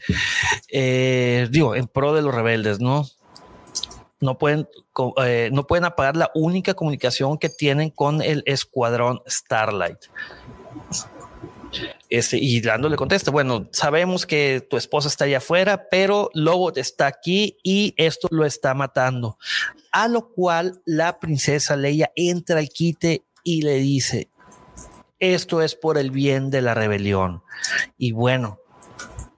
[0.69, 3.07] eh, digo, en pro de los rebeldes, ¿no?
[4.21, 4.69] No pueden,
[5.25, 9.99] eh, no pueden apagar la única comunicación que tienen con el escuadrón Starlight.
[12.11, 16.75] Este, y Lando le contesta, bueno, sabemos que tu esposa está allá afuera, pero Lobo
[16.75, 19.39] está aquí y esto lo está matando.
[19.93, 24.31] A lo cual la princesa Leia entra al quite y le dice,
[25.21, 27.45] esto es por el bien de la rebelión.
[27.97, 28.59] Y bueno,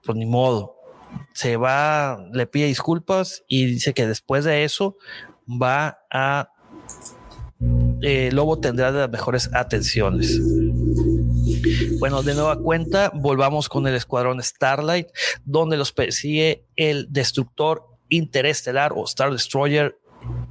[0.05, 0.75] pues ni modo,
[1.33, 4.97] se va, le pide disculpas y dice que después de eso
[5.49, 6.49] va a
[8.01, 10.39] eh, Lobo tendrá las mejores atenciones.
[11.99, 15.07] Bueno, de nueva cuenta, volvamos con el escuadrón Starlight,
[15.45, 19.97] donde los persigue el destructor interestelar o Star Destroyer,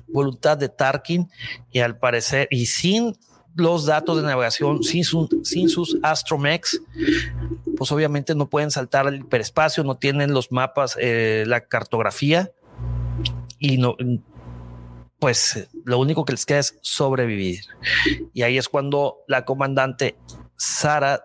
[0.09, 1.31] voluntad de Tarkin,
[1.70, 3.14] y al parecer, y sin
[3.55, 5.05] los datos de navegación, sin,
[5.44, 6.81] sin sus Astromex,
[7.76, 12.51] pues obviamente no pueden saltar al hiperespacio, no tienen los mapas, eh, la cartografía
[13.59, 13.97] y no,
[15.18, 17.60] pues lo único que les queda es sobrevivir.
[18.32, 20.16] Y ahí es cuando la comandante
[20.56, 21.24] Sara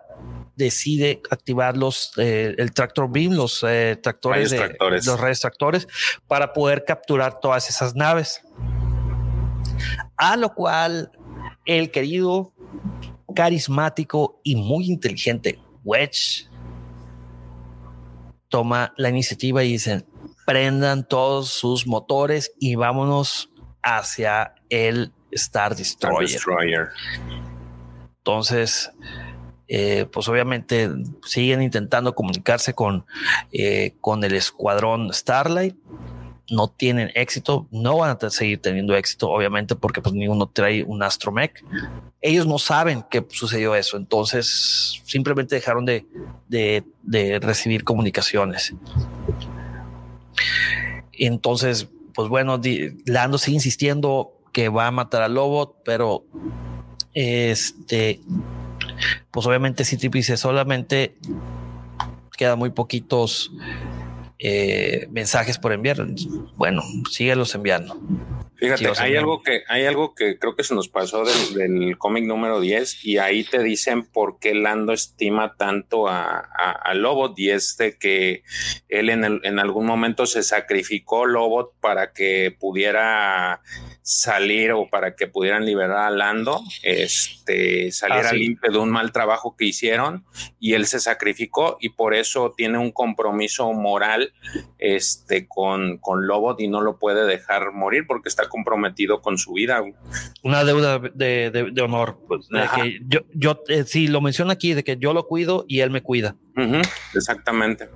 [0.56, 5.88] decide activar los, eh, el tractor beam, los eh, tractores, de, los rayos tractores,
[6.26, 8.42] para poder capturar todas esas naves.
[10.16, 11.10] A lo cual
[11.64, 12.52] el querido,
[13.34, 16.48] carismático y muy inteligente Wedge
[18.48, 20.04] toma la iniciativa y dicen,
[20.44, 23.50] prendan todos sus motores y vámonos
[23.82, 26.40] hacia el Star Destroyer.
[28.18, 28.90] Entonces,
[29.68, 30.90] eh, pues obviamente
[31.24, 33.06] siguen intentando comunicarse con,
[33.52, 35.76] eh, con el escuadrón Starlight.
[36.50, 41.02] No tienen éxito, no van a seguir teniendo éxito, obviamente, porque pues ninguno trae un
[41.02, 41.64] astromech.
[42.20, 46.04] Ellos no saben que sucedió eso, entonces simplemente dejaron de,
[46.48, 48.74] de recibir comunicaciones.
[51.12, 52.60] Entonces, pues bueno,
[53.06, 56.24] Lando sigue insistiendo que va a matar al lobo, pero
[57.14, 58.20] este,
[59.30, 61.14] pues obviamente si dice solamente
[62.36, 63.52] quedan muy poquitos
[64.42, 65.98] eh, mensajes por enviar.
[66.56, 68.00] Bueno, síguelos enviando.
[68.56, 72.60] Fíjate, hay algo que hay algo que creo que se nos pasó del, cómic número
[72.60, 77.76] 10 y ahí te dicen por qué Lando estima tanto a, a, Lobot y es
[77.78, 78.42] de que
[78.88, 83.60] él en, en algún momento se sacrificó Lobot para que pudiera
[84.10, 89.12] salir o para que pudieran liberar a Lando, este, saliera ah, limpio de un mal
[89.12, 90.24] trabajo que hicieron
[90.58, 94.32] y él se sacrificó y por eso tiene un compromiso moral
[94.78, 99.52] este, con, con Lobot y no lo puede dejar morir porque está comprometido con su
[99.52, 99.80] vida.
[100.42, 102.18] Una deuda de, honor.
[102.26, 105.80] Pues, que yo, yo eh, sí lo menciono aquí, de que yo lo cuido y
[105.80, 106.34] él me cuida.
[107.14, 107.88] exactamente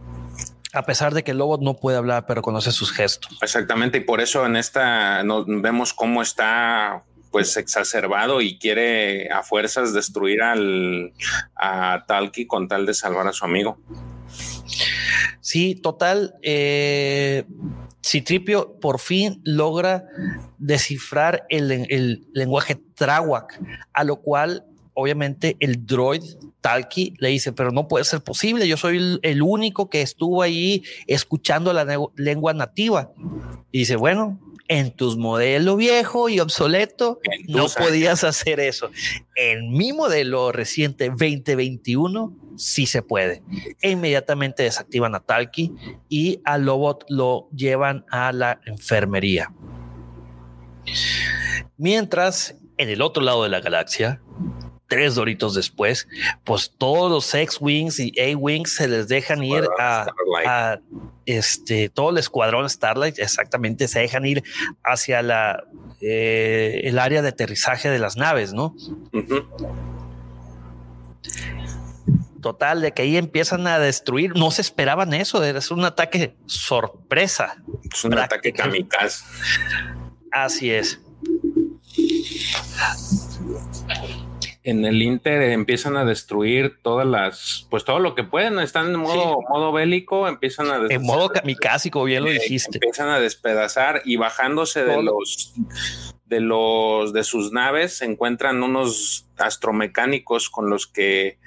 [0.75, 3.39] a pesar de que el lobo no puede hablar, pero conoce sus gestos.
[3.41, 9.93] Exactamente, y por eso en esta vemos cómo está pues exacerbado y quiere a fuerzas
[9.93, 11.13] destruir al,
[11.57, 13.79] a Talki con tal de salvar a su amigo.
[15.41, 16.35] Sí, total.
[16.43, 17.45] Eh,
[18.05, 20.05] Citripio por fin logra
[20.59, 23.61] descifrar el, el lenguaje Trawak,
[23.93, 26.23] a lo cual obviamente el droid
[26.65, 30.83] Talki le dice, pero no puede ser posible, yo soy el, único que estuvo ahí
[31.07, 31.85] escuchando la
[32.17, 33.13] lengua nativa.
[33.71, 38.91] Y dice, bueno, en tus modelo viejo y obsoleto no podías hacer eso.
[39.37, 43.43] En mi modelo reciente 2021 sí se puede.
[43.83, 45.71] E inmediatamente desactivan a Talki
[46.09, 49.53] y a Lobot lo llevan a la enfermería.
[51.77, 54.23] Mientras en el otro lado de la galaxia,
[54.89, 56.09] tres doritos después,
[56.45, 60.79] pues todos los X-Wings y A-Wings se les dejan ir a,
[61.27, 64.43] este, todo el escuadrón Starlight, exactamente, se dejan ir
[64.83, 65.65] hacia la,
[66.01, 68.75] eh, el área de aterrizaje de las naves, ¿no?
[72.43, 77.57] Total, de que ahí empiezan a destruir, no se esperaban eso, es un ataque sorpresa.
[77.91, 79.25] Es un ataque kamikaze.
[80.31, 81.01] Así es
[84.65, 88.97] en el Inter empiezan a destruir todas las, pues todo lo que pueden, están en
[88.99, 92.79] modo, modo bélico, empiezan a En modo kamikaze, bien lo dijiste.
[92.79, 95.53] Empiezan a despedazar y bajándose de los
[96.25, 101.39] de los de sus naves se encuentran unos astromecánicos con los que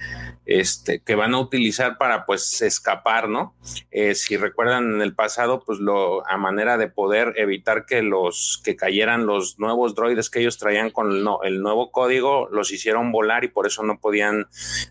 [0.45, 3.55] este que van a utilizar para pues escapar, ¿no?
[3.91, 8.61] Eh, si recuerdan en el pasado, pues lo a manera de poder evitar que los
[8.63, 13.11] que cayeran los nuevos droides que ellos traían con el, el nuevo código, los hicieron
[13.11, 14.47] volar y por eso no podían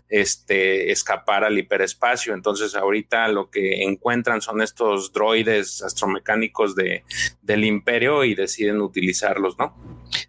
[0.09, 2.33] este escapar al hiperespacio.
[2.33, 7.03] Entonces ahorita lo que encuentran son estos droides astromecánicos de
[7.41, 9.73] del imperio y deciden utilizarlos, ¿no?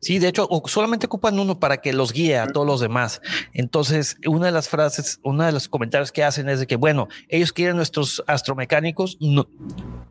[0.01, 3.23] Sí, de hecho, solamente ocupan uno para que los guíe a todos los demás.
[3.53, 7.07] Entonces, una de las frases, uno de los comentarios que hacen es de que, bueno,
[7.29, 9.17] ellos quieren nuestros astromecánicos,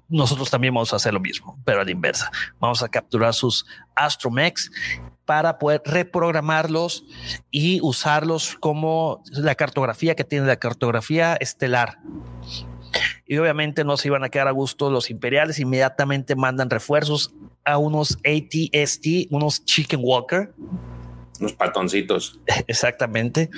[0.08, 2.32] nosotros también vamos a hacer lo mismo, pero a la inversa.
[2.58, 3.66] Vamos a capturar sus
[3.96, 4.72] astromechs
[5.26, 7.04] para poder reprogramarlos
[7.52, 11.98] y usarlos como la cartografía que tiene la cartografía estelar
[13.26, 17.34] y obviamente no se iban a quedar a gusto los imperiales, inmediatamente mandan refuerzos
[17.66, 20.54] a unos ATST, unos Chicken Walker.
[21.40, 22.40] Unos patoncitos.
[22.68, 23.50] Exactamente.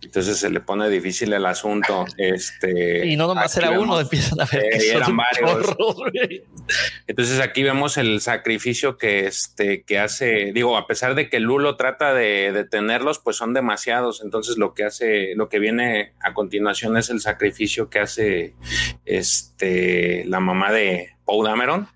[0.00, 2.06] Entonces se le pone difícil el asunto.
[2.16, 5.76] Este, y no nomás era uno, empiezan a ver que eran varios.
[7.06, 11.76] Entonces aquí vemos el sacrificio que, este, que hace, digo, a pesar de que Lulo
[11.76, 14.22] trata de detenerlos, pues son demasiados.
[14.22, 18.54] Entonces lo que hace, lo que viene a continuación es el sacrificio que hace
[19.04, 21.88] este, la mamá de Paul Dameron.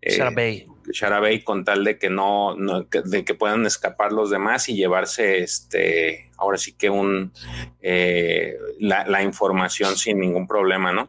[0.00, 4.76] Eh, Bay Sharabay con tal de que no, de que puedan escapar los demás y
[4.76, 7.32] llevarse este, ahora sí que un
[7.80, 11.08] eh, la, información sin ningún problema, ¿no?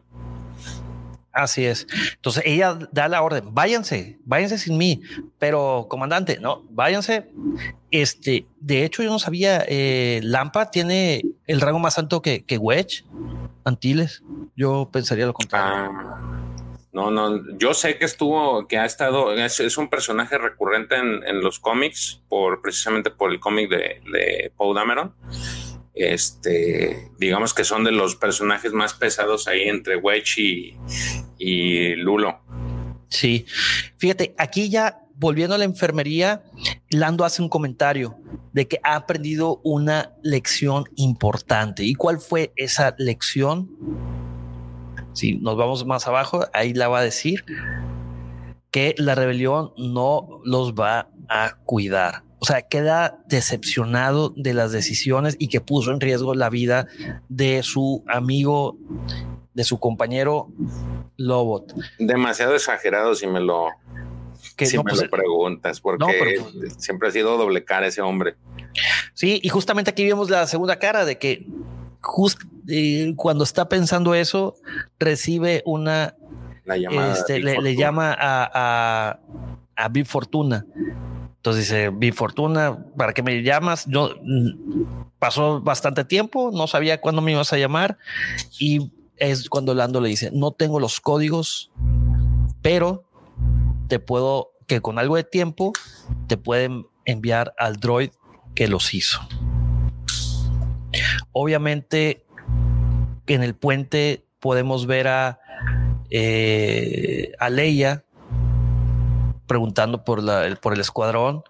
[1.32, 1.86] Así es.
[2.16, 5.00] Entonces ella da la orden, váyanse, váyanse sin mí.
[5.38, 7.30] Pero comandante, no, váyanse.
[7.90, 12.58] Este, de hecho, yo no sabía, eh, Lampa tiene el rango más alto que, que
[12.58, 13.04] Wedge,
[13.64, 14.22] Antilles.
[14.56, 15.92] Yo pensaría lo contrario.
[15.94, 16.39] Ah.
[16.92, 21.60] No, no, yo sé que estuvo, que ha estado, es, un personaje recurrente en, los
[21.60, 25.14] cómics, por precisamente por el cómic de, de Paul Dameron.
[25.94, 30.76] Este, digamos que son de los personajes más pesados ahí entre Wedge y,
[31.38, 32.40] y Lulo.
[33.08, 33.44] Sí,
[33.98, 36.42] fíjate, aquí ya volviendo a la enfermería,
[36.88, 38.16] Lando hace un comentario
[38.52, 41.84] de que ha aprendido una lección importante.
[41.84, 43.68] ¿Y cuál fue esa lección?
[45.12, 47.44] Si nos vamos más abajo, ahí la va a decir
[48.70, 52.22] que la rebelión no los va a cuidar.
[52.38, 56.86] O sea, queda decepcionado de las decisiones y que puso en riesgo la vida
[57.28, 58.78] de su amigo,
[59.52, 60.48] de su compañero
[61.18, 61.74] Lobot.
[61.98, 63.68] Demasiado exagerado si me lo,
[64.56, 68.36] si me pues, lo preguntas, porque pues, siempre ha sido doble cara ese hombre.
[69.12, 71.46] Sí, y justamente aquí vemos la segunda cara de que
[73.16, 74.56] cuando está pensando eso,
[74.98, 76.14] recibe una
[76.66, 77.12] llamada.
[77.12, 79.20] Este, le, llama a, a,
[79.76, 80.66] a Fortuna.
[81.36, 83.86] Entonces dice, Big Fortuna, ¿para qué me llamas?
[83.86, 84.84] Yo mm,
[85.18, 87.96] pasó bastante tiempo, no sabía cuándo me ibas a llamar.
[88.58, 91.70] Y es cuando Lando le dice, no tengo los códigos,
[92.62, 93.04] pero
[93.88, 95.72] te puedo, que con algo de tiempo,
[96.26, 98.10] te pueden enviar al droid
[98.54, 99.20] que los hizo.
[101.32, 102.26] Obviamente,
[103.26, 105.40] en el puente podemos ver a,
[106.10, 108.04] eh, a Leia
[109.46, 111.42] preguntando por, la, por el escuadrón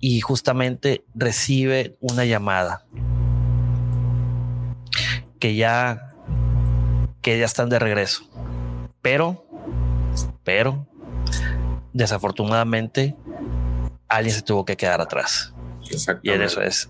[0.00, 2.84] y justamente recibe una llamada
[5.38, 6.08] que ya
[7.20, 8.24] que ya están de regreso.
[9.02, 9.46] Pero,
[10.44, 10.86] pero,
[11.92, 13.16] desafortunadamente,
[14.08, 15.52] alguien se tuvo que quedar atrás.
[16.22, 16.88] Y en eso es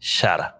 [0.00, 0.58] Shara.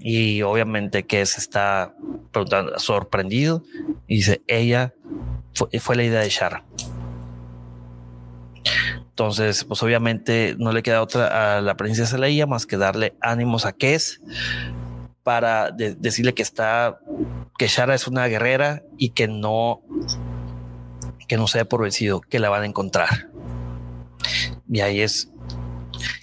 [0.00, 1.94] Y obviamente que está
[2.32, 3.62] preguntando, sorprendido
[4.06, 4.94] y dice, ella
[5.80, 6.64] fue, la idea de Shara.
[9.10, 13.66] Entonces, pues obviamente no le queda otra a la princesa Leia más que darle ánimos
[13.66, 14.22] a Kes
[15.22, 16.98] para decirle que está,
[17.58, 19.82] que Shara es una guerrera y que no,
[21.28, 23.28] que no sea por vencido, que la van a encontrar.
[24.72, 25.30] Y ahí es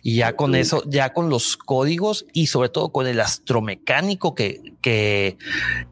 [0.01, 4.73] y ya con eso, ya con los códigos y sobre todo con el astromecánico que,
[4.81, 5.37] que,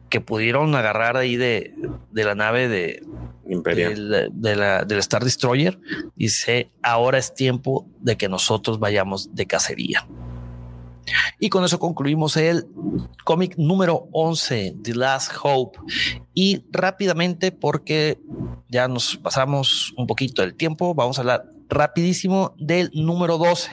[0.08, 1.74] que pudieron agarrar ahí de,
[2.10, 3.02] de la nave de,
[3.48, 4.30] Imperial.
[4.32, 5.78] De, la, del Star Destroyer,
[6.16, 10.06] dice, ahora es tiempo de que nosotros vayamos de cacería.
[11.38, 12.66] Y con eso concluimos el
[13.24, 15.78] cómic número 11, The Last Hope.
[16.34, 18.18] Y rápidamente, porque
[18.68, 23.70] ya nos pasamos un poquito del tiempo, vamos a hablar rapidísimo del número 12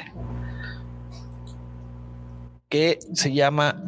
[2.73, 3.83] que se llama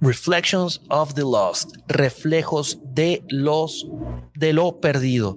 [0.00, 3.88] Reflections of the Lost, reflejos de los
[4.34, 5.36] de lo perdido.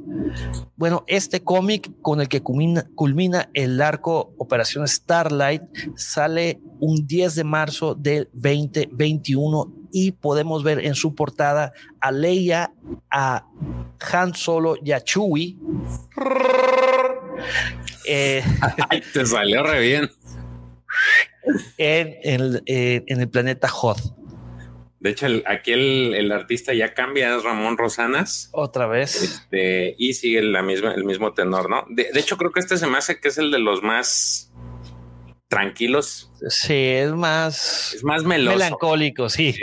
[0.78, 5.62] Bueno, este cómic con el que culmina, culmina, el arco Operación Starlight
[5.96, 12.74] sale un 10 de marzo del 2021 y podemos ver en su portada a Leia,
[13.12, 13.46] a
[14.12, 15.58] Han Solo y a Chewie.
[18.06, 18.44] Eh,
[19.14, 20.10] te salió re bien
[21.78, 24.22] en, el, en el planeta Hoth.
[25.02, 28.50] De hecho, aquí el, artista ya cambia, es Ramón Rosanas.
[28.54, 29.20] Otra vez.
[29.24, 31.86] Este, y sigue la misma, el mismo tenor, ¿no?
[31.90, 34.51] De, hecho, creo que este se me hace que es el de los más
[35.52, 36.32] tranquilos.
[36.48, 39.54] Sí, es más, es más melancólico, sí.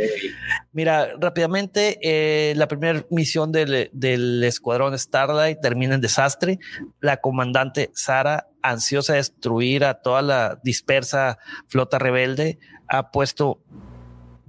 [0.70, 6.59] Mira, rápidamente, eh, la primera misión del, del, escuadrón Starlight termina en desastre.
[7.01, 11.39] La comandante Sara ansiosa de destruir a toda la dispersa
[11.69, 13.62] flota rebelde, ha puesto,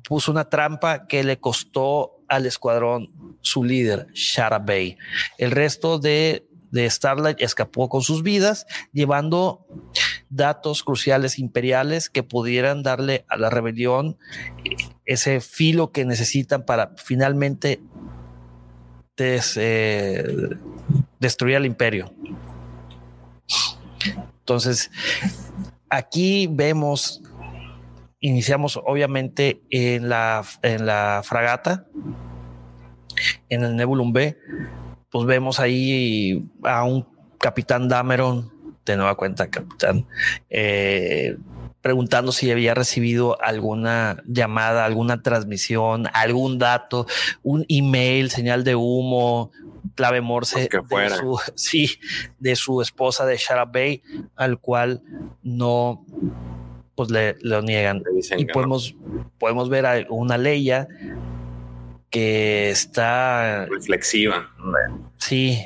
[0.03, 4.97] puso una trampa que le costó al escuadrón su líder, Shara Bay.
[5.37, 9.65] El resto de, de Starlight escapó con sus vidas, llevando
[10.29, 14.17] datos cruciales imperiales que pudieran darle a la rebelión
[15.05, 17.81] ese filo que necesitan para finalmente
[19.21, 20.49] eh,
[21.19, 22.13] destruir al imperio.
[24.39, 24.89] Entonces,
[25.89, 27.21] aquí vemos,
[28.19, 31.85] iniciamos obviamente en la, en la fragata,
[33.49, 34.37] en el Nebulum B,
[35.11, 37.05] pues vemos ahí a un
[37.39, 38.51] Capitán Dameron,
[38.91, 40.05] de nueva cuenta, Capitán,
[40.49, 41.37] eh,
[41.81, 47.07] preguntando si había recibido alguna llamada, alguna transmisión, algún dato,
[47.43, 49.51] un email, señal de humo,
[49.95, 51.99] clave Morse de su, sí,
[52.39, 54.01] de su esposa de Shara Bay,
[54.35, 55.01] al cual
[55.43, 56.05] no
[56.95, 58.03] pues le lo niegan.
[58.37, 58.93] Y podemos,
[59.37, 60.87] podemos ver a una Leia
[62.09, 64.49] que está reflexiva.
[65.17, 65.61] Sí,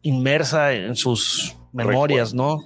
[0.00, 2.62] inmersa en sus memorias, ¿no?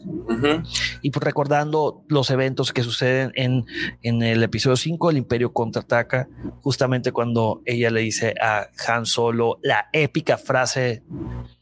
[1.03, 3.65] Y pues recordando los eventos que suceden en,
[4.03, 6.29] en el episodio 5, el Imperio contraataca,
[6.63, 11.03] justamente cuando ella le dice a Han Solo la épica frase,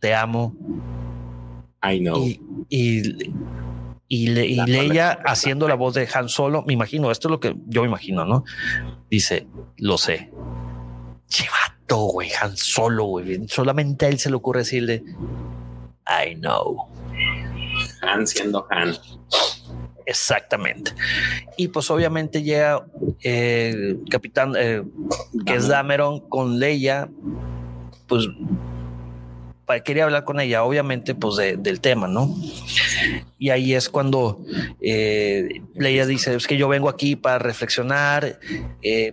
[0.00, 0.54] te amo.
[1.82, 2.24] I know.
[2.24, 3.32] Y, y,
[4.08, 7.82] y, Leia haciendo la voz de Han Solo, me imagino, esto es lo que yo
[7.82, 8.44] me imagino, ¿no?
[9.10, 9.46] Dice,
[9.76, 10.30] lo sé.
[11.28, 13.46] Chivato, güey, Han Solo, güey.
[13.48, 15.04] Solamente a él se le ocurre decirle,
[16.06, 16.88] I know.
[18.02, 18.94] Han siendo Han.
[20.06, 20.92] Exactamente.
[21.56, 22.84] Y pues obviamente llega
[23.20, 24.82] el eh, capitán, eh,
[25.46, 27.08] que es Dameron, con Leia,
[28.06, 28.28] pues
[29.82, 32.36] quería hablar con ella, obviamente, pues del tema, ¿no?
[33.38, 34.44] Y ahí es cuando
[34.82, 38.38] eh, Leia dice, es que yo vengo aquí para reflexionar,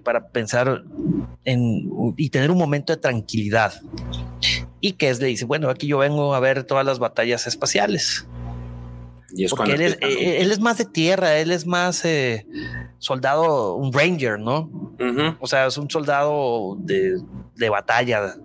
[0.04, 0.84] para pensar
[1.46, 3.82] en, y tener un momento de tranquilidad.
[4.82, 8.28] Y que es, le dice, bueno, aquí yo vengo a ver todas las batallas espaciales.
[9.34, 12.46] Y es Porque eh, él es, más de tierra, él es más eh,
[12.98, 14.70] soldado, un ranger, ¿no?
[15.40, 17.22] O sea, es un soldado de,
[17.56, 18.36] de batalla.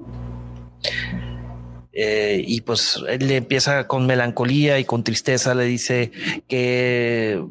[1.99, 6.13] Eh, y pues él le empieza con melancolía y con tristeza, le dice
[6.47, 7.43] que,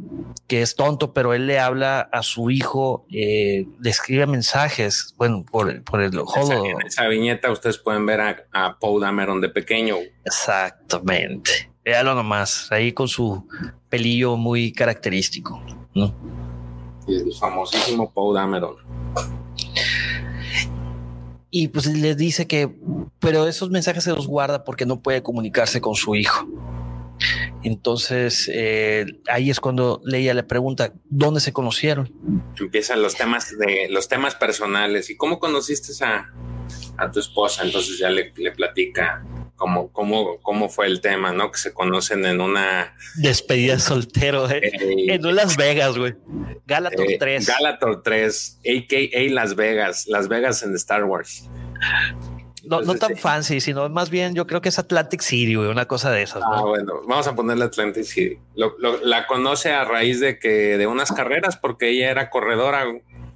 [0.46, 5.84] que es tonto, pero él le habla a su hijo, le escribe mensajes, bueno, por,
[5.84, 6.64] por el holo.
[6.64, 9.96] En esa viñeta ustedes pueden ver a, a Paul Dameron de pequeño.
[10.24, 11.72] Exactamente.
[11.84, 13.48] Véalo nomás, ahí con su
[13.90, 15.60] pelillo muy característico.
[15.96, 16.14] ¿no?
[17.08, 18.76] el famosísimo Paul Dameron.
[21.58, 22.70] Y pues le dice que,
[23.20, 26.46] pero esos mensajes se los guarda porque no puede comunicarse con su hijo.
[27.64, 32.12] Entonces eh, ahí es cuando Leia le pregunta dónde se conocieron.
[32.60, 36.30] Empiezan los temas de los temas personales y cómo conociste a,
[36.98, 37.64] a tu esposa.
[37.64, 39.24] Entonces ya le, le platica
[39.56, 41.52] cómo, cómo, cómo fue el tema, ¿no?
[41.52, 44.72] Que se conocen en una despedida soltero ¿eh?
[45.08, 46.16] en Las Vegas, güey.
[46.66, 47.48] Galator 3.
[47.48, 49.34] Eh, Galator 3, a.k.a.
[49.34, 51.50] Las Vegas, Las Vegas en Star Wars.
[52.64, 55.86] No, no tan fancy, sino más bien yo creo que es Atlantic City, güey, una
[55.88, 56.42] cosa de esas.
[56.44, 58.40] Ah, bueno, vamos a ponerle Atlantic City.
[58.56, 62.86] la conoce a raíz de que de unas carreras, porque ella era corredora.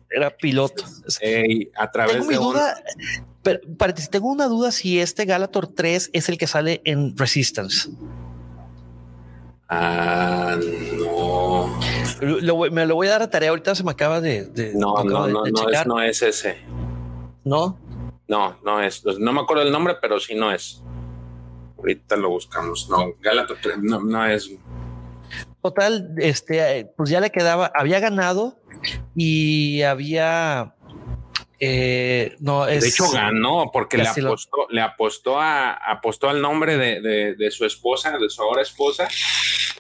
[0.10, 0.84] Era piloto.
[1.76, 2.38] a través de
[3.42, 7.90] pero tengo una duda si este Galator 3 es el que sale en Resistance.
[9.70, 10.58] Ah,
[10.98, 11.80] no.
[12.72, 13.50] me lo voy a dar a tarea.
[13.50, 14.74] Ahorita se me acaba de.
[14.76, 15.44] no, no, no,
[15.86, 16.58] no, es, ese.
[17.44, 17.80] No.
[18.28, 19.04] No, no es.
[19.06, 20.84] No me acuerdo el nombre, pero sí no es.
[21.78, 22.90] Ahorita lo buscamos.
[22.90, 24.52] No, Galator 3 no, no es.
[25.62, 28.58] Total, este, pues ya le quedaba, había ganado
[29.22, 30.74] y había
[31.60, 32.84] eh, no es.
[32.84, 38.18] De hecho, ganó porque le apostó, le apostó a, apostó al nombre de, su esposa,
[38.18, 39.10] de su ahora esposa,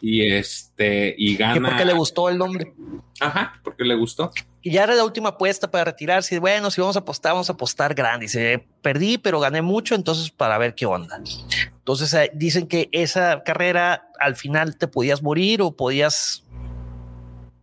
[0.01, 1.69] y este, y gana.
[1.69, 2.73] Porque le gustó el nombre.
[3.21, 4.31] Ajá, porque le gustó.
[4.61, 6.37] Y ya era la última apuesta para retirarse.
[6.39, 8.25] Bueno, si vamos a apostar, vamos a apostar grande.
[8.25, 11.21] Dice, perdí, pero gané mucho, entonces para ver qué onda.
[11.77, 16.43] Entonces eh, dicen que esa carrera al final te podías morir o podías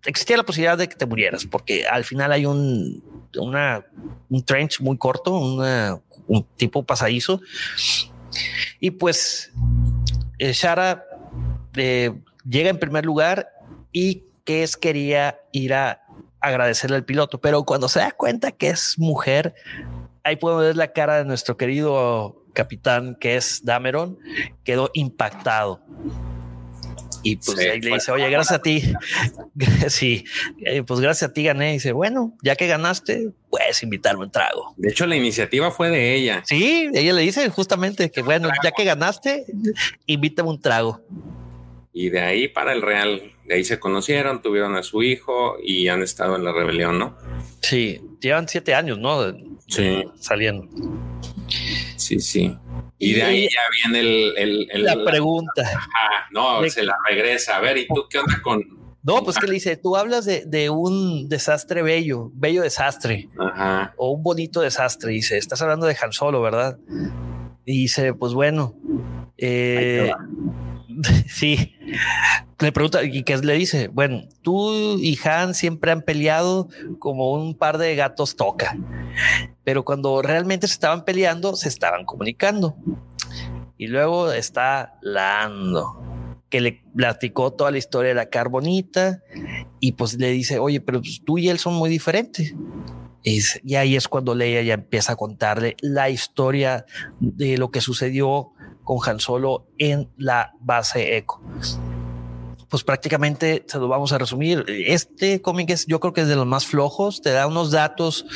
[0.05, 3.03] existía la posibilidad de que te murieras, porque al final hay un,
[3.39, 7.41] un trench muy corto, un tipo pasadizo.
[8.81, 9.53] Y pues
[10.39, 11.05] eh, Shara
[11.75, 12.13] eh,
[12.49, 13.49] llega en primer lugar
[13.93, 16.03] y que es quería ir a
[16.41, 19.55] agradecerle al piloto, pero cuando se da cuenta que es mujer,
[20.23, 24.19] ahí podemos ver la cara de nuestro querido capitán que es Dameron,
[24.65, 25.81] quedó impactado.
[27.23, 28.83] Y pues ahí le dice, oye, gracias a ti.
[29.89, 30.25] sí,
[30.65, 31.71] eh, pues gracias a ti gané.
[31.71, 34.75] Y dice, bueno, ya que ganaste, puedes invitarme un trago.
[34.77, 36.43] De hecho, la iniciativa fue de ella.
[36.47, 39.47] Sí, ella le dice justamente que, bueno, ya que ganaste,
[40.07, 41.03] invítame un trago.
[41.93, 45.89] Y de ahí para el Real, de ahí se conocieron, tuvieron a su hijo y
[45.89, 47.17] han estado en la rebelión, ¿no?
[47.63, 49.35] Sí, llevan siete años, ¿no?
[49.67, 50.05] Sí.
[50.21, 50.69] Saliendo.
[51.97, 52.57] Sí, sí.
[52.99, 54.01] Y, de ahí ya viene
[54.37, 55.63] el, la pregunta.
[56.31, 57.57] no, se la regresa.
[57.57, 58.65] A ver, ¿y tú qué onda con...?
[59.03, 63.95] No, pues que le dice, tú hablas de, un desastre bello, bello desastre, Ajá.
[63.97, 65.13] o un bonito desastre.
[65.13, 66.79] Dice, estás hablando de Han Solo, ¿verdad?
[67.65, 68.75] Y dice, pues bueno,
[69.39, 70.11] Eh,
[71.29, 71.75] sí.
[72.59, 76.69] Le pregunta y que le dice, bueno, tú y Han siempre han peleado
[76.99, 78.77] como un par de gatos toca,
[79.65, 82.77] pero cuando realmente se estaban peleando, se estaban comunicando.
[83.79, 86.01] Y luego está Lando,
[86.49, 89.23] que le platicó toda la historia de la carbonita
[89.81, 92.55] y pues le dice, oye, pero pues, tú y él son muy diferentes.
[93.23, 96.87] y ahí es cuando Leia ya empieza a contarle la historia
[97.21, 98.53] de lo que sucedió
[98.87, 101.43] con Han Solo en la base Echo
[102.69, 104.65] pues prácticamente se lo vamos a resumir.
[104.69, 108.27] Este cómic es, yo creo que es de los más flojos, te da unos datos,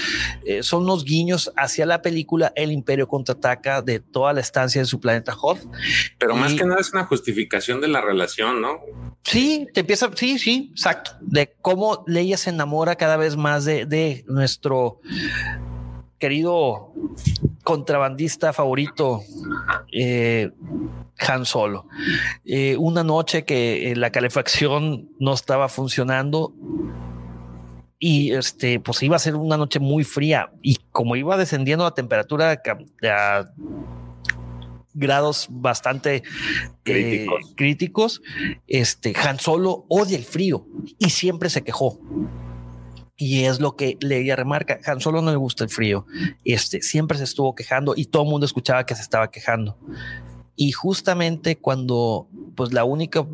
[0.44, 4.86] eh, son unos guiños hacia la película El Imperio contraataca de toda la estancia en
[4.86, 5.60] su planeta Hoth.
[6.18, 8.80] Pero más que nada es una justificación de la relación, ¿no?
[9.24, 13.84] Sí, te empieza, sí, sí, exacto, de cómo Leia se enamora cada vez más de,
[13.84, 15.00] de nuestro
[16.18, 16.92] querido
[17.62, 19.22] contrabandista favorito,
[19.92, 20.50] eh,
[21.18, 21.86] Han Solo.
[22.44, 26.54] Eh, una noche que eh, la calefacción no estaba funcionando
[27.98, 31.92] y este, pues iba a ser una noche muy fría y como iba descendiendo la
[31.92, 32.62] temperatura
[33.02, 33.44] a,
[34.94, 36.22] grados bastante
[36.82, 37.52] críticos.
[37.56, 38.22] críticos,
[38.66, 40.66] este Han Solo odia el frío
[40.98, 42.00] y siempre se quejó.
[43.20, 44.80] Y es lo que Leia remarca.
[44.86, 46.06] Han Solo no le gusta el frío.
[46.42, 49.76] Este siempre se estuvo quejando y todo el mundo escuchaba que se estaba quejando.
[50.56, 53.26] Y justamente cuando, pues la única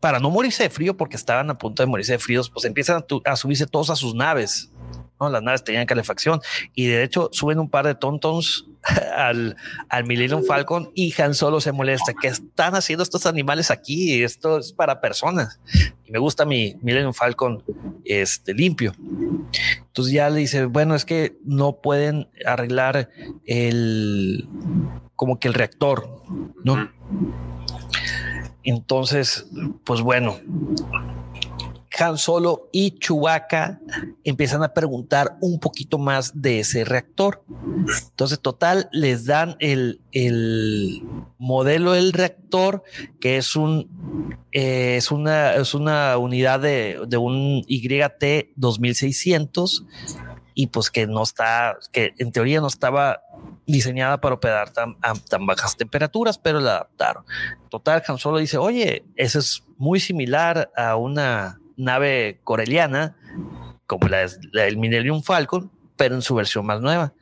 [0.00, 3.04] para no morirse de frío, porque estaban a punto de morirse de fríos, pues empiezan
[3.24, 4.70] a, subirse todos a sus naves.
[5.20, 5.30] ¿No?
[5.30, 6.40] Las naves tenían calefacción
[6.74, 8.66] y de hecho suben un par de tontons
[9.16, 9.56] al,
[9.88, 12.12] al Millennium Falcon y Han Solo se molesta.
[12.20, 14.22] ¿Qué están haciendo estos animales aquí?
[14.22, 15.60] Esto es para personas.
[16.04, 17.62] Y me gusta mi Millennium Falcon
[18.04, 18.94] este, limpio.
[19.86, 23.10] Entonces ya le dice, bueno, es que no pueden arreglar
[23.46, 24.48] el,
[25.16, 26.22] como que el reactor,
[26.62, 26.90] ¿no?
[28.64, 29.46] Entonces,
[29.84, 30.38] pues bueno,
[32.02, 33.80] han Solo y Chewbacca
[34.24, 37.44] empiezan a preguntar un poquito más de ese reactor.
[38.10, 40.00] Entonces, total, les dan el,
[41.38, 42.82] modelo del reactor,
[43.20, 49.84] que es un eh, es una es una unidad de, de un YT 2600
[50.54, 53.20] y pues que no está, que en teoría no estaba
[53.66, 54.96] diseñada para operar tan,
[55.28, 57.24] tan bajas temperaturas, pero la adaptaron.
[57.68, 63.16] Total, Han Solo dice, oye, eso es muy similar a una nave coreliana,
[63.86, 67.12] como la, del Millennium Falcon, pero en su versión más nueva.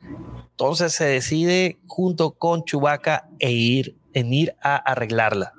[0.51, 5.53] Entonces se decide junto con Chewbacca e ir, en ir a arreglarla.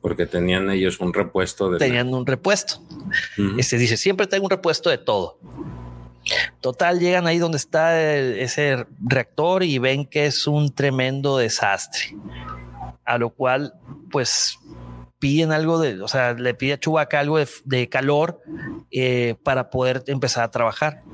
[0.00, 1.78] Porque tenían ellos un repuesto de.
[1.78, 2.82] Tenían un repuesto.
[3.56, 5.38] Este dice: siempre tengo un repuesto de todo.
[6.60, 12.16] Total, llegan ahí donde está ese reactor y ven que es un tremendo desastre.
[13.04, 13.74] A lo cual,
[14.10, 14.58] pues
[15.22, 18.42] piden algo de, o sea, le pide a Chubaca algo de, calor
[18.90, 21.04] eh, para poder empezar a trabajar.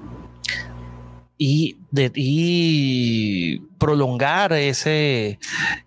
[1.36, 5.38] Y, de, y prolongar ese,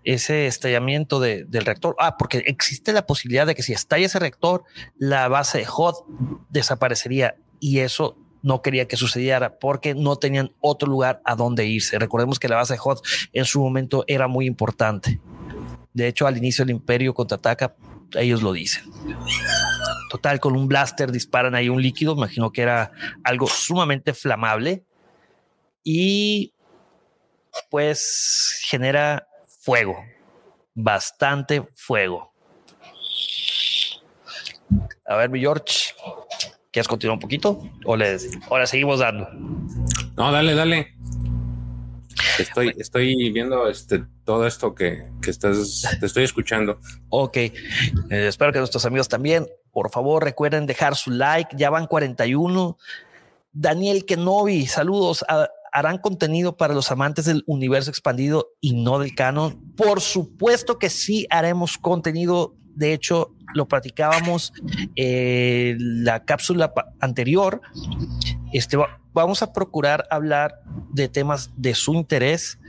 [0.03, 1.95] ese estallamiento del reactor.
[1.97, 4.65] Ah, porque existe la posibilidad de que si estalla ese reactor,
[4.99, 6.05] la base de HOT
[6.51, 11.97] desaparecería y eso no quería que sucediera porque no tenían otro lugar a donde irse.
[11.97, 13.03] Recordemos que la base de HOT
[13.33, 15.19] en su momento era muy importante.
[15.91, 17.75] De hecho, al inicio del imperio contraataca,
[18.15, 18.83] ellos lo dicen.
[20.09, 22.91] Total, con un blaster disparan ahí un líquido, imagino que era
[23.23, 24.83] algo sumamente flamable
[25.83, 26.53] y
[27.69, 29.97] pues genera fuego,
[30.73, 32.31] bastante fuego.
[35.05, 35.93] A ver, mi George,
[36.71, 38.17] ¿quieres continuar un poquito o le,
[38.49, 39.29] o seguimos dando?
[40.15, 41.00] No, dale, dale.
[42.39, 46.79] Estoy, estoy viendo este, todo esto que, estás, te estoy escuchando.
[47.09, 47.51] Ok, eh,
[48.09, 49.47] espero que nuestros amigos también.
[49.71, 51.55] Por favor, recuerden dejar su like.
[51.57, 52.77] Ya van 41.
[53.53, 55.25] Daniel Kenobi, saludos.
[55.73, 59.73] ¿Harán contenido para los amantes del universo expandido y no del canon?
[59.75, 62.55] Por supuesto que sí haremos contenido.
[62.73, 67.61] De hecho, lo platicábamos en eh, la cápsula anterior.
[68.53, 68.77] Este,
[69.13, 70.61] vamos a procurar hablar
[70.91, 72.59] de temas de su interés.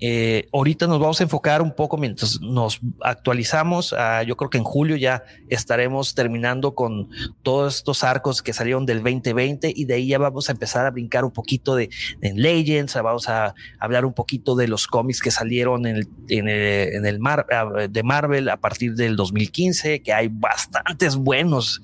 [0.00, 3.94] Eh, ahorita nos vamos a enfocar un poco mientras nos actualizamos.
[4.26, 7.08] yo creo que en julio ya estaremos terminando con
[7.42, 10.90] todos estos arcos que salieron del 2020 y de ahí ya vamos a empezar a
[10.90, 11.88] brincar un poquito de,
[12.20, 12.94] Legends.
[12.94, 17.46] Vamos a hablar un poquito de los cómics que salieron en el, en el, Mar,
[17.88, 21.80] de Marvel a partir del 2015, que hay bastantes buenos.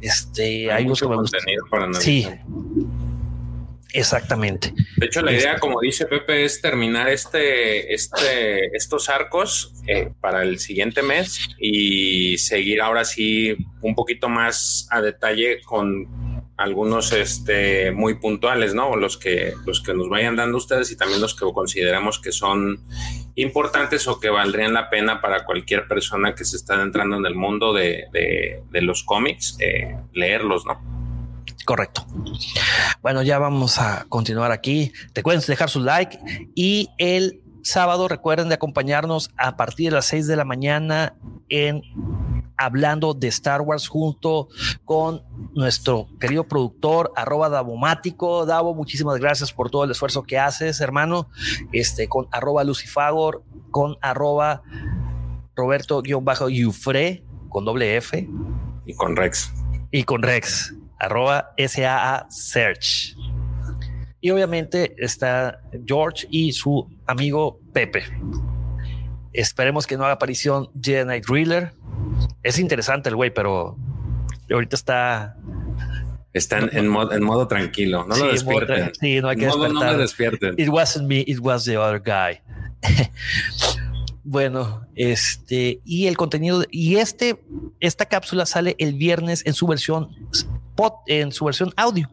[0.00, 2.26] Este, hay, mucho contenido para Sí
[3.94, 4.74] Exactamente.
[4.96, 10.42] De hecho, la idea, como dice Pepe, es terminar este, este, estos arcos eh, para
[10.42, 17.92] el siguiente mes y seguir ahora sí un poquito más a detalle con algunos este,
[17.92, 18.96] muy puntuales, ¿no?
[18.96, 22.80] Los que, los que nos vayan dando ustedes y también los que consideramos que son
[23.36, 27.36] importantes o que valdrían la pena para cualquier persona que se está entrando en el
[27.36, 28.08] mundo de,
[28.72, 31.03] los cómics, eh, leerlos, ¿no?
[31.64, 32.06] Correcto.
[33.02, 34.92] Bueno, ya vamos a continuar aquí.
[35.14, 36.18] Recuerden dejar su like
[36.54, 41.14] y el sábado recuerden de acompañarnos a partir de las 6 de la mañana
[41.48, 41.82] en
[42.56, 44.48] hablando de Star Wars junto
[44.84, 45.22] con
[45.54, 48.46] nuestro querido productor arroba Davomático.
[48.46, 51.28] Davo, muchísimas gracias por todo el esfuerzo que haces, hermano.
[51.72, 54.62] Este con arroba Lucifagor, con arroba
[55.56, 58.28] Roberto-Yufre con doble F.
[58.84, 59.52] Y con Rex.
[59.90, 63.16] Y con Rex, arroba SAA Search.
[64.20, 68.04] Y obviamente está George y su amigo Pepe.
[69.32, 71.72] Esperemos que no haga aparición Jedi Knight Driller
[72.42, 73.76] es interesante el güey, pero
[74.50, 75.36] ahorita está.
[76.32, 78.04] Está en, modo, tranquilo.
[78.08, 78.92] No lo despierten.
[79.00, 79.72] sí, no hay que despertar.
[79.72, 80.54] No me despierten.
[80.58, 82.40] It wasn't me, it was the other guy.
[84.24, 87.40] bueno, este y el contenido y este
[87.78, 90.10] esta cápsula sale el viernes en su versión
[91.06, 92.08] en su versión audio.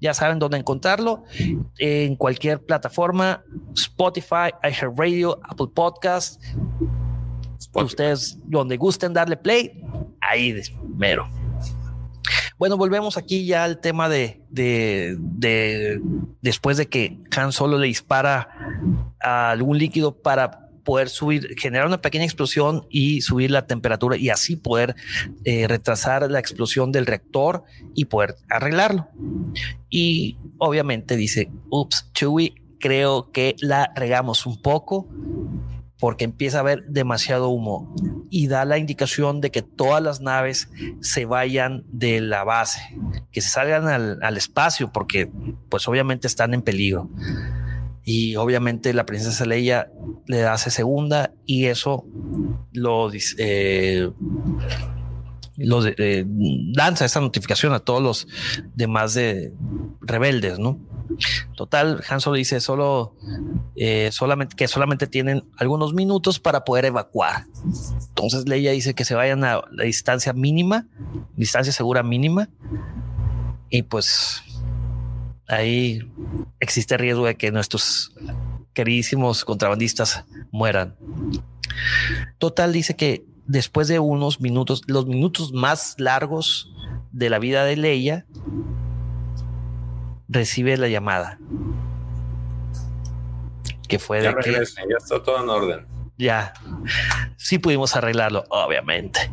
[0.00, 1.24] Ya saben dónde encontrarlo
[1.78, 3.42] en cualquier plataforma:
[3.74, 6.40] Spotify, iHeartRadio, Apple Podcast
[7.74, 9.82] Ustedes, donde gusten darle play,
[10.20, 10.54] ahí
[10.96, 11.28] mero.
[12.58, 16.00] Bueno, volvemos aquí ya al tema de, de,
[16.42, 18.48] después de que Han Solo le dispara
[19.20, 24.28] a algún líquido para poder subir, generar una pequeña explosión y subir la temperatura y
[24.28, 24.96] así poder
[25.44, 27.62] eh, retrasar la explosión del reactor
[27.94, 29.06] y poder arreglarlo.
[29.88, 35.06] Y obviamente dice, ups, Chewie, creo que la regamos un poco
[36.00, 37.94] porque empieza a haber demasiado humo
[38.28, 42.80] y da la indicación de que todas las naves se vayan de la base,
[43.30, 45.30] que se salgan al, espacio, porque
[45.68, 47.08] pues obviamente están en peligro.
[48.04, 49.90] Y obviamente la princesa Leia
[50.26, 52.06] le hace segunda y eso
[52.72, 54.10] lo, eh,
[55.56, 56.26] lo eh,
[56.74, 58.28] lanza esa notificación a todos los
[58.74, 59.52] demás de
[60.00, 60.78] rebeldes, ¿no?
[61.56, 63.14] Total, Han Solo dice solo,
[63.76, 67.44] eh, solamente que solamente tienen algunos minutos para poder evacuar.
[68.08, 70.86] Entonces Leia dice que se vayan a la distancia mínima,
[71.36, 72.48] distancia segura mínima,
[73.68, 74.42] y pues
[75.50, 76.00] ahí
[76.60, 78.12] existe riesgo de que nuestros
[78.72, 80.96] queridísimos contrabandistas mueran.
[82.38, 86.72] Total dice que después de unos minutos, los minutos más largos
[87.12, 88.26] de la vida de Leia,
[90.28, 91.38] recibe la llamada.
[93.88, 94.52] Que fue de que.
[94.52, 94.60] Ya
[94.96, 95.86] está todo en orden.
[96.16, 96.52] Ya.
[97.36, 99.30] Sí pudimos arreglarlo, obviamente.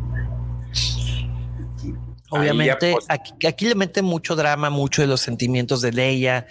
[2.39, 6.47] Obviamente, pues, aquí, aquí, le mete mucho drama, mucho de los sentimientos de Leia,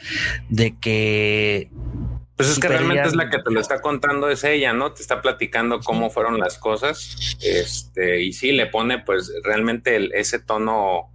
[0.48, 1.70] de que.
[2.36, 4.92] Pues es que realmente es la que te lo está contando, es ella, ¿no?
[4.92, 7.38] Te está platicando cómo fueron las cosas.
[7.42, 11.10] Este, y sí, le pone, pues, realmente ese tono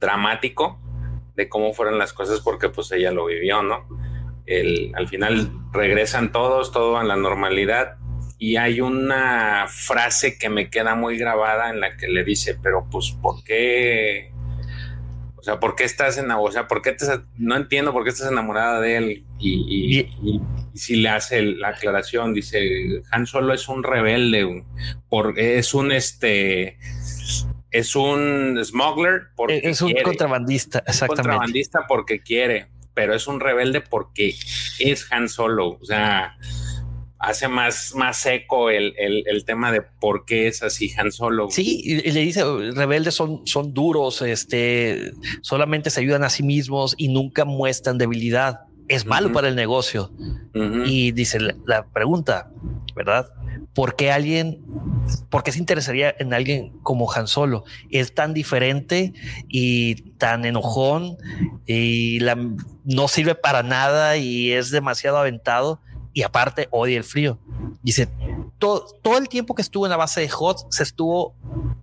[0.00, 0.80] dramático
[1.36, 3.86] de cómo fueron las cosas porque pues ella lo vivió, ¿no?
[4.46, 7.96] El, al final regresan todos, todo a la normalidad
[8.42, 12.88] y hay una frase que me queda muy grabada en la que le dice, pero
[12.90, 14.32] pues ¿por qué?
[15.36, 16.48] O sea, ¿por qué estás enamorada?
[16.48, 17.06] O sea, ¿por qué te,
[17.36, 19.24] no entiendo por qué estás enamorada de él?
[19.38, 20.40] Y, y,
[20.74, 24.64] si le hace la aclaración, dice, Han Solo es un rebelde,
[25.08, 26.78] porque es un este
[27.70, 31.22] es un smuggler porque es un contrabandista, exactamente.
[31.22, 34.34] contrabandista porque quiere, pero es un rebelde porque
[34.80, 35.78] es Han Solo.
[35.80, 36.36] O sea,
[37.22, 38.94] hace más, más seco el,
[39.46, 41.48] tema de por qué es así Han Solo.
[41.50, 42.42] Sí, y, le dice
[42.74, 48.60] rebeldes son, son duros, este solamente se ayudan a sí mismos y nunca muestran debilidad.
[48.88, 50.12] Es malo para el negocio.
[50.84, 52.50] Y dice la pregunta,
[52.94, 53.28] ¿verdad?
[53.74, 54.60] ¿por qué alguien,
[55.30, 57.64] por qué se interesaría en alguien como Han Solo?
[57.90, 59.12] Es tan diferente
[59.48, 61.16] y tan enojón
[61.66, 62.18] y
[62.84, 65.80] no sirve para nada y es demasiado aventado
[66.12, 67.38] y aparte odia el frío.
[67.82, 68.08] Dice,
[68.58, 71.34] todo, todo el tiempo que estuvo en la base de Hot se estuvo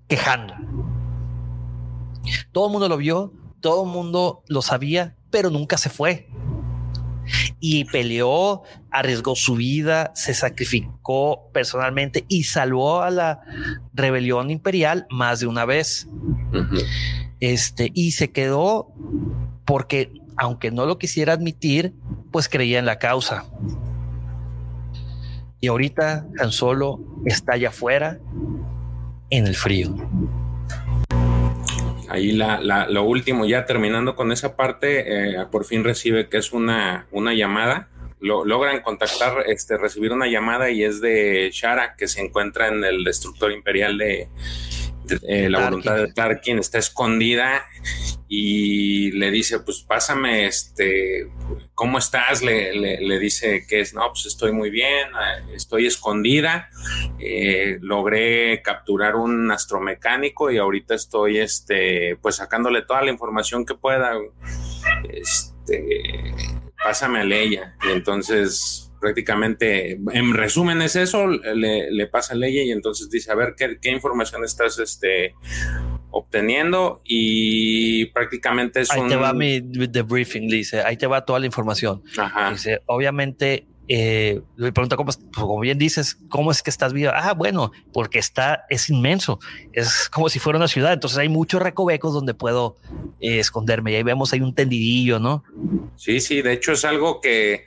[0.07, 0.53] quejando.
[2.51, 6.27] Todo el mundo lo vio, todo el mundo lo sabía, pero nunca se fue
[7.59, 13.41] y peleó, arriesgó su vida, se sacrificó personalmente y salvó a la
[13.93, 16.07] rebelión imperial más de una vez.
[17.39, 18.93] Este, y se quedó
[19.65, 21.93] porque aunque no lo quisiera admitir,
[22.31, 23.45] pues creía en la causa.
[25.61, 28.19] Y ahorita tan solo está allá afuera
[29.29, 29.95] en el frío.
[32.09, 36.53] Ahí la, lo último, ya terminando con esa parte, eh, por fin recibe que es
[36.53, 37.89] una, una llamada.
[38.19, 42.83] Lo, logran contactar, este, recibir una llamada y es de Shara, que se encuentra en
[42.83, 44.27] el destructor imperial de,
[45.27, 47.65] eh, la voluntad de Tarkin está escondida
[48.27, 51.29] y le dice, pues pásame, este,
[51.73, 52.41] ¿cómo estás?
[52.41, 56.69] Le, dice que es, no, pues estoy muy bien, eh, estoy escondida,
[57.19, 63.75] eh, logré capturar un astromecánico y ahorita estoy, este, pues sacándole toda la información que
[63.75, 64.13] pueda,
[65.09, 66.33] este,
[66.83, 67.75] pásame a Leia.
[67.87, 73.35] Y entonces prácticamente, en resumen es eso, le, pasa a Leia y entonces dice, a
[73.35, 75.35] ver, ¿qué, información estás este,
[76.11, 77.01] obteniendo?
[77.05, 82.03] Y prácticamente es ahí te va mi debriefing, dice, ahí te va toda la información.
[82.51, 87.11] Dice, obviamente eh, le pregunta cómo, pues, como bien dices, cómo es que estás vivo.
[87.13, 89.39] Ah, bueno, porque está, es inmenso.
[89.73, 90.93] Es como si fuera una ciudad.
[90.93, 92.77] Entonces hay muchos recovecos donde puedo
[93.19, 93.91] eh, esconderme.
[93.91, 95.43] Y ahí vemos, hay un tendidillo, ¿no?
[95.95, 96.43] Sí, sí.
[96.43, 97.65] De hecho, es algo que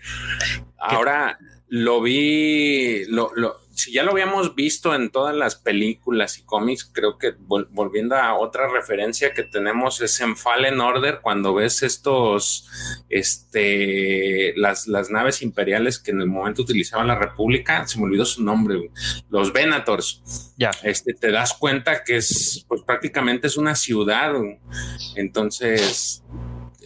[0.78, 6.44] ahora lo vi, lo, lo, si ya lo habíamos visto en todas las películas y
[6.44, 11.82] cómics, creo que volviendo a otra referencia que tenemos es en Fallen Order, cuando ves
[11.82, 12.68] estos,
[13.09, 18.24] este, las, las naves imperiales que en el momento utilizaban la República, se me olvidó
[18.24, 18.90] su nombre,
[19.30, 20.52] los Venators.
[20.56, 20.70] Ya.
[20.84, 24.32] Este, te das cuenta que es, pues prácticamente es una ciudad.
[25.16, 26.22] Entonces,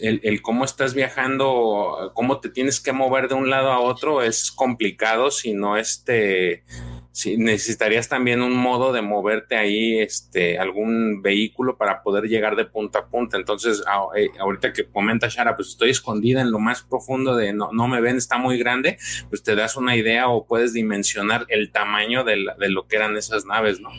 [0.01, 4.21] el, el, cómo estás viajando, cómo te tienes que mover de un lado a otro
[4.21, 6.63] es complicado si no este
[7.17, 12.65] sí, necesitarías también un modo de moverte ahí, este, algún vehículo para poder llegar de
[12.65, 13.37] punta a punta.
[13.37, 13.83] Entonces,
[14.15, 17.87] eh, ahorita que comenta Shara, pues estoy escondida en lo más profundo de no, no
[17.87, 18.99] me ven, está muy grande,
[19.29, 23.45] pues te das una idea o puedes dimensionar el tamaño de, lo que eran esas
[23.45, 23.89] naves, ¿no?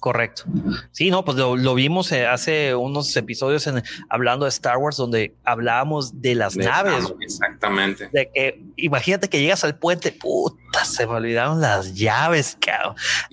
[0.00, 0.44] Correcto.
[0.90, 5.36] Sí, no, pues lo, vimos eh, hace unos episodios en, hablando de Star Wars donde
[5.44, 7.12] hablábamos de las naves.
[7.20, 8.08] exactamente.
[8.12, 12.39] De que imagínate que llegas al puente, puta, se me olvidaron las llaves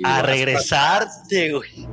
[0.03, 1.87] a regresarte, güey.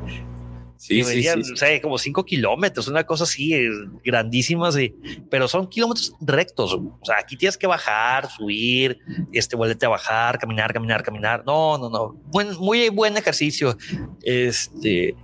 [0.86, 3.70] Sí, sí, sí, O sea, como cinco kilómetros, una cosa así eh,
[4.04, 4.94] grandísima, sí.
[5.30, 6.74] pero son kilómetros rectos.
[6.74, 8.98] O sea, aquí tienes que bajar, subir,
[9.32, 11.42] este, vuelvete a bajar, caminar, caminar, caminar.
[11.46, 12.12] No, no, no.
[12.26, 13.78] Buen, muy buen ejercicio.
[14.22, 15.16] Este,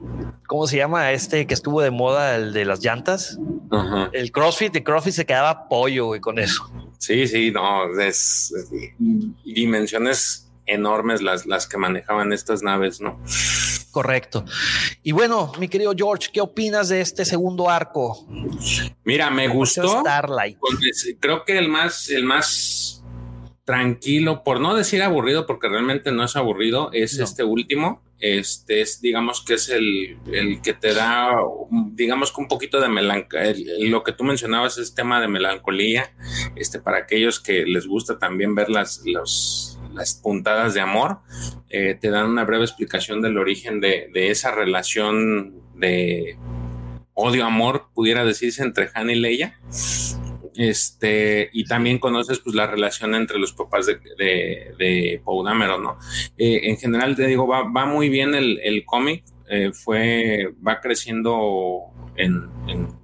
[0.47, 3.39] ¿cómo se llama este que estuvo de moda, el de las llantas?
[4.15, 6.73] El CrossFit, de CrossFit se quedaba pollo, güey, con eso.
[6.97, 8.51] Sí, sí, no, es
[9.45, 13.21] dimensiones enormes las, las que manejaban estas naves, ¿no?
[13.91, 14.45] Correcto.
[15.03, 18.27] Y bueno, mi querido George, ¿qué opinas de este segundo arco?
[19.05, 20.01] Mira, me gustó.
[20.01, 20.59] Starlight.
[21.19, 23.03] Creo que el más, el más
[23.65, 28.03] tranquilo, por no decir aburrido, porque realmente no es aburrido, es este último.
[28.19, 31.31] Este es, digamos que es el, el que te da,
[31.93, 33.55] digamos que un poquito de melancolía.
[33.79, 36.13] Lo que tú mencionabas es tema de melancolía.
[36.55, 41.19] Este, para aquellos que les gusta también ver las, los, las puntadas de amor,
[41.69, 46.37] eh, te dan una breve explicación del origen de, esa relación de
[47.15, 49.59] odio-amor, pudiera decirse, entre Han y Leia.
[50.57, 55.97] Este, y también conoces pues la relación entre los papás de, de, ¿no?
[56.37, 62.49] Eh, en general te digo, va, muy bien el, cómic, eh, fue, va creciendo en,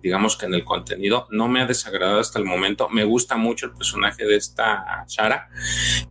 [0.02, 1.26] digamos que en el contenido.
[1.30, 2.88] No me ha desagradado hasta el momento.
[2.88, 5.48] Me gusta mucho el personaje de esta Shara.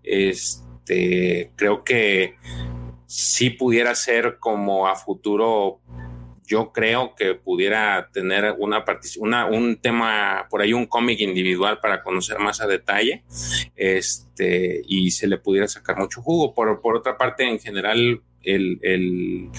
[0.04, 2.36] Este, este, creo que
[3.08, 5.80] si pudiera ser como a futuro
[6.48, 8.86] yo creo que pudiera tener una,
[9.18, 13.24] una un tema por ahí un cómic individual para conocer más a detalle
[13.76, 16.54] este y se le pudiera sacar mucho jugo.
[16.54, 19.50] Por, por otra parte en general el, el,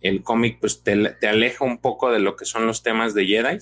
[0.00, 3.26] el cómic pues te, te, aleja un poco de lo que son los temas de
[3.26, 3.58] Jedi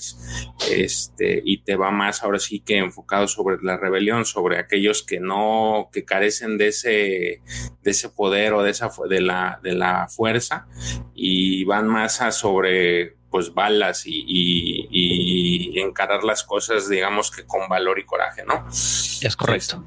[0.70, 5.20] este, y te va más ahora sí que enfocado sobre la rebelión, sobre aquellos que
[5.20, 7.42] no, que carecen de ese,
[7.82, 10.66] de ese poder o de esa, de la, de la fuerza
[11.14, 17.68] y van más a sobre pues balas y, y, encarar las cosas digamos que con
[17.68, 18.66] valor y coraje, ¿no?
[18.70, 19.84] Es correcto.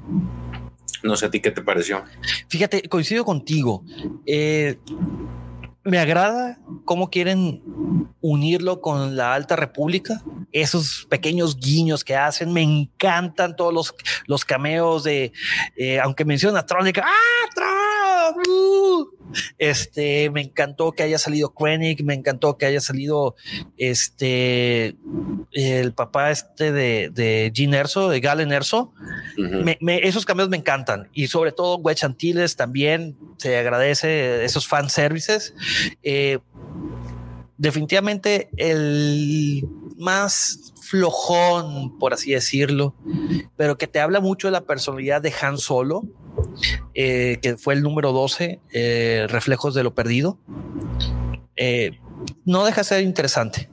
[1.02, 2.04] No sé a ti qué te pareció.
[2.48, 3.84] Fíjate, coincido contigo.
[4.26, 4.78] Eh,
[5.82, 7.62] me agrada cómo quieren
[8.20, 10.22] unirlo con la Alta República.
[10.52, 13.94] Esos pequeños guiños que hacen, me encantan todos los,
[14.26, 15.32] los cameos de,
[15.76, 18.42] eh, aunque menciona Tron, ¡ah, Tron!
[18.48, 19.19] ¡Uh!
[19.58, 23.36] Este, me encantó que haya salido Krennic, me encantó que haya salido
[23.76, 24.96] este,
[25.52, 28.92] el papá este de, de Gene Erso, de Galen Erso.
[30.02, 35.54] esos cambios me encantan y sobre todo Wedge Antilles también se agradece esos fan services.
[36.02, 36.38] Eh,
[37.60, 42.94] definitivamente el más flojón, por así decirlo,
[43.56, 46.02] pero que te habla mucho de la personalidad de Han Solo,
[46.94, 50.38] eh, que fue el número 12, eh, Reflejos de lo Perdido.
[51.56, 51.98] Eh,
[52.44, 53.68] no deja de ser interesante.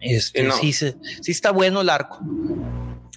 [0.00, 0.94] Este, sí, sí,
[1.26, 2.20] está bueno el arco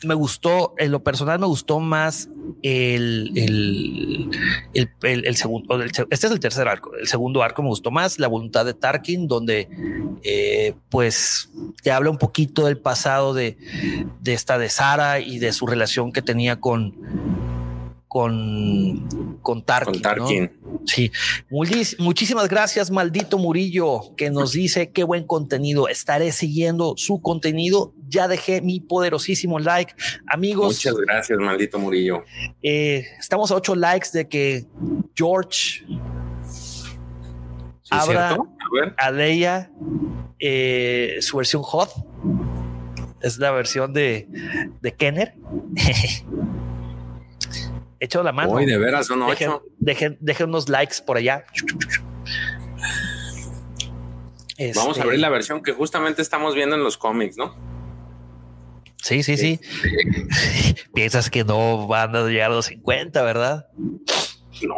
[0.06, 2.30] me gustó, en lo personal me gustó más
[2.62, 8.20] el, el, el, segundo, este es el tercer arco, el segundo arco me gustó más,
[8.20, 9.68] la voluntad de Tarkin, donde
[10.24, 11.50] eh, pues
[11.82, 13.58] te habla un poquito del pasado de,
[14.22, 16.96] de esta de Sara y de su relación que tenía con,
[18.14, 20.52] con, con Tarkin.
[20.86, 21.12] Sí,
[21.50, 25.88] muchísimas gracias, maldito Murillo, que nos dice qué buen contenido.
[25.88, 27.92] Estaré siguiendo su contenido.
[28.08, 29.96] Ya dejé mi poderosísimo like.
[30.28, 30.76] Amigos.
[30.76, 32.24] Muchas gracias, maldito Murillo.
[32.62, 34.68] Eh, estamos a ocho likes de que
[35.16, 35.84] George
[37.90, 38.38] abra
[38.98, 39.72] a, Leia
[40.38, 41.90] eh, su versión hot.
[43.22, 44.28] Es la versión de,
[44.82, 45.34] de Kenner.
[48.04, 48.52] Hecho la mano.
[48.52, 49.64] Uy, de veras son ocho.
[49.80, 51.46] Dejen, unos likes por allá.
[54.76, 57.56] Vamos a abrir este, la versión que justamente estamos viendo en los cómics, ¿no?
[58.98, 59.58] Sí, sí, sí.
[60.94, 63.68] Piensas que no van a llegar a los 50, ¿verdad?
[64.62, 64.76] No.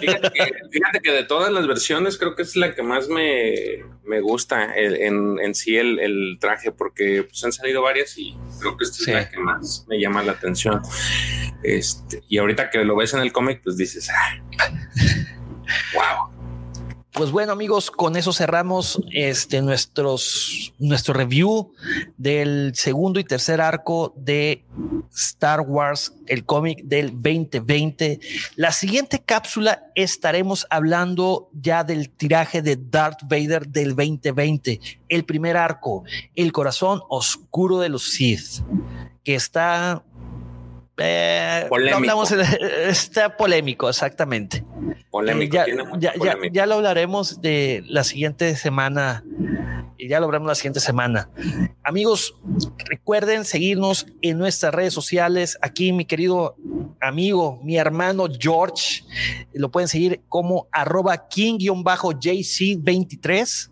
[0.00, 5.54] Fíjate que, de todas las versiones creo que es la que más me, gusta en,
[5.54, 9.38] sí el, traje, porque pues, han salido varias y creo que esta es la que
[9.38, 10.82] más me llama la atención.
[11.62, 14.10] Este, y ahorita que lo ves en el cómic, pues dices,
[15.94, 16.38] wow.
[17.18, 21.72] Pues bueno, amigos, con eso cerramos este nuestros nuestro review
[22.16, 24.64] del segundo y tercer arco de
[25.14, 28.20] Star Wars, el cómic del 2020.
[28.56, 35.56] La siguiente cápsula estaremos hablando ya del tiraje de Darth Vader del 2020, el primer
[35.56, 36.04] arco,
[36.34, 38.62] el corazón oscuro de los Sith,
[39.24, 40.02] que está
[40.98, 42.24] eh, polémico.
[42.88, 44.64] está polémico, exactamente.
[45.10, 45.56] Polémico.
[46.52, 49.24] ya, lo hablaremos de la siguiente semana.
[49.98, 51.28] Y ya lo hablaremos la siguiente semana.
[51.82, 52.36] Amigos,
[52.86, 55.58] recuerden seguirnos en nuestras redes sociales.
[55.60, 56.54] Aquí mi querido
[57.00, 59.02] amigo, mi hermano George,
[59.52, 63.70] lo pueden seguir como arroba king-jc23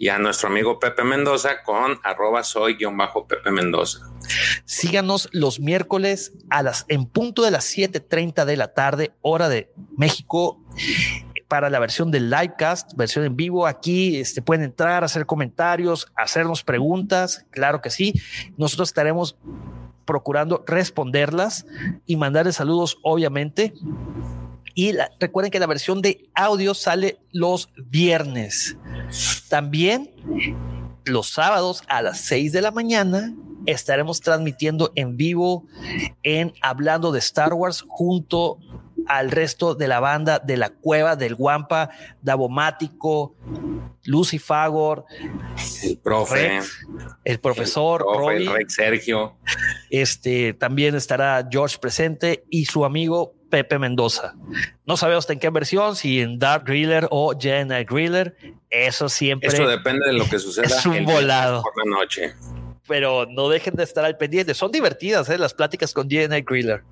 [0.00, 4.10] y a nuestro amigo Pepe Mendoza con arroba soy-pepe Mendoza.
[4.64, 9.70] Síganos los miércoles a las en punto de las 7:30 de la tarde, hora de
[9.98, 10.58] México
[11.50, 13.66] para la versión del livecast, versión en vivo.
[13.66, 17.44] Aquí este, pueden entrar, hacer comentarios, hacernos preguntas.
[17.50, 18.14] Claro que sí.
[18.56, 19.36] Nosotros estaremos
[20.04, 21.66] procurando responderlas
[22.06, 23.74] y mandarles saludos, obviamente.
[24.76, 28.76] Y recuerden que la versión de audio sale los viernes.
[29.48, 30.08] También
[31.04, 33.34] los sábados a las 6 de la mañana
[33.66, 35.64] estaremos transmitiendo en vivo
[36.22, 38.60] en Hablando de Star Wars junto
[39.06, 41.90] al resto de la banda de la Cueva del Guampa,
[42.22, 43.34] Davomático,
[44.04, 45.04] Lucy Fagor,
[45.82, 46.60] el profe,
[47.24, 49.36] el profesor, el, Sergio.
[49.90, 54.34] Este también estará George presente y su amigo Pepe Mendoza.
[54.86, 58.36] No sabemos en qué versión, si en Dark Griller o Jedi Griller.
[58.70, 59.48] Eso siempre.
[59.48, 60.66] Eso depende de lo que suceda.
[60.66, 61.62] Es un volado.
[61.62, 62.34] Por la noche.
[62.86, 64.54] Pero no dejen de estar al pendiente.
[64.54, 65.38] Son divertidas ¿eh?
[65.38, 66.82] las pláticas con Jedi Griller.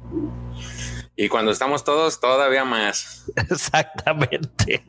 [1.21, 3.25] Y cuando estamos todos, todavía más.
[3.51, 4.85] Exactamente.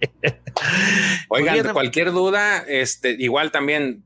[1.28, 4.04] Oigan, cualquier duda, este, igual también,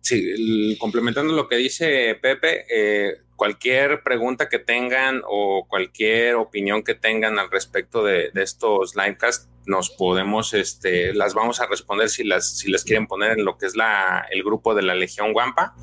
[0.79, 7.39] complementando lo que dice Pepe, eh, cualquier pregunta que tengan o cualquier opinión que tengan
[7.39, 12.69] al respecto de, estos livecasts, nos podemos, este, las vamos a responder si las, si
[12.69, 15.75] las quieren poner en lo que es la, el grupo de la Legión Guampa,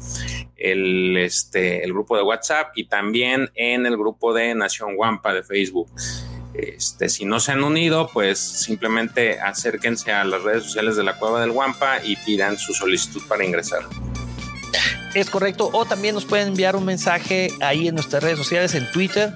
[0.57, 5.43] el, este, el grupo de WhatsApp y también en el grupo de Nación Guampa de
[5.43, 5.91] Facebook.
[6.53, 11.17] Este, si no se han unido, pues simplemente acérquense a las redes sociales de la
[11.17, 13.83] Cueva del Guampa y pidan su solicitud para ingresar.
[15.15, 15.69] Es correcto.
[15.73, 19.35] O también nos pueden enviar un mensaje ahí en nuestras redes sociales, en Twitter.